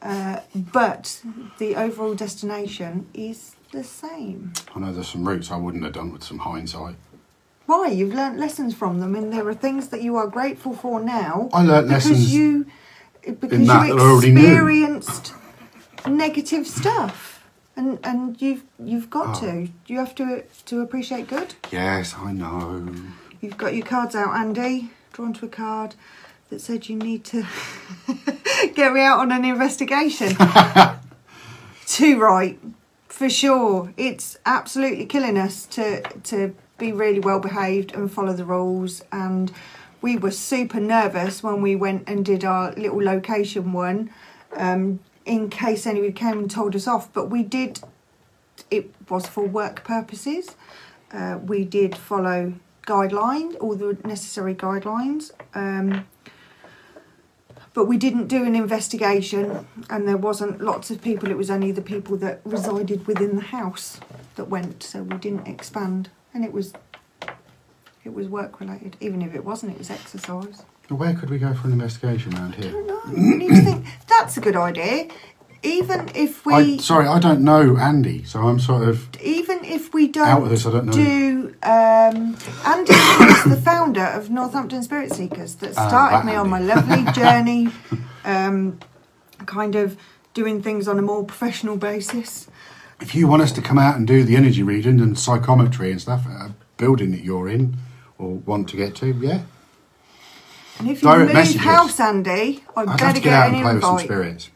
Uh, 0.00 0.40
but 0.54 1.22
the 1.58 1.76
overall 1.76 2.14
destination 2.14 3.06
is 3.14 3.54
the 3.70 3.84
same. 3.84 4.52
I 4.74 4.80
know 4.80 4.92
there's 4.92 5.08
some 5.08 5.26
routes 5.28 5.50
I 5.50 5.56
wouldn't 5.56 5.84
have 5.84 5.92
done 5.92 6.12
with 6.12 6.24
some 6.24 6.38
hindsight. 6.38 6.96
Why? 7.66 7.86
You've 7.88 8.12
learnt 8.12 8.36
lessons 8.38 8.74
from 8.74 8.98
them, 8.98 9.14
and 9.14 9.32
there 9.32 9.46
are 9.48 9.54
things 9.54 9.88
that 9.88 10.02
you 10.02 10.16
are 10.16 10.26
grateful 10.26 10.74
for 10.74 11.00
now. 11.00 11.48
I 11.52 11.62
learnt 11.62 11.86
because 11.86 12.10
lessons 12.10 12.34
you 12.34 12.66
because 13.24 13.52
in 13.52 13.64
that 13.66 13.86
you 13.88 14.18
experienced 14.18 15.34
negative 16.06 16.66
stuff, 16.66 17.44
and 17.76 18.00
and 18.02 18.42
you've 18.42 18.64
you've 18.82 19.08
got 19.08 19.36
Oh. 19.36 19.40
to. 19.46 19.68
You 19.86 19.98
have 19.98 20.14
to 20.16 20.42
to 20.66 20.80
appreciate 20.80 21.28
good. 21.28 21.54
Yes, 21.70 22.14
I 22.18 22.32
know. 22.32 22.88
You've 23.40 23.56
got 23.56 23.74
your 23.74 23.86
cards 23.86 24.16
out, 24.16 24.34
Andy. 24.34 24.90
Drawn 25.12 25.32
to 25.34 25.46
a 25.46 25.48
card 25.48 25.94
that 26.52 26.60
said 26.60 26.86
you 26.86 26.96
need 26.96 27.24
to 27.24 27.46
get 28.74 28.92
me 28.92 29.00
out 29.00 29.20
on 29.20 29.32
an 29.32 29.42
investigation. 29.42 30.36
Too 31.86 32.20
right, 32.20 32.60
for 33.08 33.30
sure. 33.30 33.92
It's 33.96 34.38
absolutely 34.44 35.06
killing 35.06 35.38
us 35.38 35.64
to 35.68 36.02
to 36.02 36.54
be 36.76 36.92
really 36.92 37.20
well 37.20 37.40
behaved 37.40 37.94
and 37.94 38.12
follow 38.12 38.34
the 38.34 38.44
rules. 38.44 39.02
And 39.10 39.50
we 40.02 40.18
were 40.18 40.30
super 40.30 40.78
nervous 40.78 41.42
when 41.42 41.62
we 41.62 41.74
went 41.74 42.04
and 42.06 42.22
did 42.22 42.44
our 42.44 42.72
little 42.72 43.02
location 43.02 43.72
one, 43.72 44.10
um, 44.54 45.00
in 45.24 45.48
case 45.48 45.86
anybody 45.86 46.12
came 46.12 46.38
and 46.38 46.50
told 46.50 46.76
us 46.76 46.86
off. 46.86 47.10
But 47.14 47.30
we 47.30 47.42
did. 47.42 47.80
It 48.70 48.92
was 49.08 49.26
for 49.26 49.46
work 49.46 49.84
purposes. 49.84 50.54
Uh, 51.10 51.38
we 51.42 51.64
did 51.64 51.96
follow 51.96 52.52
guidelines, 52.86 53.56
all 53.58 53.74
the 53.74 53.96
necessary 54.04 54.54
guidelines. 54.54 55.30
Um, 55.54 56.06
but 57.74 57.86
we 57.86 57.96
didn't 57.96 58.26
do 58.28 58.44
an 58.44 58.54
investigation, 58.54 59.66
and 59.88 60.06
there 60.06 60.16
wasn't 60.16 60.60
lots 60.60 60.90
of 60.90 61.00
people. 61.02 61.30
It 61.30 61.36
was 61.36 61.50
only 61.50 61.72
the 61.72 61.82
people 61.82 62.16
that 62.18 62.40
resided 62.44 63.06
within 63.06 63.36
the 63.36 63.42
house 63.42 63.98
that 64.36 64.48
went, 64.48 64.82
so 64.82 65.02
we 65.02 65.16
didn't 65.18 65.46
expand. 65.48 66.10
And 66.34 66.44
it 66.44 66.52
was, 66.52 66.72
it 68.04 68.12
was 68.14 68.28
work 68.28 68.60
related. 68.60 68.96
Even 69.00 69.22
if 69.22 69.34
it 69.34 69.44
wasn't, 69.44 69.72
it 69.72 69.78
was 69.78 69.90
exercise. 69.90 70.62
Where 70.88 71.14
could 71.14 71.30
we 71.30 71.38
go 71.38 71.54
for 71.54 71.68
an 71.68 71.72
investigation 71.72 72.34
around 72.34 72.54
I 72.54 72.62
here? 72.62 72.72
don't 72.72 72.86
know. 72.86 73.00
You 73.16 73.36
need 73.36 73.48
to 73.48 73.62
think 73.62 73.86
that's 74.08 74.36
a 74.36 74.40
good 74.40 74.56
idea. 74.56 75.08
Even 75.64 76.10
if 76.14 76.44
we, 76.44 76.54
I, 76.54 76.76
sorry, 76.78 77.06
I 77.06 77.18
don't 77.20 77.42
know 77.42 77.76
Andy, 77.76 78.24
so 78.24 78.40
I'm 78.48 78.58
sort 78.60 78.88
of 78.88 79.08
even 79.22 79.64
if 79.64 79.94
we 79.94 80.08
don't 80.08 80.26
Out 80.28 80.42
of 80.42 80.50
this, 80.50 80.66
I 80.66 80.72
don't 80.72 80.86
know. 80.86 80.92
do 80.92 81.54
um 81.62 82.36
Andy 82.66 82.92
is 82.92 83.44
the 83.44 83.60
founder 83.64 84.04
of 84.04 84.30
Northampton 84.30 84.82
Spirit 84.82 85.12
Seekers 85.12 85.56
that 85.56 85.74
Ah, 85.76 85.88
started 85.88 86.18
that 86.18 86.26
me 86.26 86.34
on 86.34 86.48
my 86.50 86.58
Andy. 86.58 86.68
lovely 86.74 87.12
journey 87.12 87.68
um 88.24 88.78
kind 89.46 89.74
of 89.76 89.96
doing 90.34 90.62
things 90.62 90.88
on 90.88 90.98
a 90.98 91.02
more 91.02 91.24
professional 91.24 91.76
basis 91.76 92.48
If 93.00 93.14
you 93.14 93.28
want 93.28 93.42
us 93.42 93.52
to 93.52 93.62
come 93.62 93.78
out 93.78 93.96
and 93.96 94.06
do 94.06 94.24
the 94.24 94.36
energy 94.36 94.62
reading 94.62 95.00
and 95.00 95.18
psychometry 95.18 95.90
and 95.92 96.00
stuff 96.00 96.26
at 96.26 96.32
a 96.50 96.54
building 96.76 97.10
that 97.12 97.22
you're 97.24 97.48
in 97.48 97.76
or 98.18 98.34
want 98.34 98.68
to 98.70 98.76
get 98.76 98.94
to, 98.96 99.06
yeah. 99.08 99.42
and 100.78 100.88
if 100.90 101.02
you 101.02 101.08
Direct 101.08 101.34
move 101.34 101.34
messages. 101.34 101.60
house 101.62 102.00
Andy 102.00 102.64
I 102.76 102.84
I'd 102.86 102.98
better 102.98 103.04
have 103.06 103.14
to 103.14 103.20
get, 103.20 103.24
get 103.30 103.32
out 103.32 103.48
an 103.48 103.54
and 103.54 103.62
play 103.62 103.74
with 103.74 103.84
some 103.84 103.98
invite 103.98 104.04
spirits. 104.06 104.50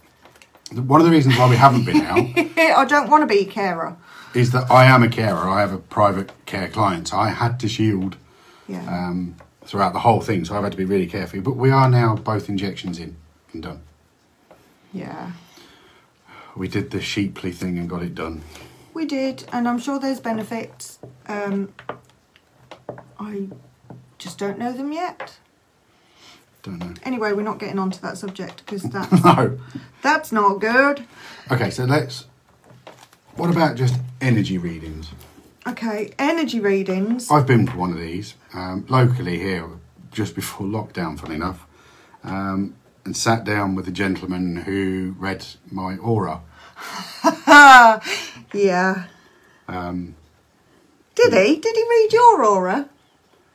One 0.72 1.00
of 1.00 1.06
the 1.06 1.12
reasons 1.12 1.38
why 1.38 1.48
we 1.48 1.56
haven't 1.56 1.84
been 1.84 2.02
out 2.02 2.18
I 2.56 2.84
don't 2.84 3.08
want 3.08 3.22
to 3.22 3.26
be 3.26 3.40
a 3.40 3.44
carer 3.44 3.96
is 4.34 4.50
that 4.52 4.70
I 4.70 4.84
am 4.84 5.02
a 5.02 5.08
carer. 5.08 5.48
I 5.48 5.60
have 5.60 5.72
a 5.72 5.78
private 5.78 6.32
care 6.44 6.68
client, 6.68 7.08
so 7.08 7.16
I 7.16 7.28
had 7.30 7.58
to 7.60 7.68
shield 7.68 8.16
yeah 8.68 8.84
um, 8.88 9.36
throughout 9.64 9.92
the 9.92 10.00
whole 10.00 10.20
thing, 10.20 10.44
so 10.44 10.56
I've 10.56 10.62
had 10.64 10.72
to 10.72 10.78
be 10.78 10.84
really 10.84 11.06
careful. 11.06 11.40
But 11.40 11.56
we 11.56 11.70
are 11.70 11.88
now 11.88 12.16
both 12.16 12.48
injections 12.48 12.98
in 12.98 13.16
and 13.52 13.62
done. 13.62 13.80
yeah 14.92 15.32
We 16.56 16.68
did 16.68 16.90
the 16.90 17.00
sheeply 17.00 17.52
thing 17.52 17.78
and 17.78 17.88
got 17.88 18.02
it 18.02 18.14
done. 18.14 18.42
We 18.94 19.04
did, 19.06 19.44
and 19.52 19.68
I'm 19.68 19.78
sure 19.78 19.98
there's 19.98 20.20
benefits. 20.20 20.98
Um, 21.28 21.72
I 23.20 23.48
just 24.18 24.38
don't 24.38 24.58
know 24.58 24.72
them 24.72 24.92
yet. 24.92 25.36
Don't 26.66 26.78
know. 26.80 26.92
Anyway, 27.04 27.32
we're 27.32 27.42
not 27.42 27.58
getting 27.60 27.78
onto 27.78 28.00
that 28.00 28.18
subject 28.18 28.64
because 28.66 28.82
that's 28.90 29.24
No. 29.24 29.56
that's 30.02 30.32
not 30.32 30.60
good. 30.60 31.04
Okay, 31.50 31.70
so 31.70 31.84
let's. 31.84 32.26
What 33.36 33.50
about 33.50 33.76
just 33.76 33.94
energy 34.20 34.58
readings? 34.58 35.10
Okay, 35.66 36.12
energy 36.18 36.58
readings. 36.60 37.30
I've 37.30 37.46
been 37.46 37.66
to 37.66 37.76
one 37.76 37.92
of 37.92 37.98
these 37.98 38.34
um, 38.52 38.84
locally 38.88 39.38
here 39.38 39.68
just 40.10 40.34
before 40.34 40.66
lockdown, 40.78 41.18
funny 41.18 41.36
enough. 41.36 41.66
um, 42.24 42.74
and 43.04 43.16
sat 43.16 43.44
down 43.44 43.76
with 43.76 43.86
a 43.86 43.92
gentleman 43.92 44.56
who 44.56 45.14
read 45.20 45.46
my 45.70 45.96
aura. 45.98 46.40
yeah. 48.52 49.04
Um, 49.68 50.16
Did 51.14 51.32
he? 51.32 51.60
Did 51.60 51.76
he 51.76 51.82
read 51.88 52.08
your 52.12 52.44
aura? 52.44 52.88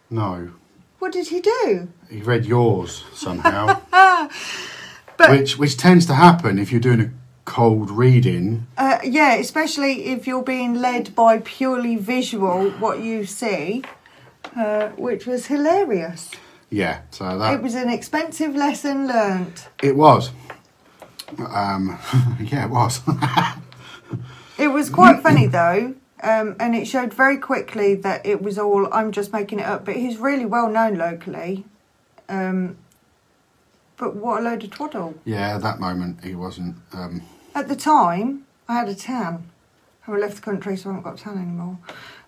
no, 0.09 0.51
What 1.01 1.11
did 1.13 1.27
he 1.29 1.39
do? 1.41 1.87
he 2.09 2.21
read 2.21 2.45
yours 2.45 3.03
somehow, 3.13 3.81
But 5.17 5.29
which 5.31 5.57
which 5.57 5.75
tends 5.77 6.05
to 6.05 6.13
happen 6.13 6.59
if 6.59 6.71
you're 6.71 6.79
doing 6.89 7.01
a 7.01 7.09
cold 7.45 7.89
reading. 7.89 8.67
uh, 8.77 8.99
yeah, 9.03 9.33
especially 9.33 10.05
if 10.13 10.27
you're 10.27 10.43
being 10.43 10.75
led 10.75 11.15
by 11.15 11.39
purely 11.39 11.95
visual 11.95 12.69
what 12.83 12.99
you 12.99 13.25
see, 13.25 13.81
uh, 14.55 14.89
which 14.89 15.25
was 15.25 15.47
hilarious. 15.47 16.29
Yeah, 16.69 17.01
so 17.09 17.37
that 17.39 17.55
It 17.55 17.63
was 17.63 17.73
an 17.75 17.89
expensive 17.89 18.55
lesson 18.55 19.07
learnt. 19.07 19.69
it 19.81 19.95
was. 19.95 20.29
Um, 21.39 21.97
yeah, 22.39 22.65
it 22.65 22.69
was. 22.69 23.01
It 24.57 24.67
was 24.67 24.91
quite 24.91 25.23
funny 25.23 25.47
though, 25.59 25.95
um, 26.23 26.55
and 26.59 26.75
it 26.75 26.85
showed 26.85 27.13
very 27.13 27.37
quickly 27.37 27.95
that 27.95 28.25
it 28.25 28.41
was 28.41 28.57
all 28.57 28.91
I'm 28.93 29.11
just 29.11 29.33
making 29.33 29.59
it 29.59 29.65
up. 29.65 29.85
But 29.85 29.95
he's 29.95 30.17
really 30.17 30.45
well 30.45 30.69
known 30.69 30.95
locally. 30.95 31.65
Um, 32.29 32.77
but 33.97 34.15
what 34.15 34.41
a 34.41 34.43
load 34.43 34.63
of 34.63 34.71
twaddle! 34.71 35.15
yeah, 35.25 35.55
at 35.55 35.61
that 35.61 35.79
moment 35.79 36.23
he 36.23 36.35
wasn't. 36.35 36.77
Um, 36.93 37.21
At 37.53 37.67
the 37.67 37.75
time, 37.75 38.45
I 38.67 38.75
had 38.75 38.89
a 38.89 38.95
tan. 38.95 39.49
I 40.07 40.11
left 40.17 40.35
the 40.37 40.41
country, 40.41 40.75
so 40.75 40.89
I 40.89 40.93
haven't 40.93 41.09
got 41.09 41.19
a 41.19 41.23
tan 41.23 41.37
anymore. 41.37 41.77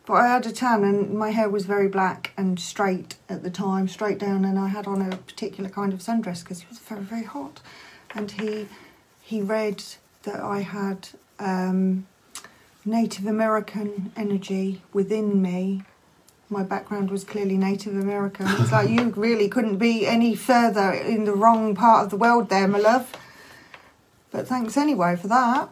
But 0.05 0.13
I 0.13 0.27
had 0.27 0.45
a 0.45 0.51
tan, 0.51 0.83
and 0.83 1.17
my 1.17 1.31
hair 1.31 1.49
was 1.49 1.65
very 1.65 1.87
black 1.87 2.31
and 2.37 2.59
straight 2.59 3.15
at 3.29 3.41
the 3.43 3.49
time, 3.49 3.87
straight 3.87 4.19
down, 4.19 4.45
and 4.45 4.59
I 4.59 4.67
had 4.67 4.85
on 4.85 5.01
a 5.01 5.15
particular 5.17 5.69
kind 5.69 5.93
of 5.93 5.99
sundress 5.99 6.43
because 6.43 6.61
it 6.61 6.69
was 6.69 6.79
very, 6.79 7.01
very 7.01 7.23
hot. 7.23 7.61
And 8.13 8.29
he 8.31 8.67
he 9.21 9.41
read 9.41 9.83
that 10.23 10.41
I 10.41 10.61
had 10.61 11.09
um, 11.39 12.05
Native 12.85 13.25
American 13.25 14.11
energy 14.15 14.81
within 14.91 15.41
me. 15.41 15.83
My 16.49 16.63
background 16.63 17.09
was 17.09 17.23
clearly 17.23 17.57
Native 17.57 17.93
American. 17.97 18.45
It's 18.59 18.71
like 18.71 18.89
you 18.89 19.09
really 19.15 19.47
couldn't 19.47 19.77
be 19.77 20.05
any 20.05 20.35
further 20.35 20.91
in 20.91 21.23
the 21.25 21.33
wrong 21.33 21.73
part 21.75 22.03
of 22.05 22.09
the 22.11 22.17
world 22.17 22.49
there, 22.49 22.67
my 22.67 22.79
love. 22.79 23.11
But 24.31 24.47
thanks 24.47 24.75
anyway 24.77 25.15
for 25.15 25.27
that. 25.29 25.69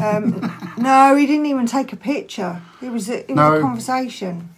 Um, 0.00 0.52
no, 0.78 1.16
he 1.16 1.26
didn't 1.26 1.46
even 1.46 1.66
take 1.66 1.92
a 1.92 1.96
picture. 1.96 2.62
It 2.80 2.90
was 2.90 3.08
a, 3.10 3.20
it 3.22 3.28
was 3.30 3.36
No. 3.36 3.54
a 3.56 3.60
conversation. 3.60 4.50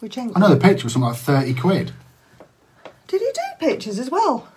Which 0.00 0.16
ain't 0.16 0.34
I 0.34 0.40
know 0.40 0.48
the 0.48 0.56
picture 0.56 0.84
was 0.84 0.94
something 0.94 1.10
like 1.10 1.18
thirty 1.18 1.52
quid. 1.52 1.92
Did 3.06 3.20
he 3.20 3.26
do 3.34 3.66
pictures 3.66 3.98
as 3.98 4.08
well? 4.10 4.48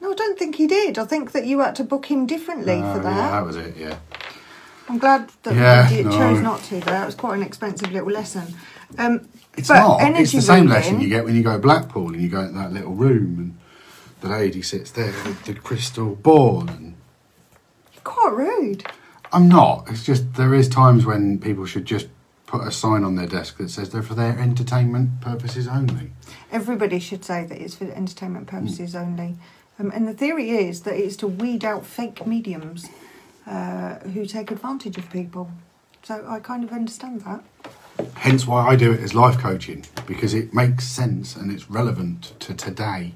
No, 0.00 0.12
I 0.12 0.14
don't 0.14 0.38
think 0.38 0.54
he 0.56 0.66
did. 0.66 0.96
I 0.98 1.04
think 1.04 1.32
that 1.32 1.44
you 1.44 1.58
had 1.58 1.74
to 1.76 1.84
book 1.84 2.06
him 2.06 2.24
differently 2.24 2.80
Oh, 2.82 2.94
for 2.94 3.02
Yeah, 3.02 3.14
that. 3.14 3.30
that 3.32 3.44
was 3.44 3.56
it. 3.56 3.76
Yeah. 3.76 3.96
I'm 4.90 4.98
glad 4.98 5.30
that 5.44 5.54
Yeah, 5.54 5.88
did, 5.88 6.06
no. 6.06 6.10
chose 6.12 6.40
not 6.40 6.62
to. 6.64 6.80
Though 6.80 7.02
it 7.02 7.06
was 7.06 7.14
quite 7.14 7.36
an 7.36 7.42
expensive 7.44 7.92
little 7.92 8.10
lesson. 8.10 8.54
Um, 8.98 9.28
It's 9.56 9.68
not. 9.68 10.00
It's 10.18 10.32
the 10.32 10.42
same 10.42 10.62
reading- 10.64 10.68
lesson 10.70 11.00
you 11.00 11.08
get 11.08 11.24
when 11.24 11.36
you 11.36 11.44
go 11.44 11.52
to 11.52 11.58
Blackpool 11.60 12.12
and 12.12 12.20
you 12.20 12.28
go 12.28 12.40
into 12.40 12.54
that 12.54 12.72
little 12.72 12.92
room 12.94 13.36
and 13.38 13.58
the 14.20 14.28
lady 14.28 14.62
sits 14.62 14.90
there 14.90 15.12
with 15.24 15.44
the 15.44 15.54
crystal 15.54 16.16
ball. 16.16 16.62
And 16.68 16.94
You're 17.94 18.02
quite 18.02 18.32
rude. 18.34 18.84
I'm 19.32 19.48
not. 19.48 19.86
It's 19.88 20.04
just 20.04 20.34
there 20.34 20.54
is 20.54 20.68
times 20.68 21.06
when 21.06 21.38
people 21.38 21.66
should 21.66 21.84
just 21.84 22.08
put 22.48 22.66
a 22.66 22.72
sign 22.72 23.04
on 23.04 23.14
their 23.14 23.28
desk 23.28 23.58
that 23.58 23.70
says 23.70 23.90
they're 23.90 24.02
for 24.02 24.14
their 24.14 24.36
entertainment 24.40 25.20
purposes 25.20 25.68
only. 25.68 26.10
Everybody 26.50 26.98
should 26.98 27.24
say 27.24 27.44
that 27.44 27.60
it's 27.62 27.76
for 27.76 27.84
entertainment 27.84 28.50
Hmm. 28.50 28.56
purposes 28.58 28.96
only. 28.96 29.36
Um, 29.78 29.92
and 29.94 30.08
the 30.08 30.12
theory 30.14 30.50
is 30.50 30.80
that 30.80 30.94
it's 30.96 31.14
to 31.16 31.28
weed 31.28 31.64
out 31.64 31.86
fake 31.86 32.26
mediums 32.26 32.88
uh, 33.50 33.98
who 34.14 34.24
take 34.24 34.50
advantage 34.50 34.96
of 34.96 35.10
people. 35.10 35.50
So 36.02 36.24
I 36.26 36.38
kind 36.40 36.64
of 36.64 36.72
understand 36.72 37.22
that. 37.22 37.42
Hence 38.14 38.46
why 38.46 38.66
I 38.66 38.76
do 38.76 38.92
it 38.92 39.00
as 39.00 39.12
life 39.14 39.36
coaching 39.38 39.84
because 40.06 40.32
it 40.32 40.54
makes 40.54 40.86
sense 40.86 41.36
and 41.36 41.52
it's 41.52 41.68
relevant 41.68 42.32
to 42.40 42.54
today. 42.54 43.12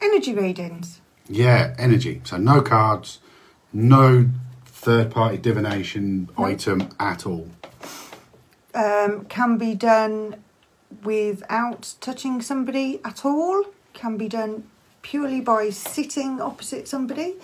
Energy 0.00 0.32
readings. 0.34 1.00
Yeah, 1.28 1.74
energy. 1.78 2.22
So 2.24 2.36
no 2.38 2.62
cards, 2.62 3.18
no 3.72 4.28
third 4.64 5.10
party 5.10 5.36
divination 5.36 6.30
No. 6.38 6.44
item 6.44 6.88
at 6.98 7.26
all. 7.26 7.48
um, 8.74 9.26
can 9.26 9.58
be 9.58 9.74
done 9.74 10.36
without 11.04 11.94
touching 12.00 12.40
somebody 12.40 13.00
at 13.04 13.24
all, 13.24 13.64
can 13.92 14.16
be 14.16 14.28
done 14.28 14.64
purely 15.02 15.40
by 15.40 15.68
sitting 15.70 16.40
opposite 16.40 16.88
somebody 16.88 17.34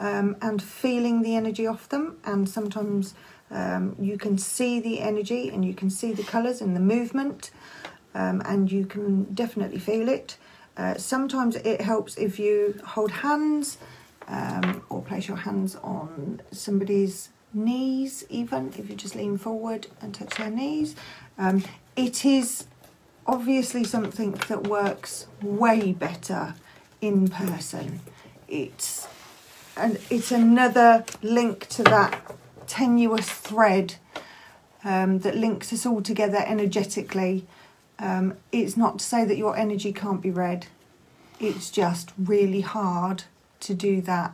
um, 0.00 0.36
and 0.42 0.60
feeling 0.60 1.22
the 1.22 1.36
energy 1.36 1.66
off 1.66 1.88
them. 1.88 2.16
And 2.24 2.48
sometimes 2.48 3.14
um, 3.50 3.94
you 4.00 4.18
can 4.18 4.38
see 4.38 4.80
the 4.80 5.00
energy 5.00 5.50
and 5.50 5.64
you 5.64 5.74
can 5.74 5.90
see 5.90 6.12
the 6.12 6.24
colours 6.24 6.60
and 6.60 6.74
the 6.74 6.80
movement, 6.80 7.50
um, 8.14 8.42
and 8.44 8.72
you 8.72 8.86
can 8.86 9.24
definitely 9.34 9.78
feel 9.78 10.08
it. 10.08 10.36
Uh, 10.76 10.94
sometimes 10.96 11.56
it 11.56 11.80
helps 11.80 12.16
if 12.16 12.38
you 12.38 12.80
hold 12.84 13.10
hands 13.10 13.78
um, 14.26 14.82
or 14.88 15.02
place 15.02 15.28
your 15.28 15.36
hands 15.36 15.76
on 15.76 16.40
somebody's 16.50 17.28
knees, 17.52 18.24
even 18.28 18.72
if 18.78 18.88
you 18.88 18.96
just 18.96 19.14
lean 19.14 19.36
forward 19.36 19.88
and 20.00 20.14
touch 20.14 20.36
their 20.36 20.50
knees. 20.50 20.94
Um, 21.36 21.64
it 21.96 22.24
is 22.24 22.66
obviously 23.26 23.84
something 23.84 24.32
that 24.48 24.66
works 24.66 25.26
way 25.42 25.92
better 25.92 26.54
in 27.00 27.28
person. 27.28 28.00
It's 28.48 29.06
and 29.76 29.98
it's 30.10 30.32
another 30.32 31.04
link 31.22 31.68
to 31.68 31.82
that 31.84 32.34
tenuous 32.66 33.28
thread 33.28 33.96
um, 34.84 35.18
that 35.20 35.36
links 35.36 35.72
us 35.72 35.84
all 35.86 36.02
together 36.02 36.42
energetically. 36.46 37.46
Um, 37.98 38.34
it's 38.52 38.76
not 38.76 38.98
to 38.98 39.04
say 39.04 39.24
that 39.24 39.36
your 39.36 39.56
energy 39.56 39.92
can't 39.92 40.22
be 40.22 40.30
read. 40.30 40.66
It's 41.38 41.70
just 41.70 42.12
really 42.18 42.60
hard 42.62 43.24
to 43.60 43.74
do 43.74 44.00
that 44.02 44.32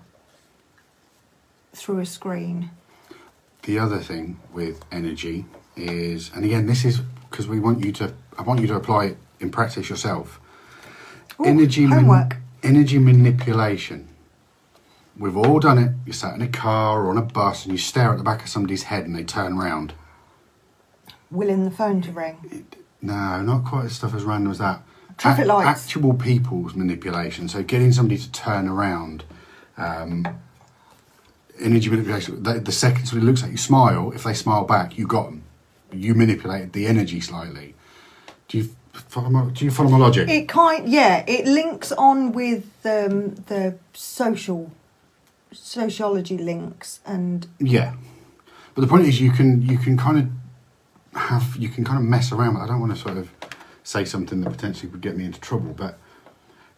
through 1.72 1.99
a 2.01 2.07
screen. 2.07 2.70
The 3.62 3.78
other 3.78 3.99
thing 3.99 4.39
with 4.53 4.84
energy 4.93 5.45
is, 5.76 6.30
and 6.34 6.45
again, 6.45 6.66
this 6.66 6.84
is 6.84 7.01
because 7.30 7.49
we 7.49 7.59
want 7.61 7.84
you 7.84 7.93
to, 7.93 8.14
I 8.39 8.43
want 8.43 8.61
you 8.61 8.66
to 8.68 8.76
apply 8.76 9.07
it 9.07 9.16
in 9.41 9.51
practice 9.51 9.91
yourself. 9.91 10.41
Ooh, 11.41 11.45
energy, 11.45 11.87
man- 11.87 12.05
homework. 12.05 12.37
energy 12.62 12.99
manipulation. 12.99 14.09
We've 15.19 15.37
all 15.37 15.61
done 15.61 15.79
it. 15.79 15.93
You 16.05 16.12
sat 16.12 16.35
in 16.35 16.43
a 16.43 16.49
car 16.49 17.05
or 17.05 17.11
on 17.11 17.17
a 17.19 17.23
bus 17.23 17.64
and 17.64 17.73
you 17.73 17.79
stare 17.79 18.12
at 18.12 18.19
the 18.19 18.25
back 18.25 18.43
of 18.43 18.49
somebody's 18.49 18.85
head 18.85 19.05
and 19.07 19.17
they 19.17 19.25
turn 19.25 19.57
round. 19.57 19.95
Willing 21.31 21.64
the 21.64 21.71
phone 21.71 22.03
to 22.03 22.12
ring. 22.12 22.67
No, 23.01 23.41
not 23.43 23.64
quite 23.64 23.87
as 23.87 23.93
stuff 23.95 24.14
as 24.14 24.25
random 24.25 24.53
as 24.53 24.59
that. 24.59 24.83
Traffic 25.17 25.45
Ac- 25.45 25.49
lights. 25.49 25.85
Actual 25.85 26.14
people's 26.14 26.75
manipulation. 26.75 27.49
So 27.49 27.62
getting 27.62 27.93
somebody 27.93 28.19
to 28.21 28.31
turn 28.31 28.69
around. 28.69 29.25
Um, 29.79 30.27
energy 31.59 31.89
manipulation. 31.89 32.43
The, 32.43 32.61
the 32.61 32.73
second 32.73 33.07
somebody 33.07 33.27
looks 33.27 33.43
at 33.43 33.51
you, 33.51 33.57
smile. 33.57 34.12
If 34.14 34.25
they 34.25 34.35
smile 34.35 34.64
back, 34.64 34.99
you 34.99 35.07
got 35.07 35.27
them. 35.27 35.43
You 35.93 36.14
manipulated 36.14 36.73
the 36.73 36.87
energy 36.87 37.21
slightly. 37.21 37.75
Do 38.49 38.59
you 38.59 38.71
follow 38.93 39.31
my, 39.31 39.51
Do 39.51 39.64
you 39.64 39.71
follow 39.71 39.89
my 39.91 39.99
logic? 39.99 40.29
It 40.29 40.49
kind, 40.49 40.89
yeah, 40.89 41.25
it 41.27 41.47
links 41.47 41.93
on 41.93 42.33
with 42.33 42.64
um, 42.85 43.35
the 43.47 43.79
social 43.95 44.71
sociology 45.53 46.38
links 46.38 47.01
and 47.05 47.47
Yeah, 47.59 47.94
but 48.74 48.82
the 48.82 48.86
point 48.86 49.07
is, 49.07 49.20
you 49.20 49.30
can 49.30 49.62
you 49.62 49.78
can 49.78 49.97
kind 49.97 50.18
of 50.18 51.20
have 51.20 51.57
you 51.57 51.68
can 51.68 51.84
kind 51.84 51.99
of 51.99 52.05
mess 52.05 52.32
around. 52.32 52.55
with 52.55 52.62
I 52.62 52.66
don't 52.66 52.80
want 52.80 52.94
to 52.94 52.99
sort 52.99 53.16
of 53.16 53.30
say 53.82 54.05
something 54.05 54.40
that 54.40 54.51
potentially 54.51 54.90
would 54.90 55.01
get 55.01 55.16
me 55.16 55.24
into 55.24 55.40
trouble, 55.40 55.72
but 55.72 55.99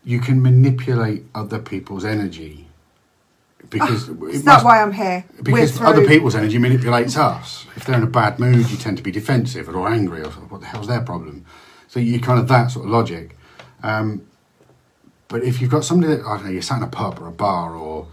you 0.04 0.20
can 0.20 0.40
manipulate 0.42 1.24
other 1.34 1.58
people's 1.58 2.04
energy 2.04 2.68
because 3.70 4.08
it 4.08 4.22
is 4.30 4.44
that 4.44 4.64
why 4.64 4.80
I'm 4.80 4.92
here? 4.92 5.24
because 5.42 5.80
other 5.80 6.06
people's 6.06 6.34
energy 6.34 6.58
manipulates 6.58 7.16
us. 7.16 7.66
If 7.76 7.84
they're 7.84 7.96
in 7.96 8.02
a 8.02 8.06
bad 8.06 8.38
mood, 8.38 8.70
you 8.70 8.76
tend 8.76 8.96
to 8.98 9.02
be 9.02 9.10
defensive 9.10 9.68
or 9.68 9.88
angry, 9.88 10.22
or 10.22 10.30
what 10.30 10.60
the 10.60 10.66
hell's 10.66 10.86
their 10.86 11.02
problem? 11.02 11.44
So 11.88 12.00
you 12.00 12.20
kind 12.20 12.38
of 12.38 12.48
that 12.48 12.70
sort 12.70 12.84
of 12.86 12.90
logic. 12.90 13.36
Um, 13.82 14.26
but 15.26 15.42
if 15.42 15.60
you've 15.60 15.70
got 15.70 15.84
somebody 15.84 16.14
that 16.14 16.24
I 16.24 16.36
don't 16.36 16.46
know, 16.46 16.50
you're 16.50 16.62
sat 16.62 16.78
in 16.78 16.84
a 16.84 16.88
pub 16.88 17.20
or 17.20 17.26
a 17.26 17.32
bar, 17.32 17.74
or 17.74 18.06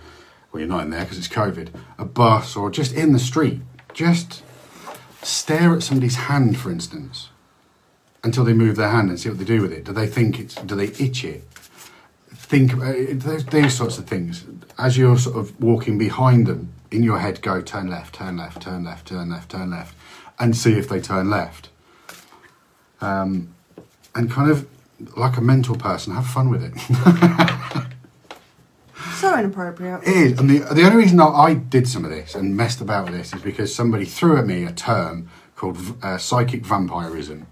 well, 0.55 0.61
you're 0.61 0.69
not 0.69 0.85
in 0.85 0.89
there 0.89 1.03
because 1.03 1.17
it's 1.17 1.27
COVID, 1.27 1.67
a 1.97 2.05
bus, 2.05 2.55
or 2.55 2.71
just 2.71 2.93
in 2.93 3.11
the 3.11 3.19
street, 3.19 3.59
just 3.93 4.41
stare 5.21 5.75
at 5.75 5.83
somebody's 5.83 6.15
hand, 6.15 6.57
for 6.57 6.71
instance, 6.71 7.27
until 8.23 8.45
they 8.45 8.53
move 8.53 8.77
their 8.77 8.89
hand 8.89 9.09
and 9.09 9.19
see 9.19 9.27
what 9.27 9.37
they 9.37 9.43
do 9.43 9.61
with 9.61 9.73
it. 9.73 9.83
Do 9.83 9.91
they 9.91 10.07
think 10.07 10.39
it's? 10.39 10.55
Do 10.55 10.75
they 10.75 10.85
itch 10.85 11.25
it? 11.25 11.43
think 12.31 12.73
about 12.73 12.95
it, 12.95 13.19
those, 13.21 13.43
those 13.45 13.73
sorts 13.73 13.97
of 13.97 14.05
things 14.05 14.45
as 14.77 14.97
you're 14.97 15.17
sort 15.17 15.35
of 15.35 15.59
walking 15.59 15.97
behind 15.97 16.45
them 16.45 16.71
in 16.91 17.01
your 17.01 17.17
head 17.17 17.41
go 17.41 17.59
turn 17.59 17.87
left 17.87 18.13
turn 18.13 18.37
left 18.37 18.61
turn 18.61 18.83
left 18.83 19.07
turn 19.07 19.31
left 19.31 19.49
turn 19.49 19.71
left 19.71 19.95
and 20.37 20.55
see 20.55 20.73
if 20.73 20.87
they 20.87 21.01
turn 21.01 21.29
left 21.29 21.69
um, 23.01 23.55
and 24.13 24.29
kind 24.29 24.51
of 24.51 24.67
like 25.17 25.37
a 25.37 25.41
mental 25.41 25.75
person 25.75 26.13
have 26.13 26.27
fun 26.27 26.49
with 26.49 26.61
it 26.61 26.73
so 29.31 29.39
inappropriate. 29.39 30.03
It 30.03 30.09
is, 30.09 30.39
and 30.39 30.49
the 30.49 30.59
the 30.73 30.83
only 30.83 30.97
reason 30.97 31.17
that 31.17 31.25
I 31.25 31.53
did 31.55 31.87
some 31.87 32.03
of 32.05 32.11
this 32.11 32.35
and 32.35 32.55
messed 32.55 32.81
about 32.81 33.05
with 33.05 33.13
this 33.15 33.33
is 33.33 33.41
because 33.41 33.73
somebody 33.73 34.05
threw 34.05 34.37
at 34.37 34.45
me 34.45 34.63
a 34.63 34.71
term 34.71 35.29
called 35.55 35.77
uh, 36.03 36.17
psychic 36.17 36.65
vampirism, 36.65 37.47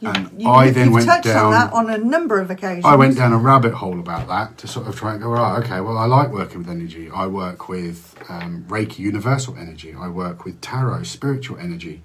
You, 0.00 0.08
and 0.10 0.42
you, 0.42 0.48
I 0.48 0.70
then 0.70 0.90
went 0.92 1.06
touched 1.06 1.24
down. 1.24 1.46
on 1.46 1.52
that 1.52 1.72
on 1.72 1.90
a 1.90 1.98
number 1.98 2.40
of 2.40 2.50
occasions. 2.50 2.84
I 2.84 2.96
went 2.96 3.16
down 3.16 3.32
a 3.32 3.38
rabbit 3.38 3.74
hole 3.74 3.98
about 4.00 4.28
that 4.28 4.58
to 4.58 4.66
sort 4.68 4.86
of 4.88 4.96
try 4.96 5.12
and 5.12 5.22
go, 5.22 5.28
right, 5.30 5.58
okay, 5.64 5.80
well, 5.80 5.96
I 5.96 6.06
like 6.06 6.30
working 6.30 6.58
with 6.58 6.68
energy. 6.68 7.08
I 7.10 7.26
work 7.26 7.68
with 7.68 8.14
um, 8.28 8.64
Reiki 8.68 8.98
Universal 8.98 9.56
Energy. 9.56 9.94
I 9.94 10.08
work 10.08 10.44
with 10.44 10.60
Tarot 10.60 11.04
Spiritual 11.04 11.58
Energy. 11.58 12.02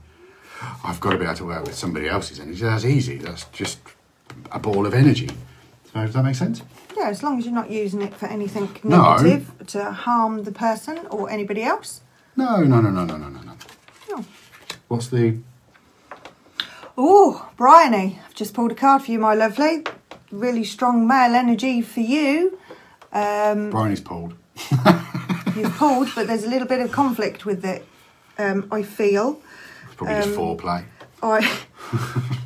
I've 0.83 0.99
got 0.99 1.11
to 1.11 1.17
be 1.17 1.25
able 1.25 1.35
to 1.35 1.45
work 1.45 1.63
with 1.65 1.75
somebody 1.75 2.07
else's 2.07 2.39
energy. 2.39 2.61
That's 2.61 2.85
easy. 2.85 3.17
That's 3.17 3.45
just 3.45 3.79
a 4.51 4.59
ball 4.59 4.85
of 4.85 4.93
energy. 4.93 5.29
So, 5.91 6.05
does 6.05 6.13
that 6.13 6.23
make 6.23 6.35
sense? 6.35 6.61
Yeah, 7.01 7.09
as 7.09 7.23
long 7.23 7.39
as 7.39 7.45
you're 7.45 7.53
not 7.55 7.71
using 7.71 8.03
it 8.03 8.13
for 8.15 8.27
anything 8.27 8.69
No. 8.83 9.15
negative 9.15 9.51
to 9.67 9.91
harm 9.91 10.43
the 10.43 10.51
person 10.51 10.99
or 11.09 11.31
anybody 11.31 11.63
else. 11.63 12.01
No, 12.35 12.57
no, 12.57 12.79
no, 12.79 12.91
no, 12.91 13.03
no, 13.05 13.17
no, 13.17 13.27
no, 13.27 13.41
no. 13.41 13.53
No. 14.09 14.25
What's 14.87 15.07
the. 15.07 15.39
Oh, 16.95 17.49
Bryony, 17.57 18.19
I've 18.23 18.35
just 18.35 18.53
pulled 18.53 18.71
a 18.71 18.75
card 18.75 19.01
for 19.01 19.11
you, 19.11 19.17
my 19.17 19.33
lovely. 19.33 19.83
Really 20.31 20.63
strong 20.63 21.07
male 21.07 21.33
energy 21.33 21.81
for 21.81 22.01
you. 22.01 22.59
Um, 23.11 23.71
Bryony's 23.71 24.01
pulled. 24.01 24.35
you've 25.55 25.75
pulled, 25.77 26.09
but 26.13 26.27
there's 26.27 26.43
a 26.43 26.49
little 26.49 26.67
bit 26.67 26.81
of 26.81 26.91
conflict 26.91 27.45
with 27.45 27.65
it. 27.65 27.83
Um, 28.37 28.67
I 28.71 28.83
feel. 28.83 29.41
It's 29.87 29.95
probably 29.95 30.15
just 30.17 30.29
Um, 30.29 30.35
foreplay. 30.35 30.83
I 31.23 31.39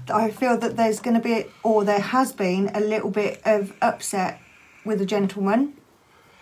I 0.13 0.31
feel 0.31 0.57
that 0.59 0.77
there's 0.77 1.01
going 1.01 1.15
to 1.15 1.21
be, 1.21 1.45
or 1.61 1.83
there 1.83 1.99
has 1.99 2.31
been, 2.31 2.71
a 2.73 2.79
little 2.79 3.09
bit 3.11 3.41
of 3.45 3.73
upset 3.81 4.39
with 4.85 5.01
a 5.01 5.05
gentleman. 5.05 5.73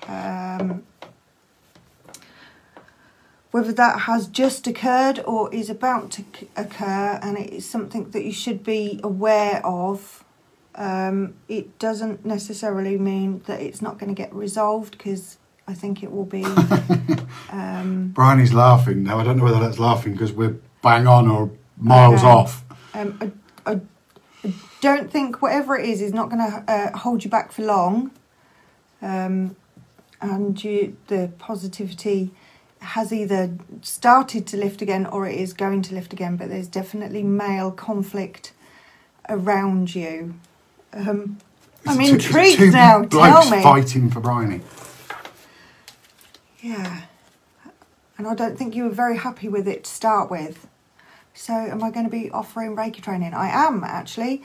Um, 0.08 0.84
whether 3.52 3.72
that 3.72 4.02
has 4.02 4.28
just 4.28 4.66
occurred 4.66 5.20
or 5.26 5.54
is 5.54 5.70
about 5.70 6.10
to 6.12 6.24
occur, 6.58 7.20
and 7.22 7.38
it 7.38 7.54
is 7.54 7.70
something 7.70 8.10
that 8.10 8.24
you 8.24 8.32
should 8.32 8.64
be 8.64 9.00
aware 9.04 9.64
of. 9.64 10.24
Um, 10.76 11.36
it 11.48 11.78
doesn't 11.78 12.26
necessarily 12.26 12.98
mean 12.98 13.44
that 13.46 13.62
it's 13.62 13.80
not 13.80 14.00
going 14.00 14.14
to 14.14 14.20
get 14.20 14.34
resolved 14.34 14.98
because 14.98 15.38
I 15.68 15.76
think 15.76 16.02
it 16.02 16.12
will 16.12 16.26
be. 16.26 16.44
um, 17.52 18.16
is 18.40 18.54
laughing 18.56 19.04
now. 19.04 19.20
I 19.20 19.24
don't 19.24 19.38
know 19.38 19.44
whether 19.44 19.60
that's 19.60 19.78
laughing 19.78 20.14
because 20.14 20.32
we're 20.34 20.58
bang 20.82 21.06
on 21.06 21.30
or 21.30 21.52
miles 21.78 22.24
Okay. 22.24 22.28
off. 22.28 22.64
Um, 22.96 23.18
I, 23.22 23.72
I, 23.72 23.80
I 24.44 24.54
don't 24.82 25.12
think 25.12 25.44
whatever 25.44 25.78
it 25.78 25.88
is 25.88 26.02
is 26.02 26.12
not 26.12 26.30
going 26.30 26.40
to 26.40 26.64
uh, 26.68 26.98
hold 26.98 27.24
you 27.24 27.30
back 27.30 27.52
for 27.52 27.62
long. 27.62 28.12
Um, 29.04 29.56
and 30.22 30.64
you, 30.64 30.96
the 31.08 31.32
positivity 31.38 32.32
has 32.80 33.12
either 33.12 33.52
started 33.82 34.48
to 34.48 34.58
lift 34.58 34.82
again 34.82 35.06
or 35.06 35.28
it 35.28 35.36
is 35.38 35.54
going 35.54 35.82
to 35.84 35.94
lift 35.94 36.14
again. 36.14 36.38
But 36.38 36.50
there's 36.50 36.68
definitely 36.70 37.22
male 37.24 37.72
conflict 37.72 38.54
around 39.30 39.94
you. 39.94 40.36
Um, 40.94 41.38
I'm 41.86 41.98
two- 41.98 42.14
intrigued 42.14 42.58
two 42.58 42.72
now. 42.72 43.04
blokes 43.04 43.50
Tell 43.50 43.58
me. 43.58 43.62
fighting 43.62 44.10
for 44.10 44.22
Bryony. 44.22 44.62
Yeah. 46.62 47.02
And 48.18 48.28
I 48.28 48.36
don't 48.36 48.58
think 48.58 48.76
you 48.76 48.84
were 48.84 48.90
very 48.90 49.18
happy 49.18 49.50
with 49.50 49.68
it 49.68 49.84
to 49.84 49.92
start 49.92 50.32
with. 50.32 50.68
So, 51.34 51.54
am 51.54 51.84
I 51.84 51.90
going 51.92 52.06
to 52.06 52.12
be 52.12 52.30
offering 52.32 52.76
Reiki 52.76 53.02
training? 53.02 53.34
I 53.34 53.50
am 53.50 53.84
actually. 53.84 54.44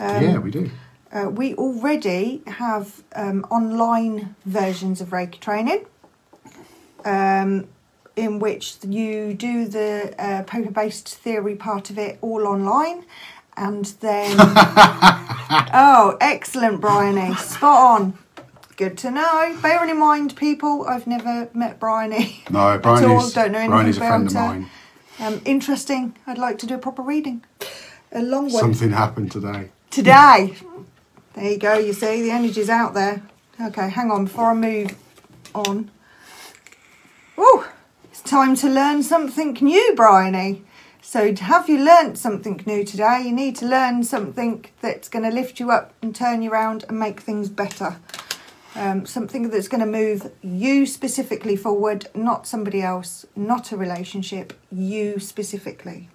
Um, 0.00 0.22
yeah, 0.22 0.38
we 0.38 0.50
do. 0.50 0.70
Uh, 1.12 1.28
we 1.28 1.54
already 1.54 2.40
have 2.46 3.02
um, 3.16 3.44
online 3.50 4.36
versions 4.44 5.00
of 5.00 5.08
Reiki 5.08 5.40
training, 5.40 5.86
um, 7.04 7.66
in 8.14 8.38
which 8.38 8.76
you 8.86 9.34
do 9.34 9.66
the 9.66 10.14
uh, 10.18 10.42
paper-based 10.44 11.08
theory 11.08 11.56
part 11.56 11.90
of 11.90 11.98
it 11.98 12.18
all 12.20 12.46
online, 12.46 13.04
and 13.56 13.86
then 14.00 14.36
oh, 14.38 16.16
excellent, 16.20 16.80
Bryony, 16.80 17.34
spot 17.34 18.00
on. 18.00 18.18
Good 18.76 18.96
to 18.98 19.10
know. 19.10 19.58
Bearing 19.60 19.90
in 19.90 19.98
mind, 19.98 20.36
people, 20.36 20.86
I've 20.88 21.06
never 21.06 21.50
met 21.52 21.80
Bryony. 21.80 22.44
No, 22.50 22.60
all, 22.60 22.78
Bryony's, 22.78 23.32
don't 23.32 23.52
know 23.52 23.58
anything 23.58 23.70
Bryony's 23.70 23.96
a 23.96 24.00
friend 24.00 24.26
of 24.28 24.34
mine. 24.34 24.70
Um, 25.18 25.42
interesting. 25.44 26.16
I'd 26.26 26.38
like 26.38 26.58
to 26.58 26.66
do 26.66 26.76
a 26.76 26.78
proper 26.78 27.02
reading. 27.02 27.44
A 28.12 28.22
long 28.22 28.44
one. 28.44 28.52
Something 28.52 28.92
happened 28.92 29.32
today. 29.32 29.70
Today. 29.90 30.54
There 31.34 31.52
you 31.52 31.58
go, 31.58 31.78
you 31.78 31.92
see, 31.92 32.22
the 32.22 32.32
energy's 32.32 32.68
out 32.68 32.94
there. 32.94 33.22
Okay, 33.60 33.88
hang 33.88 34.10
on 34.10 34.24
before 34.24 34.50
I 34.50 34.54
move 34.54 34.96
on. 35.54 35.90
Oh, 37.38 37.70
it's 38.04 38.20
time 38.20 38.56
to 38.56 38.68
learn 38.68 39.02
something 39.02 39.56
new, 39.60 39.94
Bryony. 39.94 40.64
So, 41.00 41.34
have 41.34 41.68
you 41.68 41.78
learnt 41.84 42.18
something 42.18 42.62
new 42.66 42.84
today? 42.84 43.22
You 43.24 43.32
need 43.32 43.56
to 43.56 43.66
learn 43.66 44.02
something 44.04 44.64
that's 44.80 45.08
going 45.08 45.24
to 45.24 45.30
lift 45.30 45.60
you 45.60 45.70
up 45.70 45.94
and 46.02 46.14
turn 46.14 46.42
you 46.42 46.50
around 46.50 46.84
and 46.88 46.98
make 46.98 47.20
things 47.20 47.48
better. 47.48 47.96
Um, 48.74 49.06
something 49.06 49.50
that's 49.50 49.68
going 49.68 49.80
to 49.80 49.86
move 49.86 50.30
you 50.42 50.86
specifically 50.86 51.56
forward, 51.56 52.06
not 52.14 52.46
somebody 52.46 52.82
else, 52.82 53.24
not 53.34 53.72
a 53.72 53.76
relationship, 53.76 54.52
you 54.70 55.18
specifically. 55.18 56.08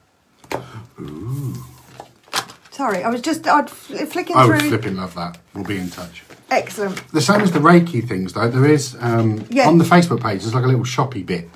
Sorry, 2.75 3.03
I 3.05 3.09
was 3.09 3.21
just 3.21 3.47
I'd 3.47 3.69
fl- 3.69 3.95
flicking 4.05 4.35
I 4.35 4.45
would 4.45 4.59
through. 4.59 4.69
flipping 4.69 4.97
love 4.97 5.15
that. 5.15 5.37
We'll 5.53 5.63
be 5.63 5.77
in 5.77 5.89
touch. 5.89 6.23
Excellent. 6.51 7.07
The 7.13 7.21
same 7.21 7.39
as 7.39 7.53
the 7.53 7.59
Reiki 7.59 8.05
things, 8.05 8.33
though. 8.33 8.49
There 8.49 8.65
is 8.65 8.97
um, 8.99 9.45
Yeah. 9.49 9.69
on 9.69 9.77
the 9.77 9.85
Facebook 9.85 10.21
page. 10.21 10.41
There's 10.41 10.53
like 10.53 10.65
a 10.65 10.67
little 10.67 10.83
shoppy 10.83 11.25
bit. 11.25 11.49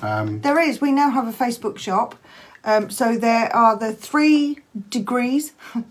There 0.00 0.58
is. 0.58 0.80
We 0.80 0.90
now 0.90 1.10
have 1.10 1.28
a 1.28 1.32
Facebook 1.44 1.76
shop. 1.78 2.14
Um, 2.64 2.90
so 2.90 3.18
there 3.18 3.54
are 3.54 3.76
the 3.76 3.92
three 3.92 4.60
degrees, 4.88 5.52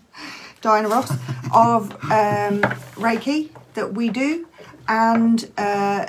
Diana 0.62 0.88
Ross, 0.88 1.10
of 1.54 1.92
um, 2.10 2.62
Reiki 2.98 3.50
that 3.74 3.94
we 3.94 4.08
do, 4.08 4.48
and 4.88 5.48
uh, 5.58 6.06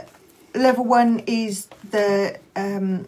level 0.55 0.83
one 0.85 1.19
is 1.27 1.67
the 1.91 2.39
um, 2.55 3.07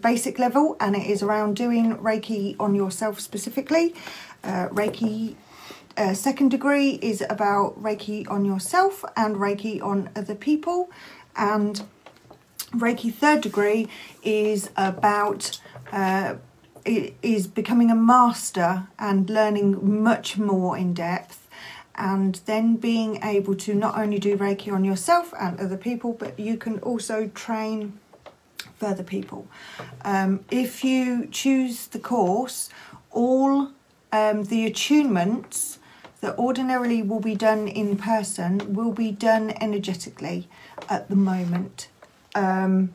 basic 0.00 0.38
level, 0.38 0.76
and 0.80 0.96
it 0.96 1.06
is 1.06 1.22
around 1.22 1.56
doing 1.56 1.96
Reiki 1.98 2.56
on 2.58 2.74
yourself 2.74 3.20
specifically. 3.20 3.94
Uh, 4.44 4.68
Reiki 4.68 5.36
uh, 5.96 6.12
second 6.12 6.50
degree 6.50 6.98
is 7.02 7.24
about 7.30 7.80
Reiki 7.82 8.28
on 8.30 8.44
yourself 8.44 9.04
and 9.16 9.36
Reiki 9.36 9.82
on 9.82 10.10
other 10.14 10.34
people, 10.34 10.90
and 11.34 11.82
Reiki 12.72 13.12
third 13.12 13.40
degree 13.40 13.88
is 14.22 14.70
about 14.76 15.60
uh, 15.92 16.34
is 16.84 17.46
becoming 17.46 17.90
a 17.90 17.94
master 17.94 18.88
and 18.98 19.30
learning 19.30 20.02
much 20.02 20.36
more 20.36 20.76
in 20.76 20.92
depth, 20.92 21.48
and 21.94 22.40
then 22.44 22.76
being 22.76 23.22
able 23.22 23.54
to 23.54 23.74
not 23.74 23.96
only 23.96 24.18
do 24.18 24.36
Reiki 24.36 24.72
on 24.72 24.84
yourself 24.84 25.32
and 25.40 25.58
other 25.58 25.78
people, 25.78 26.12
but 26.12 26.38
you 26.38 26.56
can 26.56 26.78
also 26.80 27.28
train 27.28 27.98
further 28.78 29.04
people. 29.04 29.46
Um, 30.04 30.44
if 30.50 30.84
you 30.84 31.28
choose 31.30 31.86
the 31.86 31.98
course, 31.98 32.68
all 33.10 33.70
um, 34.14 34.44
the 34.44 34.70
attunements 34.70 35.78
that 36.20 36.38
ordinarily 36.38 37.02
will 37.02 37.18
be 37.18 37.34
done 37.34 37.66
in 37.66 37.96
person 37.96 38.72
will 38.72 38.92
be 38.92 39.10
done 39.10 39.52
energetically 39.60 40.48
at 40.88 41.08
the 41.08 41.16
moment. 41.16 41.88
Um, 42.36 42.94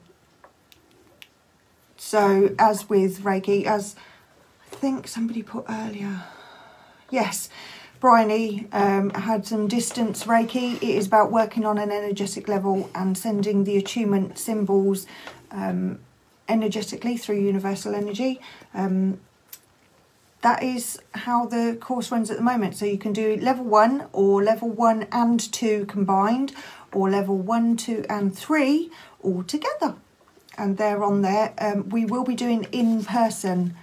so, 1.98 2.56
as 2.58 2.88
with 2.88 3.20
Reiki, 3.22 3.66
as 3.66 3.98
I 4.72 4.76
think 4.76 5.10
somebody 5.10 5.44
put 5.44 5.66
earlier, 5.68 6.24
yes, 7.12 7.50
Bryony 8.00 8.70
um, 8.72 9.10
had 9.10 9.46
some 9.46 9.68
distance 9.68 10.24
Reiki. 10.24 10.78
It 10.78 10.84
is 10.84 11.06
about 11.06 11.34
working 11.34 11.66
on 11.66 11.78
an 11.78 11.92
energetic 11.92 12.48
level 12.48 12.90
and 12.96 13.18
sending 13.18 13.66
the 13.66 13.76
attunement 13.76 14.38
symbols 14.38 15.06
um, 15.52 16.00
energetically 16.48 17.18
through 17.18 17.42
universal 17.42 17.94
energy. 17.94 18.40
Um, 18.74 19.20
that 20.42 20.64
is 20.64 21.00
how 21.14 21.46
the 21.46 21.78
course 21.80 22.12
runs 22.12 22.32
at 22.32 22.38
the 22.38 22.44
moment. 22.44 22.76
So 22.76 22.86
you 22.86 22.98
can 22.98 23.14
do 23.14 23.36
level 23.38 23.66
one 23.66 24.08
or 24.14 24.44
level 24.44 24.70
one 24.70 25.08
and 25.12 25.40
two 25.52 25.86
combined, 25.86 26.54
or 26.94 27.10
level 27.10 27.38
one, 27.38 27.78
two, 27.78 28.06
and 28.10 28.36
three 28.36 28.90
all 29.22 29.44
together. 29.44 29.96
And 30.58 30.78
they're 30.78 31.04
on 31.04 31.22
there. 31.22 31.54
Um, 31.58 31.90
we 31.90 32.06
will 32.06 32.24
be 32.24 32.36
doing 32.36 32.68
in 32.72 33.04
person 33.04 33.76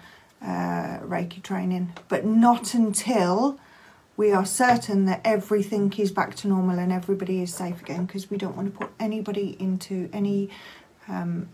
uh, 0.42 0.98
Reiki 1.00 1.42
training, 1.42 1.92
but 2.08 2.24
not 2.24 2.74
until 2.74 3.58
we 4.16 4.32
are 4.32 4.46
certain 4.46 5.04
that 5.06 5.20
everything 5.24 5.92
is 5.98 6.10
back 6.10 6.34
to 6.36 6.48
normal 6.48 6.78
and 6.78 6.90
everybody 6.90 7.42
is 7.42 7.52
safe 7.52 7.80
again 7.80 8.06
because 8.06 8.30
we 8.30 8.38
don't 8.38 8.56
want 8.56 8.72
to 8.72 8.78
put 8.78 8.90
anybody 8.98 9.56
into 9.58 10.08
any 10.12 10.48
um, 11.08 11.48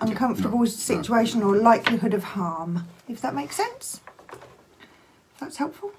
uncomfortable 0.00 0.58
no, 0.58 0.64
no. 0.64 0.70
situation 0.70 1.42
or 1.42 1.56
likelihood 1.56 2.14
of 2.14 2.24
harm, 2.24 2.86
if 3.08 3.20
that 3.20 3.34
makes 3.34 3.56
sense. 3.56 4.00
That's 5.42 5.56
helpful. 5.56 5.90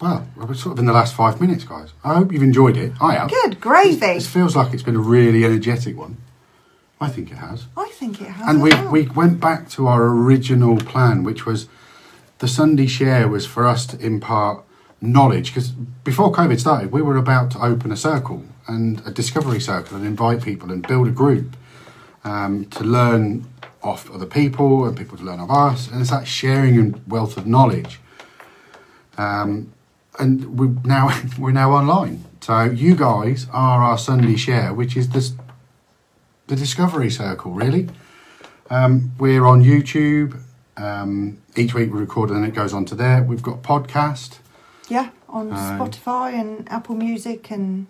well, 0.00 0.26
we're 0.34 0.54
sort 0.54 0.72
of 0.72 0.78
in 0.78 0.86
the 0.86 0.94
last 0.94 1.14
five 1.14 1.42
minutes, 1.42 1.62
guys. 1.62 1.92
I 2.02 2.14
hope 2.14 2.32
you've 2.32 2.42
enjoyed 2.42 2.78
it. 2.78 2.92
I 3.02 3.16
have. 3.16 3.28
Good 3.28 3.60
gravy. 3.60 3.98
This 3.98 4.26
feels 4.26 4.56
like 4.56 4.72
it's 4.72 4.82
been 4.82 4.96
a 4.96 5.00
really 5.00 5.44
energetic 5.44 5.94
one. 5.94 6.16
I 6.98 7.08
think 7.10 7.30
it 7.30 7.36
has. 7.36 7.66
I 7.76 7.90
think 7.90 8.22
it 8.22 8.28
has. 8.28 8.48
And 8.48 8.62
we, 8.62 8.70
well. 8.70 8.90
we 8.90 9.02
went 9.08 9.40
back 9.40 9.68
to 9.70 9.86
our 9.88 10.06
original 10.06 10.78
plan, 10.78 11.22
which 11.22 11.44
was 11.44 11.68
the 12.38 12.48
Sunday 12.48 12.86
share 12.86 13.28
was 13.28 13.44
for 13.44 13.68
us 13.68 13.84
to 13.88 13.98
impart 13.98 14.64
knowledge. 15.02 15.50
Because 15.50 15.68
before 15.68 16.32
COVID 16.32 16.58
started, 16.58 16.90
we 16.90 17.02
were 17.02 17.18
about 17.18 17.50
to 17.52 17.58
open 17.62 17.92
a 17.92 17.96
circle 17.96 18.46
and 18.66 19.02
a 19.06 19.10
discovery 19.10 19.60
circle 19.60 19.98
and 19.98 20.06
invite 20.06 20.42
people 20.42 20.72
and 20.72 20.86
build 20.88 21.08
a 21.08 21.12
group 21.12 21.58
um, 22.24 22.64
to 22.70 22.84
learn 22.84 23.46
off 23.82 24.10
other 24.10 24.26
people 24.26 24.86
and 24.86 24.96
people 24.96 25.18
to 25.18 25.24
learn 25.24 25.40
of 25.40 25.50
us. 25.50 25.88
And 25.88 26.00
it's 26.00 26.08
that 26.08 26.26
sharing 26.26 26.78
and 26.78 27.06
wealth 27.06 27.36
of 27.36 27.46
knowledge. 27.46 28.00
Um, 29.18 29.72
and 30.18 30.58
we 30.58 30.68
now 30.84 31.10
we're 31.38 31.52
now 31.52 31.72
online. 31.72 32.24
So 32.40 32.62
you 32.62 32.94
guys 32.94 33.46
are 33.52 33.82
our 33.82 33.98
Sunday 33.98 34.36
share, 34.36 34.72
which 34.72 34.96
is 34.96 35.10
this 35.10 35.32
the 36.46 36.56
discovery 36.56 37.10
circle, 37.10 37.52
really. 37.52 37.88
Um, 38.70 39.12
we're 39.18 39.44
on 39.44 39.62
YouTube. 39.62 40.40
Um, 40.76 41.38
each 41.56 41.74
week 41.74 41.92
we 41.92 41.98
record 41.98 42.30
and 42.30 42.42
then 42.42 42.48
it 42.50 42.54
goes 42.54 42.72
on 42.72 42.84
to 42.86 42.94
there. 42.94 43.22
We've 43.22 43.42
got 43.42 43.62
podcast. 43.62 44.38
yeah, 44.88 45.10
on 45.28 45.50
Uh, 45.52 45.56
Spotify 45.78 46.32
and 46.40 46.70
Apple 46.70 46.94
Music 46.94 47.50
and 47.50 47.88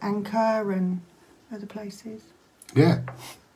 Anchor 0.00 0.70
and 0.72 1.00
other 1.52 1.66
places. 1.66 2.22
Yeah, 2.74 3.00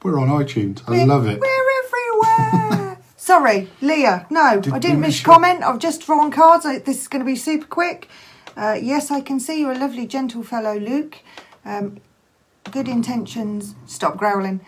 we're 0.03 0.19
on 0.19 0.29
iTunes. 0.29 0.83
I 0.89 0.91
We're- 0.91 1.07
love 1.07 1.27
it. 1.27 1.41
We're 1.41 1.71
everywhere. 1.85 2.81
Sorry, 3.25 3.71
Leah. 3.81 4.27
No, 4.29 4.61
Did 4.61 4.75
I 4.75 4.79
didn't 4.79 5.01
miss 5.01 5.23
your 5.23 5.33
comment. 5.33 5.63
I've 5.63 5.79
just 5.79 6.05
drawn 6.05 6.31
cards. 6.31 6.67
I, 6.67 6.81
this 6.81 7.01
is 7.01 7.09
going 7.09 7.25
to 7.25 7.27
be 7.27 7.37
super 7.37 7.65
quick. 7.65 8.11
Uh, 8.55 8.79
yes, 8.79 9.11
I 9.11 9.23
can 9.23 9.41
see 9.41 9.61
you're 9.61 9.73
a 9.73 9.79
lovely, 9.79 10.07
gentle 10.07 10.43
fellow, 10.43 10.79
Luke. 10.79 11.21
Um, 11.65 12.03
good 12.71 12.87
intentions. 12.87 13.77
Stop 13.87 14.19
growling. 14.19 14.61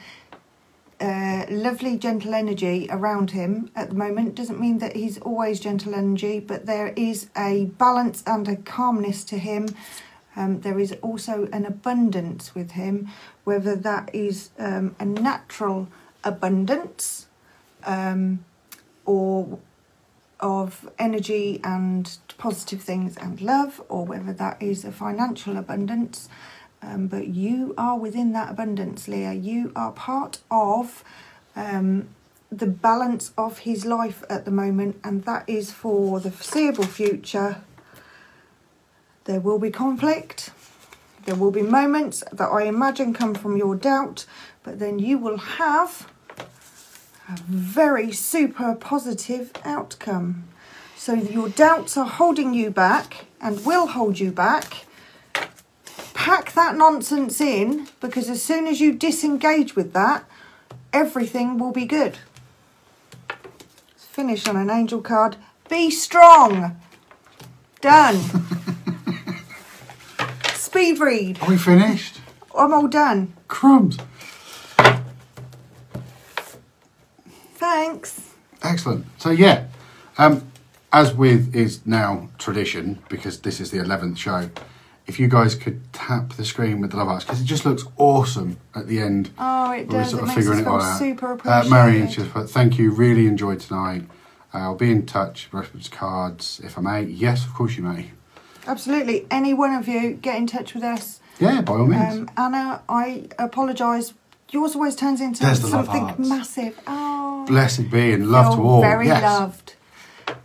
Uh, 0.99 1.45
lovely, 1.51 1.99
gentle 1.99 2.33
energy 2.33 2.87
around 2.89 3.33
him 3.33 3.71
at 3.77 3.91
the 3.91 3.95
moment. 3.95 4.35
Doesn't 4.35 4.59
mean 4.59 4.79
that 4.79 4.97
he's 4.97 5.19
always 5.19 5.61
gentle 5.61 5.95
energy, 5.95 6.41
but 6.41 6.65
there 6.65 6.95
is 6.97 7.29
a 7.37 7.67
balance 7.77 8.25
and 8.27 8.49
a 8.49 8.57
calmness 8.57 9.23
to 9.25 9.37
him. 9.37 9.69
Um, 10.35 10.63
there 10.63 10.79
is 10.79 10.93
also 11.03 11.47
an 11.53 11.67
abundance 11.67 12.55
with 12.55 12.71
him, 12.71 13.11
whether 13.45 13.77
that 13.77 14.09
is 14.15 14.49
um, 14.59 14.97
a 14.99 15.05
natural 15.05 15.89
abundance 16.25 17.26
um, 17.87 18.45
or 19.05 19.59
of 20.39 20.91
energy 20.99 21.61
and 21.65 22.19
positive 22.37 22.83
things 22.83 23.17
and 23.17 23.41
love, 23.41 23.81
or 23.89 24.05
whether 24.05 24.33
that 24.33 24.61
is 24.61 24.85
a 24.85 24.93
financial 24.93 25.57
abundance. 25.57 26.29
Um, 26.83 27.07
but 27.07 27.29
you 27.29 27.75
are 27.79 27.99
within 27.99 28.33
that 28.33 28.51
abundance, 28.51 29.09
Leah. 29.09 29.33
You 29.33 29.73
are 29.75 29.93
part 29.93 30.41
of 30.51 31.03
um, 31.55 32.09
the 32.53 32.67
balance 32.67 33.33
of 33.39 33.61
his 33.61 33.87
life 33.87 34.23
at 34.29 34.45
the 34.45 34.51
moment, 34.51 35.01
and 35.03 35.25
that 35.25 35.49
is 35.49 35.73
for 35.73 36.21
the 36.21 36.31
foreseeable 36.31 36.85
future. 36.85 37.63
There 39.25 39.41
will 39.41 39.59
be 39.59 39.71
conflict. 39.71 40.51
There 41.25 41.35
will 41.35 41.51
be 41.51 41.63
moments 41.63 42.23
that 42.31 42.49
I 42.49 42.65
imagine 42.65 43.13
come 43.13 43.35
from 43.35 43.57
your 43.57 43.75
doubt, 43.75 44.27
but 44.63 44.79
then 44.79 44.99
you 44.99 45.19
will 45.19 45.39
have 45.39 46.09
a 47.29 47.37
very 47.49 48.13
super 48.13 48.75
positive 48.75 49.51
outcome. 49.65 50.45
So 50.97 51.15
your 51.15 51.49
doubts 51.49 51.97
are 51.97 52.07
holding 52.07 52.55
you 52.55 52.71
back 52.71 53.27
and 53.41 53.65
will 53.65 53.89
hold 53.89 54.19
you 54.19 54.31
back. 54.31 54.87
Pack 56.15 56.53
that 56.53 56.77
nonsense 56.77 57.41
in 57.41 57.89
because 58.01 58.31
as 58.31 58.43
soon 58.43 58.67
as 58.67 58.81
you 58.81 58.93
disengage 58.93 59.77
with 59.77 59.93
that, 59.93 60.25
everything 60.93 61.59
will 61.59 61.73
be 61.73 61.85
good. 61.85 62.19
Let's 63.29 64.05
finish 64.05 64.49
on 64.49 64.57
an 64.57 64.71
angel 64.71 65.01
card. 65.01 65.37
Be 65.69 65.91
strong. 65.91 66.81
Done. 67.81 68.17
Speed 70.55 70.99
read. 70.99 71.43
Are 71.43 71.49
we 71.49 71.59
finished? 71.59 72.21
I'm 72.57 72.73
all 72.73 72.89
done. 72.89 73.35
Crumbs. 73.49 73.99
Thanks. 77.71 78.21
Excellent. 78.63 79.07
So 79.19 79.31
yeah, 79.31 79.67
um, 80.19 80.47
as 80.93 81.13
with 81.13 81.55
is 81.55 81.85
now 81.85 82.29
tradition, 82.39 83.01
because 83.09 83.41
this 83.41 83.61
is 83.61 83.71
the 83.73 83.79
eleventh 83.81 84.19
show. 84.19 84.51
If 85.07 85.21
you 85.21 85.29
guys 85.29 85.55
could 85.55 85.81
tap 85.93 86.33
the 86.35 86.45
screen 86.45 86.81
with 86.81 86.91
the 86.93 86.97
love 86.97 87.09
hearts, 87.09 87.25
because 87.25 87.41
it 87.41 87.45
just 87.45 87.65
looks 87.65 87.85
awesome 87.97 88.57
at 88.75 88.87
the 88.89 89.01
end. 89.01 89.31
Oh, 89.39 89.71
it 89.73 89.87
when 89.89 89.99
we're 89.99 90.03
does. 90.03 90.11
sort 90.11 90.23
It 90.25 90.29
of 90.29 90.35
figuring 90.35 90.59
it 90.61 90.67
all 90.67 90.81
out. 90.81 90.99
super 90.99 91.31
Uh, 91.33 91.35
appreciated. 91.35 91.71
Marion 91.71 92.11
just 92.11 92.31
thank 92.53 92.79
you, 92.79 92.91
really 92.93 93.27
enjoyed 93.27 93.61
tonight. 93.61 94.05
Uh, 94.55 94.59
I'll 94.59 94.75
be 94.77 94.91
in 94.91 95.05
touch, 95.07 95.49
reference 95.53 95.89
cards, 95.89 96.61
if 96.65 96.79
I 96.79 96.81
may. 96.81 97.03
Yes, 97.03 97.45
of 97.45 97.53
course 97.55 97.77
you 97.77 97.83
may. 97.83 98.11
Absolutely. 98.67 99.27
Any 99.31 99.55
one 99.55 99.75
of 99.75 99.87
you 99.89 100.15
get 100.15 100.37
in 100.37 100.47
touch 100.47 100.73
with 100.75 100.83
us. 100.85 101.21
Yeah, 101.39 101.61
by 101.61 101.75
all 101.75 101.87
means. 101.87 102.15
Um, 102.21 102.31
Anna, 102.37 102.83
I 102.89 103.27
apologise. 103.39 104.15
Yours 104.51 104.75
always 104.77 104.95
turns 104.95 105.21
into 105.21 105.43
There's 105.43 105.61
the 105.61 105.69
love 105.69 105.87
something 105.87 106.03
hearts. 106.05 106.29
massive. 106.29 106.81
Oh, 106.87 107.45
Blessed 107.49 107.91
be 107.91 108.13
and 108.13 108.29
love 108.31 108.55
to 108.57 108.63
all. 108.63 108.81
Very 108.81 109.07
yes. 109.07 109.23
loved. 109.23 109.75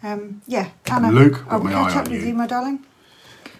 Um, 0.04 0.41
yeah, 0.47 0.70
Anna. 0.88 1.12
Luke, 1.12 1.43
I'll 1.49 1.60
got 1.60 1.64
my 1.64 1.72
catch 1.72 1.95
eye 1.95 1.99
up 1.99 2.06
on 2.08 2.12
with 2.12 2.22
you. 2.22 2.28
you, 2.30 2.34
my 2.34 2.47
darling. 2.47 2.86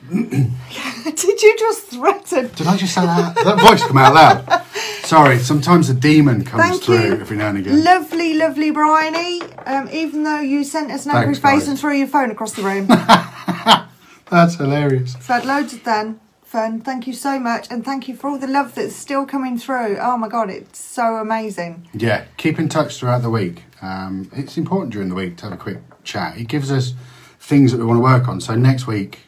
Did 0.12 1.42
you 1.44 1.56
just 1.60 1.88
threaten? 1.88 2.50
Did 2.56 2.66
I 2.68 2.76
just 2.78 2.94
say 2.96 3.02
that? 3.06 3.36
that 3.36 3.60
voice 3.62 3.84
come 3.86 3.98
out 3.98 4.14
loud. 4.16 4.64
Sorry, 5.04 5.38
sometimes 5.40 5.88
the 5.90 5.94
demon 5.94 6.44
comes 6.44 6.64
Thank 6.64 6.84
through 6.84 6.96
you. 7.04 7.14
every 7.14 7.38
now 7.38 7.50
and 7.50 7.60
again. 7.60 7.84
Lovely, 7.84 8.34
lovely 8.36 8.72
Bryony. 8.72 9.42
Um, 9.66 9.90
even 9.92 10.24
though 10.24 10.40
you 10.40 10.64
sent 10.64 10.92
us 10.92 11.06
an 11.06 11.12
angry 11.12 11.36
Thanks, 11.36 11.40
face 11.40 11.60
guys. 11.62 11.68
and 11.68 11.80
threw 11.80 11.94
your 11.96 12.08
phone 12.08 12.32
across 12.32 12.54
the 12.54 12.64
room. 12.64 12.88
That's 14.32 14.56
hilarious. 14.56 15.16
I've 15.16 15.28
had 15.28 15.46
loads 15.46 15.74
of 15.74 15.82
fun. 15.82 16.20
Fun. 16.52 16.82
Thank 16.82 17.08
you 17.08 17.14
so 17.14 17.40
much, 17.40 17.72
and 17.72 17.86
thank 17.86 18.10
you 18.10 18.16
for 18.18 18.30
all 18.30 18.38
the 18.38 18.46
love 18.46 18.76
that's 18.76 18.94
still 18.94 19.26
coming 19.26 19.58
through. 19.58 19.98
Oh 20.02 20.18
my 20.18 20.28
god, 20.28 20.50
it's 20.50 20.80
so 20.80 21.16
amazing. 21.16 21.88
Yeah, 21.94 22.26
keep 22.36 22.60
in 22.60 22.68
touch 22.68 22.98
throughout 22.98 23.22
the 23.22 23.30
week. 23.30 23.64
Um, 23.82 24.30
it's 24.34 24.58
important 24.58 24.92
during 24.92 25.08
the 25.08 25.16
week 25.16 25.38
to 25.38 25.44
have 25.46 25.54
a 25.54 25.58
quick 25.58 25.78
chat. 26.04 26.38
It 26.38 26.50
gives 26.50 26.70
us 26.70 26.94
things 27.40 27.72
that 27.72 27.78
we 27.78 27.86
want 27.86 28.00
to 28.00 28.04
work 28.04 28.28
on. 28.28 28.42
So 28.42 28.56
next 28.56 28.86
week, 28.86 29.20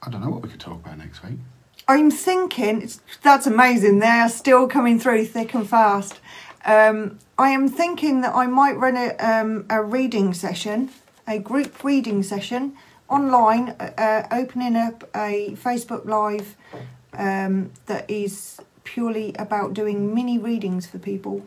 I 0.00 0.08
don't 0.08 0.22
know 0.22 0.30
what 0.30 0.40
we 0.40 0.48
could 0.48 0.60
talk 0.60 0.82
about 0.82 0.96
next 0.96 1.22
week. 1.22 1.36
I'm 1.88 2.10
thinking 2.10 2.90
that's 3.22 3.46
amazing. 3.46 3.98
They 3.98 4.06
are 4.06 4.30
still 4.30 4.66
coming 4.66 4.98
through 4.98 5.26
thick 5.26 5.52
and 5.52 5.68
fast. 5.68 6.20
Um, 6.64 7.18
I 7.36 7.50
am 7.50 7.68
thinking 7.68 8.22
that 8.22 8.34
I 8.34 8.46
might 8.46 8.78
run 8.78 8.96
a, 8.96 9.14
um, 9.18 9.66
a 9.68 9.82
reading 9.82 10.32
session, 10.32 10.88
a 11.28 11.38
group 11.38 11.84
reading 11.84 12.22
session 12.22 12.78
online, 13.12 13.70
uh, 13.70 14.26
opening 14.30 14.76
up 14.76 15.04
a 15.14 15.54
Facebook 15.62 16.04
Live 16.06 16.56
um, 17.12 17.70
that 17.86 18.10
is 18.10 18.58
purely 18.84 19.34
about 19.38 19.74
doing 19.74 20.14
mini 20.14 20.38
readings 20.38 20.86
for 20.86 20.98
people, 20.98 21.44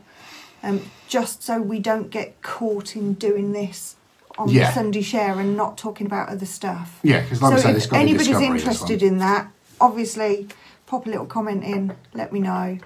um, 0.63 0.82
just 1.07 1.43
so 1.43 1.61
we 1.61 1.80
don't 1.80 2.09
get 2.09 2.41
caught 2.41 2.95
in 2.95 3.13
doing 3.13 3.51
this 3.51 3.95
on 4.38 4.49
Yeah. 4.49 4.68
the 4.68 4.74
Sunday 4.74 5.01
share 5.01 5.39
and 5.39 5.57
not 5.57 5.78
talking 5.78 6.05
about 6.07 6.30
other 6.30 6.45
stuff. 6.45 6.99
Yeah, 7.03 7.22
because 7.22 7.41
like 7.41 7.53
I 7.53 7.55
so 7.55 7.61
said, 7.63 7.72
if 7.72 7.78
it's 7.78 7.86
got 7.88 7.97
to 7.97 8.03
be 8.03 8.09
anybody's 8.09 8.41
interested 8.41 9.01
in 9.01 9.18
that, 9.20 9.47
obviously 9.82 10.47
pop 10.86 11.05
a 11.07 11.09
little 11.09 11.26
comment 11.26 11.63
in, 11.63 11.95
let 12.13 12.32
me 12.32 12.39
know. 12.39 12.78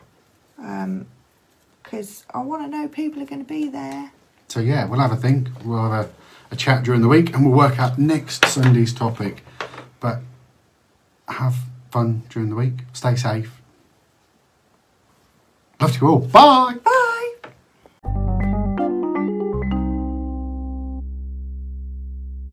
Because 1.83 2.25
I 2.33 2.39
want 2.39 2.63
to 2.63 2.67
know 2.69 2.87
people 2.87 3.21
are 3.21 3.25
going 3.25 3.43
to 3.43 3.47
be 3.47 3.67
there. 3.67 4.11
So 4.47 4.59
yeah, 4.59 4.85
we'll 4.85 4.99
have 4.99 5.11
a 5.11 5.15
think. 5.15 5.47
We'll 5.63 5.89
have 5.89 6.05
a, 6.05 6.09
a 6.51 6.55
chat 6.55 6.83
during 6.83 7.01
the 7.01 7.07
week, 7.07 7.33
and 7.33 7.45
we'll 7.45 7.55
work 7.55 7.79
out 7.79 7.97
next 7.97 8.45
Sunday's 8.45 8.93
topic. 8.93 9.43
But 9.99 10.19
have 11.27 11.55
fun 11.91 12.23
during 12.29 12.49
the 12.49 12.55
week. 12.55 12.85
Stay 12.93 13.15
safe. 13.15 13.61
Love 15.79 15.93
to 15.93 15.99
you 16.01 16.07
all. 16.07 16.19
Bye. 16.19 16.75
Bye! 16.83 17.33